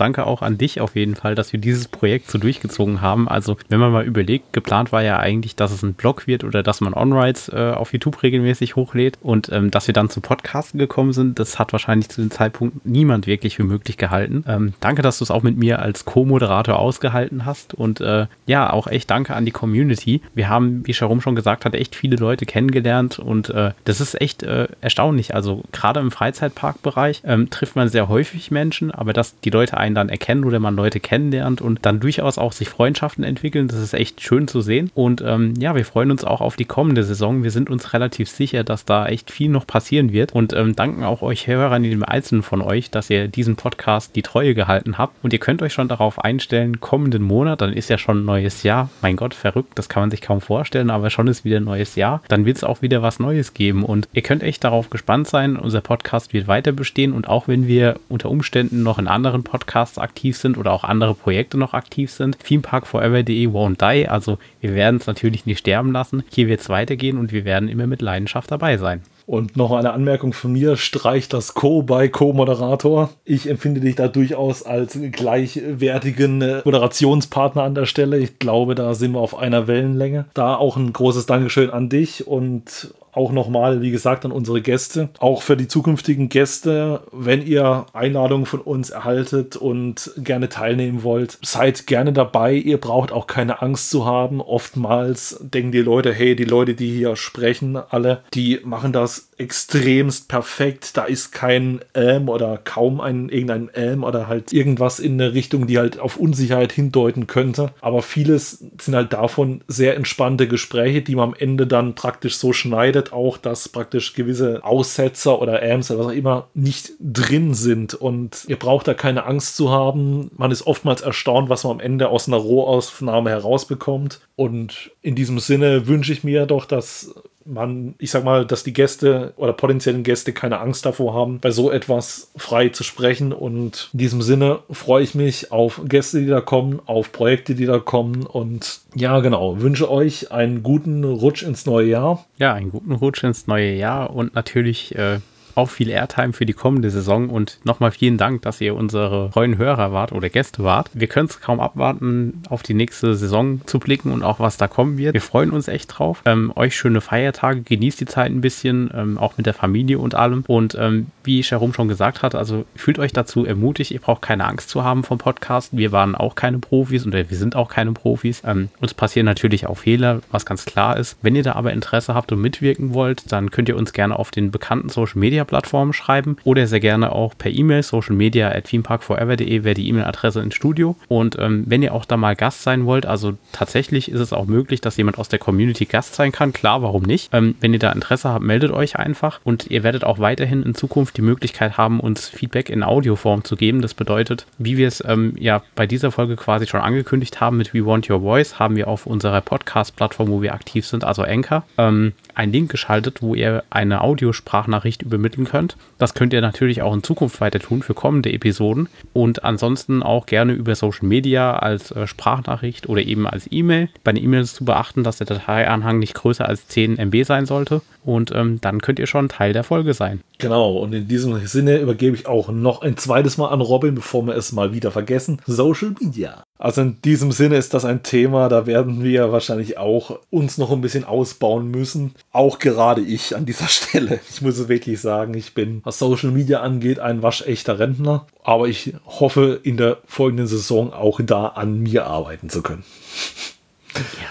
danke 0.00 0.26
auch 0.26 0.42
an 0.42 0.58
dich 0.58 0.80
auf 0.80 0.96
jeden 0.96 1.14
Fall, 1.14 1.34
dass 1.34 1.52
wir 1.52 1.60
dieses 1.60 1.88
Projekt 1.88 2.30
so 2.30 2.38
durchgezogen 2.38 3.00
haben. 3.00 3.28
Also, 3.28 3.56
wenn 3.68 3.80
man 3.80 3.92
mal 3.92 4.04
überlegt, 4.04 4.52
geplant 4.52 4.92
war 4.92 5.02
ja 5.02 5.18
eigentlich, 5.18 5.56
dass 5.56 5.72
es 5.72 5.82
ein 5.82 5.94
Blog 5.94 6.26
wird 6.26 6.44
oder 6.44 6.62
dass 6.62 6.80
man 6.80 6.94
On-Rides 6.94 7.50
äh, 7.50 7.72
auf 7.76 7.92
YouTube 7.92 8.22
regelmäßig 8.22 8.76
hochlädt 8.76 9.18
und 9.22 9.50
ähm, 9.52 9.70
dass 9.70 9.86
wir 9.86 9.94
dann 9.94 10.10
zu 10.10 10.20
Podcasten 10.20 10.78
gekommen 10.78 11.12
sind, 11.12 11.38
das 11.38 11.58
hat 11.58 11.72
wahrscheinlich 11.72 12.08
zu 12.08 12.20
dem 12.20 12.30
Zeitpunkt 12.30 12.86
niemand 12.86 13.26
wirklich 13.26 13.56
für 13.56 13.64
möglich 13.64 13.96
gehalten. 13.96 14.44
Ähm, 14.46 14.72
danke, 14.80 15.02
dass 15.02 15.18
du 15.18 15.24
es 15.24 15.30
auch 15.30 15.42
mit 15.42 15.56
mir 15.56 15.80
als 15.80 16.04
Co-Moderator 16.04 16.78
ausgehalten 16.78 17.44
hast 17.44 17.74
und 17.74 18.00
äh, 18.00 18.26
ja, 18.46 18.72
auch 18.72 18.86
echt 18.86 19.10
danke 19.10 19.34
an 19.34 19.44
die 19.44 19.50
Community. 19.50 20.22
Wir 20.34 20.48
haben, 20.48 20.86
wie 20.86 20.94
Sharum 20.94 21.20
schon 21.20 21.36
gesagt 21.36 21.64
hat, 21.64 21.74
echt 21.74 21.94
viele 21.94 22.16
Leute 22.16 22.46
kennengelernt 22.46 23.18
und 23.18 23.50
äh, 23.50 23.72
das 23.84 24.00
ist 24.00 24.20
echt 24.20 24.42
äh, 24.42 24.68
erstaunlich. 24.80 25.34
Also, 25.34 25.62
gerade 25.72 26.00
im 26.00 26.10
Freizeitparkbereich 26.10 27.22
ähm, 27.24 27.50
trifft 27.50 27.76
man 27.76 27.88
sehr 27.88 28.08
häufig 28.08 28.50
Menschen, 28.50 28.90
aber 28.90 29.12
dass 29.12 29.38
die 29.40 29.49
Leute 29.50 29.76
einen 29.76 29.90
einen 29.90 29.94
dann 29.94 30.08
erkennen 30.08 30.44
oder 30.44 30.60
man 30.60 30.76
Leute 30.76 31.00
kennenlernt 31.00 31.60
und 31.60 31.80
dann 31.82 32.00
durchaus 32.00 32.38
auch 32.38 32.52
sich 32.52 32.68
Freundschaften 32.68 33.24
entwickeln. 33.24 33.68
Das 33.68 33.78
ist 33.78 33.92
echt 33.92 34.20
schön 34.20 34.46
zu 34.48 34.60
sehen. 34.60 34.90
Und 34.94 35.22
ähm, 35.26 35.54
ja, 35.58 35.74
wir 35.74 35.84
freuen 35.84 36.10
uns 36.10 36.24
auch 36.24 36.40
auf 36.40 36.56
die 36.56 36.64
kommende 36.64 37.02
Saison. 37.02 37.42
Wir 37.42 37.50
sind 37.50 37.70
uns 37.70 37.92
relativ 37.92 38.28
sicher, 38.28 38.64
dass 38.64 38.84
da 38.84 39.06
echt 39.06 39.30
viel 39.30 39.50
noch 39.50 39.66
passieren 39.66 40.12
wird 40.12 40.32
und 40.32 40.52
ähm, 40.52 40.76
danken 40.76 41.04
auch 41.04 41.22
euch 41.22 41.46
Hörern, 41.46 41.84
jedem 41.84 42.04
Einzelnen 42.04 42.42
von 42.42 42.62
euch, 42.62 42.90
dass 42.90 43.10
ihr 43.10 43.28
diesen 43.28 43.56
Podcast 43.56 44.14
die 44.16 44.22
Treue 44.22 44.54
gehalten 44.54 44.98
habt. 44.98 45.14
Und 45.22 45.32
ihr 45.32 45.38
könnt 45.38 45.62
euch 45.62 45.72
schon 45.72 45.88
darauf 45.88 46.22
einstellen, 46.22 46.80
kommenden 46.80 47.22
Monat, 47.22 47.60
dann 47.60 47.72
ist 47.72 47.90
ja 47.90 47.98
schon 47.98 48.22
ein 48.22 48.24
neues 48.24 48.62
Jahr. 48.62 48.90
Mein 49.02 49.16
Gott, 49.16 49.34
verrückt, 49.34 49.72
das 49.74 49.88
kann 49.88 50.04
man 50.04 50.10
sich 50.10 50.20
kaum 50.20 50.40
vorstellen, 50.40 50.90
aber 50.90 51.10
schon 51.10 51.26
ist 51.26 51.44
wieder 51.44 51.58
ein 51.58 51.64
neues 51.64 51.96
Jahr. 51.96 52.22
Dann 52.28 52.46
wird 52.46 52.58
es 52.58 52.64
auch 52.64 52.82
wieder 52.82 53.02
was 53.02 53.18
Neues 53.18 53.54
geben. 53.54 53.84
Und 53.84 54.08
ihr 54.12 54.22
könnt 54.22 54.42
echt 54.42 54.62
darauf 54.62 54.90
gespannt 54.90 55.26
sein. 55.26 55.56
Unser 55.56 55.80
Podcast 55.80 56.32
wird 56.32 56.46
weiter 56.46 56.72
bestehen 56.72 57.12
und 57.12 57.28
auch 57.28 57.48
wenn 57.48 57.66
wir 57.66 57.98
unter 58.08 58.30
Umständen 58.30 58.82
noch 58.82 58.98
in 58.98 59.08
anderen 59.08 59.39
Podcasts 59.42 59.90
Podcasts 59.90 59.98
aktiv 59.98 60.36
sind 60.36 60.58
oder 60.58 60.72
auch 60.72 60.84
andere 60.84 61.14
Projekte 61.14 61.58
noch 61.58 61.74
aktiv 61.74 62.10
sind. 62.10 62.38
Themeparkforever.de 62.40 63.46
won't 63.48 63.78
die. 63.78 64.08
Also 64.08 64.38
wir 64.60 64.74
werden 64.74 64.96
es 64.96 65.06
natürlich 65.06 65.46
nicht 65.46 65.58
sterben 65.58 65.92
lassen. 65.92 66.22
Hier 66.30 66.48
wird 66.48 66.60
es 66.60 66.68
weitergehen 66.68 67.18
und 67.18 67.32
wir 67.32 67.44
werden 67.44 67.68
immer 67.68 67.86
mit 67.86 68.02
Leidenschaft 68.02 68.50
dabei 68.50 68.76
sein. 68.76 69.02
Und 69.26 69.56
noch 69.56 69.70
eine 69.70 69.92
Anmerkung 69.92 70.32
von 70.32 70.52
mir, 70.52 70.76
streich 70.76 71.28
das 71.28 71.54
Co 71.54 71.82
bei 71.82 72.08
Co-Moderator. 72.08 73.10
Ich 73.24 73.48
empfinde 73.48 73.80
dich 73.80 73.94
da 73.94 74.08
durchaus 74.08 74.64
als 74.64 74.98
gleichwertigen 75.12 76.42
äh, 76.42 76.62
Moderationspartner 76.64 77.62
an 77.62 77.76
der 77.76 77.86
Stelle. 77.86 78.18
Ich 78.18 78.40
glaube, 78.40 78.74
da 78.74 78.94
sind 78.94 79.12
wir 79.12 79.20
auf 79.20 79.38
einer 79.38 79.68
Wellenlänge. 79.68 80.24
Da 80.34 80.56
auch 80.56 80.76
ein 80.76 80.92
großes 80.92 81.26
Dankeschön 81.26 81.70
an 81.70 81.88
dich 81.88 82.26
und 82.26 82.92
auch 83.12 83.32
nochmal, 83.32 83.82
wie 83.82 83.90
gesagt, 83.90 84.24
an 84.24 84.32
unsere 84.32 84.60
Gäste. 84.60 85.08
Auch 85.18 85.42
für 85.42 85.56
die 85.56 85.68
zukünftigen 85.68 86.28
Gäste, 86.28 87.02
wenn 87.12 87.46
ihr 87.46 87.86
Einladungen 87.92 88.46
von 88.46 88.60
uns 88.60 88.90
erhaltet 88.90 89.56
und 89.56 90.12
gerne 90.18 90.48
teilnehmen 90.48 91.02
wollt, 91.02 91.38
seid 91.42 91.86
gerne 91.86 92.12
dabei. 92.12 92.54
Ihr 92.54 92.78
braucht 92.78 93.12
auch 93.12 93.26
keine 93.26 93.62
Angst 93.62 93.90
zu 93.90 94.04
haben. 94.04 94.40
Oftmals 94.40 95.38
denken 95.40 95.72
die 95.72 95.80
Leute, 95.80 96.12
hey, 96.12 96.36
die 96.36 96.44
Leute, 96.44 96.74
die 96.74 96.90
hier 96.90 97.16
sprechen, 97.16 97.76
alle, 97.76 98.22
die 98.34 98.60
machen 98.64 98.92
das 98.92 99.30
extremst 99.38 100.28
perfekt. 100.28 100.96
Da 100.96 101.04
ist 101.04 101.32
kein 101.32 101.80
Ähm 101.94 102.28
oder 102.28 102.58
kaum 102.62 103.00
ein 103.00 103.30
irgendein 103.30 103.70
Ähm 103.74 104.04
oder 104.04 104.28
halt 104.28 104.52
irgendwas 104.52 105.00
in 105.00 105.14
eine 105.14 105.32
Richtung, 105.32 105.66
die 105.66 105.78
halt 105.78 105.98
auf 105.98 106.16
Unsicherheit 106.16 106.72
hindeuten 106.72 107.26
könnte. 107.26 107.72
Aber 107.80 108.02
vieles 108.02 108.64
sind 108.80 108.94
halt 108.94 109.12
davon 109.12 109.62
sehr 109.66 109.96
entspannte 109.96 110.46
Gespräche, 110.46 111.02
die 111.02 111.16
man 111.16 111.30
am 111.30 111.34
Ende 111.38 111.66
dann 111.66 111.94
praktisch 111.94 112.36
so 112.36 112.52
schneidet 112.52 112.99
bedeutet 113.00 113.12
auch, 113.12 113.38
dass 113.38 113.68
praktisch 113.68 114.14
gewisse 114.14 114.62
Aussetzer 114.64 115.40
oder 115.40 115.62
Amps 115.62 115.90
oder 115.90 116.00
was 116.00 116.06
auch 116.08 116.12
immer 116.12 116.48
nicht 116.54 116.92
drin 117.00 117.54
sind 117.54 117.94
und 117.94 118.44
ihr 118.48 118.58
braucht 118.58 118.88
da 118.88 118.94
keine 118.94 119.24
Angst 119.24 119.56
zu 119.56 119.70
haben. 119.70 120.30
Man 120.36 120.50
ist 120.50 120.66
oftmals 120.66 121.00
erstaunt, 121.00 121.48
was 121.48 121.64
man 121.64 121.74
am 121.74 121.80
Ende 121.80 122.08
aus 122.08 122.28
einer 122.28 122.36
Rohaufnahme 122.36 123.30
herausbekommt 123.30 124.20
und 124.36 124.90
in 125.02 125.14
diesem 125.14 125.38
Sinne 125.38 125.86
wünsche 125.86 126.12
ich 126.12 126.24
mir 126.24 126.46
doch, 126.46 126.64
dass 126.64 127.14
man, 127.50 127.94
ich 127.98 128.10
sag 128.10 128.24
mal, 128.24 128.46
dass 128.46 128.62
die 128.62 128.72
Gäste 128.72 129.32
oder 129.36 129.52
potenziellen 129.52 130.02
Gäste 130.02 130.32
keine 130.32 130.60
Angst 130.60 130.86
davor 130.86 131.14
haben, 131.14 131.40
bei 131.40 131.50
so 131.50 131.70
etwas 131.70 132.30
frei 132.36 132.68
zu 132.68 132.84
sprechen. 132.84 133.32
Und 133.32 133.90
in 133.92 133.98
diesem 133.98 134.22
Sinne 134.22 134.60
freue 134.70 135.02
ich 135.02 135.14
mich 135.14 135.52
auf 135.52 135.80
Gäste, 135.84 136.20
die 136.20 136.26
da 136.26 136.40
kommen, 136.40 136.80
auf 136.86 137.12
Projekte, 137.12 137.54
die 137.54 137.66
da 137.66 137.78
kommen. 137.78 138.24
Und 138.24 138.80
ja, 138.94 139.20
genau, 139.20 139.60
wünsche 139.60 139.90
euch 139.90 140.32
einen 140.32 140.62
guten 140.62 141.04
Rutsch 141.04 141.42
ins 141.42 141.66
neue 141.66 141.88
Jahr. 141.88 142.24
Ja, 142.38 142.54
einen 142.54 142.70
guten 142.70 142.92
Rutsch 142.92 143.22
ins 143.24 143.46
neue 143.46 143.74
Jahr 143.74 144.14
und 144.14 144.34
natürlich 144.34 144.94
äh, 144.96 145.18
auch 145.54 145.70
viel 145.70 145.88
Airtime 145.88 146.32
für 146.32 146.46
die 146.46 146.52
kommende 146.52 146.90
Saison 146.90 147.30
und 147.30 147.58
nochmal 147.64 147.90
vielen 147.90 148.18
Dank, 148.18 148.42
dass 148.42 148.60
ihr 148.60 148.74
unsere 148.74 149.30
treuen 149.32 149.58
Hörer 149.58 149.92
wart 149.92 150.12
oder 150.12 150.28
Gäste 150.28 150.64
wart. 150.64 150.90
Wir 150.94 151.06
können 151.06 151.28
es 151.28 151.40
kaum 151.40 151.60
abwarten, 151.60 152.42
auf 152.48 152.62
die 152.62 152.74
nächste 152.74 153.14
Saison 153.14 153.60
zu 153.66 153.78
blicken 153.78 154.12
und 154.12 154.22
auch 154.22 154.40
was 154.40 154.56
da 154.56 154.68
kommen 154.68 154.98
wird. 154.98 155.14
Wir 155.14 155.20
freuen 155.20 155.50
uns 155.50 155.68
echt 155.68 155.98
drauf. 155.98 156.22
Ähm, 156.24 156.52
euch 156.56 156.76
schöne 156.76 157.00
Feiertage, 157.00 157.62
genießt 157.62 158.00
die 158.00 158.06
Zeit 158.06 158.30
ein 158.30 158.40
bisschen, 158.40 158.90
ähm, 158.94 159.18
auch 159.18 159.36
mit 159.36 159.46
der 159.46 159.54
Familie 159.54 159.98
und 159.98 160.14
allem. 160.14 160.44
Und 160.46 160.76
ähm, 160.78 161.06
wie 161.24 161.42
Sharum 161.42 161.74
schon 161.74 161.88
gesagt 161.88 162.22
hat, 162.22 162.34
also 162.34 162.64
fühlt 162.76 162.98
euch 162.98 163.12
dazu 163.12 163.44
ermutigt, 163.44 163.90
ihr 163.90 164.00
braucht 164.00 164.22
keine 164.22 164.44
Angst 164.44 164.70
zu 164.70 164.84
haben 164.84 165.04
vom 165.04 165.18
Podcast. 165.18 165.76
Wir 165.76 165.92
waren 165.92 166.14
auch 166.14 166.34
keine 166.34 166.58
Profis 166.58 167.04
und 167.04 167.12
wir 167.12 167.24
sind 167.30 167.56
auch 167.56 167.68
keine 167.68 167.92
Profis. 167.92 168.42
Ähm, 168.44 168.68
uns 168.80 168.94
passieren 168.94 169.26
natürlich 169.26 169.66
auch 169.66 169.78
Fehler, 169.78 170.20
was 170.30 170.46
ganz 170.46 170.64
klar 170.64 170.96
ist. 170.96 171.16
Wenn 171.22 171.36
ihr 171.36 171.42
da 171.42 171.52
aber 171.52 171.72
Interesse 171.72 172.14
habt 172.14 172.32
und 172.32 172.40
mitwirken 172.40 172.94
wollt, 172.94 173.30
dann 173.32 173.50
könnt 173.50 173.68
ihr 173.68 173.76
uns 173.76 173.92
gerne 173.92 174.18
auf 174.18 174.30
den 174.30 174.50
bekannten 174.50 174.88
Social 174.88 175.18
Media 175.18 175.39
Plattformen 175.44 175.92
schreiben 175.92 176.36
oder 176.44 176.66
sehr 176.66 176.80
gerne 176.80 177.12
auch 177.12 177.34
per 177.36 177.50
E-Mail, 177.50 177.82
social 177.82 178.14
media 178.14 178.48
at 178.50 178.64
themeparkforever.de 178.64 179.64
wäre 179.64 179.74
die 179.74 179.88
E-Mail-Adresse 179.88 180.40
ins 180.40 180.54
Studio. 180.54 180.96
Und 181.08 181.36
ähm, 181.38 181.64
wenn 181.66 181.82
ihr 181.82 181.94
auch 181.94 182.04
da 182.04 182.16
mal 182.16 182.36
Gast 182.36 182.62
sein 182.62 182.86
wollt, 182.86 183.06
also 183.06 183.36
tatsächlich 183.52 184.10
ist 184.10 184.20
es 184.20 184.32
auch 184.32 184.46
möglich, 184.46 184.80
dass 184.80 184.96
jemand 184.96 185.18
aus 185.18 185.28
der 185.28 185.38
Community 185.38 185.84
Gast 185.84 186.14
sein 186.14 186.32
kann. 186.32 186.52
Klar, 186.52 186.82
warum 186.82 187.02
nicht? 187.02 187.30
Ähm, 187.32 187.54
wenn 187.60 187.72
ihr 187.72 187.78
da 187.78 187.92
Interesse 187.92 188.30
habt, 188.30 188.44
meldet 188.44 188.72
euch 188.72 188.96
einfach 188.96 189.40
und 189.44 189.70
ihr 189.70 189.82
werdet 189.82 190.04
auch 190.04 190.18
weiterhin 190.18 190.62
in 190.62 190.74
Zukunft 190.74 191.16
die 191.16 191.22
Möglichkeit 191.22 191.76
haben, 191.76 192.00
uns 192.00 192.28
Feedback 192.28 192.70
in 192.70 192.82
Audioform 192.82 193.44
zu 193.44 193.56
geben. 193.56 193.82
Das 193.82 193.94
bedeutet, 193.94 194.46
wie 194.58 194.76
wir 194.76 194.88
es 194.88 195.02
ähm, 195.06 195.34
ja 195.38 195.62
bei 195.74 195.86
dieser 195.86 196.10
Folge 196.10 196.36
quasi 196.36 196.66
schon 196.66 196.80
angekündigt 196.80 197.40
haben 197.40 197.56
mit 197.56 197.74
We 197.74 197.84
Want 197.84 198.08
Your 198.10 198.20
Voice, 198.20 198.58
haben 198.58 198.76
wir 198.76 198.88
auf 198.88 199.06
unserer 199.06 199.40
Podcast-Plattform, 199.40 200.28
wo 200.28 200.42
wir 200.42 200.54
aktiv 200.54 200.86
sind, 200.86 201.04
also 201.04 201.22
Anchor, 201.22 201.64
ähm, 201.78 202.12
einen 202.34 202.52
Link 202.52 202.70
geschaltet, 202.70 203.22
wo 203.22 203.34
ihr 203.34 203.64
eine 203.70 204.02
Audiosprachnachricht 204.02 205.02
übermitteln 205.02 205.46
könnt. 205.46 205.76
Das 205.98 206.14
könnt 206.14 206.32
ihr 206.32 206.40
natürlich 206.40 206.82
auch 206.82 206.94
in 206.94 207.02
Zukunft 207.02 207.40
weiter 207.40 207.58
tun 207.58 207.82
für 207.82 207.94
kommende 207.94 208.32
Episoden 208.32 208.88
und 209.12 209.44
ansonsten 209.44 210.02
auch 210.02 210.26
gerne 210.26 210.52
über 210.52 210.74
Social 210.74 211.06
Media 211.06 211.56
als 211.56 211.90
äh, 211.90 212.06
Sprachnachricht 212.06 212.88
oder 212.88 213.02
eben 213.02 213.26
als 213.26 213.48
E-Mail. 213.50 213.88
Bei 214.04 214.12
den 214.12 214.24
E-Mails 214.24 214.54
zu 214.54 214.64
beachten, 214.64 215.04
dass 215.04 215.18
der 215.18 215.26
Dateianhang 215.26 215.98
nicht 215.98 216.14
größer 216.14 216.46
als 216.46 216.66
10 216.68 216.98
MB 216.98 217.24
sein 217.24 217.46
sollte 217.46 217.82
und 218.04 218.32
ähm, 218.34 218.60
dann 218.60 218.80
könnt 218.80 218.98
ihr 218.98 219.06
schon 219.06 219.28
Teil 219.28 219.52
der 219.52 219.64
Folge 219.64 219.94
sein. 219.94 220.20
Genau, 220.38 220.78
und 220.78 220.92
in 220.92 221.08
diesem 221.08 221.46
Sinne 221.46 221.78
übergebe 221.78 222.16
ich 222.16 222.26
auch 222.26 222.50
noch 222.50 222.82
ein 222.82 222.96
zweites 222.96 223.36
Mal 223.38 223.48
an 223.48 223.60
Robin, 223.60 223.94
bevor 223.94 224.26
wir 224.26 224.34
es 224.34 224.52
mal 224.52 224.72
wieder 224.72 224.90
vergessen. 224.90 225.40
Social 225.46 225.94
Media. 226.00 226.42
Also 226.60 226.82
in 226.82 227.00
diesem 227.00 227.32
Sinne 227.32 227.56
ist 227.56 227.72
das 227.72 227.86
ein 227.86 228.02
Thema, 228.02 228.50
da 228.50 228.66
werden 228.66 229.02
wir 229.02 229.32
wahrscheinlich 229.32 229.78
auch 229.78 230.20
uns 230.28 230.58
noch 230.58 230.70
ein 230.70 230.82
bisschen 230.82 231.04
ausbauen 231.04 231.70
müssen. 231.70 232.14
Auch 232.32 232.58
gerade 232.58 233.00
ich 233.00 233.34
an 233.34 233.46
dieser 233.46 233.68
Stelle. 233.68 234.20
Ich 234.28 234.42
muss 234.42 234.58
es 234.58 234.68
wirklich 234.68 235.00
sagen, 235.00 235.32
ich 235.32 235.54
bin, 235.54 235.80
was 235.84 235.98
Social 235.98 236.30
Media 236.30 236.60
angeht, 236.60 236.98
ein 236.98 237.22
waschechter 237.22 237.78
Rentner. 237.78 238.26
Aber 238.44 238.68
ich 238.68 238.92
hoffe, 239.06 239.58
in 239.62 239.78
der 239.78 239.98
folgenden 240.04 240.46
Saison 240.46 240.92
auch 240.92 241.18
da 241.22 241.46
an 241.46 241.80
mir 241.80 242.06
arbeiten 242.06 242.50
zu 242.50 242.60
können. 242.62 242.84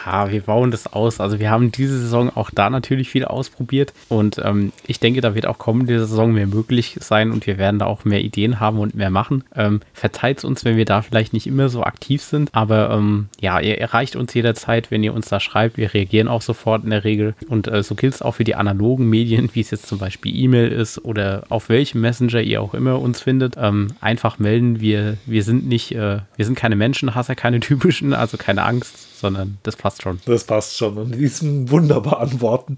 Ja, 0.06 0.32
wir 0.32 0.42
bauen 0.42 0.72
das 0.72 0.92
aus. 0.92 1.20
Also 1.20 1.40
wir 1.40 1.52
haben 1.52 1.72
diese 1.72 2.00
Saison 2.00 2.36
auch 2.36 2.50
da 2.50 2.70
natürlich 2.70 3.10
viel 3.10 3.26
ausprobiert 3.26 3.94
und 4.08 4.40
ähm, 4.44 4.72
ich 4.88 5.00
denke, 5.00 5.22
da 5.22 5.36
wird 5.36 5.46
auch 5.46 5.58
kommende 5.58 6.00
Saison 6.00 6.32
mehr 6.32 6.48
möglich 6.48 6.98
sein 7.00 7.32
und 7.32 7.46
wir 7.48 7.58
werden 7.58 7.80
da 7.80 7.86
auch 7.86 8.06
mehr 8.06 8.22
Ideen 8.22 8.60
haben 8.60 8.80
und 8.80 8.96
mehr 8.96 9.10
machen. 9.10 9.44
Ähm, 9.56 9.82
Verzeiht 9.94 10.44
uns, 10.44 10.64
wenn 10.66 10.78
wir 10.78 10.86
da 10.86 11.02
vielleicht 11.02 11.34
nicht 11.34 11.48
immer 11.48 11.70
so 11.70 11.84
aktiv 11.84 12.22
sind, 12.22 12.50
aber 12.54 12.92
ähm, 12.92 13.30
ja, 13.40 13.60
ihr 13.60 13.78
erreicht 13.78 14.16
uns 14.16 14.34
jederzeit, 14.34 14.92
wenn 14.92 15.04
ihr 15.04 15.14
uns 15.14 15.28
da 15.28 15.40
schreibt. 15.40 15.78
Wir 15.78 15.94
reagieren 15.94 16.28
auch 16.28 16.42
sofort 16.42 16.84
in 16.84 16.92
der 16.92 17.04
Regel 17.04 17.36
und 17.48 17.68
äh, 17.68 17.84
so 17.84 17.96
gilt 17.96 18.14
es 18.14 18.22
auch 18.22 18.36
für 18.36 18.44
die 18.44 18.56
analogen 18.56 19.10
Medien, 19.10 19.50
wie 19.54 19.62
es 19.62 19.72
jetzt 19.72 19.88
zum 19.88 20.00
Beispiel 20.00 20.36
E-Mail 20.36 20.72
ist 20.72 21.04
oder 21.04 21.44
auf 21.50 21.70
welchem 21.70 22.02
Messenger 22.02 22.42
ihr 22.42 22.62
auch 22.62 22.74
immer 22.74 23.00
uns 23.00 23.22
findet. 23.22 23.56
Ähm, 23.58 23.88
einfach 24.02 24.40
melden. 24.40 24.80
Wir, 24.80 25.18
wir 25.26 25.44
sind 25.44 25.68
nicht, 25.68 25.92
äh, 25.92 26.20
wir 26.36 26.46
sind 26.46 26.56
keine 26.56 26.76
Menschenhasser, 26.76 27.36
keine 27.36 27.60
typischen, 27.60 28.14
also 28.14 28.38
keine 28.38 28.64
Angst 28.64 29.09
sondern 29.20 29.58
das 29.64 29.76
passt 29.76 30.02
schon. 30.02 30.20
Das 30.26 30.44
passt 30.44 30.78
schon. 30.78 30.98
Und 30.98 31.16
diesen 31.16 31.70
wunderbaren 31.70 32.42
Worten 32.42 32.78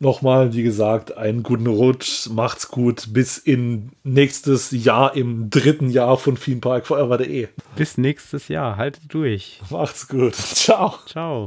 nochmal, 0.00 0.52
wie 0.54 0.62
gesagt, 0.62 1.16
einen 1.16 1.42
guten 1.42 1.66
Rutsch, 1.66 2.28
macht's 2.30 2.68
gut, 2.68 3.12
bis 3.12 3.38
in 3.38 3.90
nächstes 4.04 4.70
Jahr 4.70 5.14
im 5.14 5.50
dritten 5.50 5.90
Jahr 5.90 6.16
von 6.16 6.36
Theme 6.36 6.60
Park 6.60 6.86
Forever.de. 6.86 7.48
Bis 7.76 7.98
nächstes 7.98 8.48
Jahr, 8.48 8.76
haltet 8.76 9.02
durch. 9.08 9.60
Macht's 9.70 10.08
gut. 10.08 10.34
Ciao. 10.34 10.98
Ciao. 11.06 11.46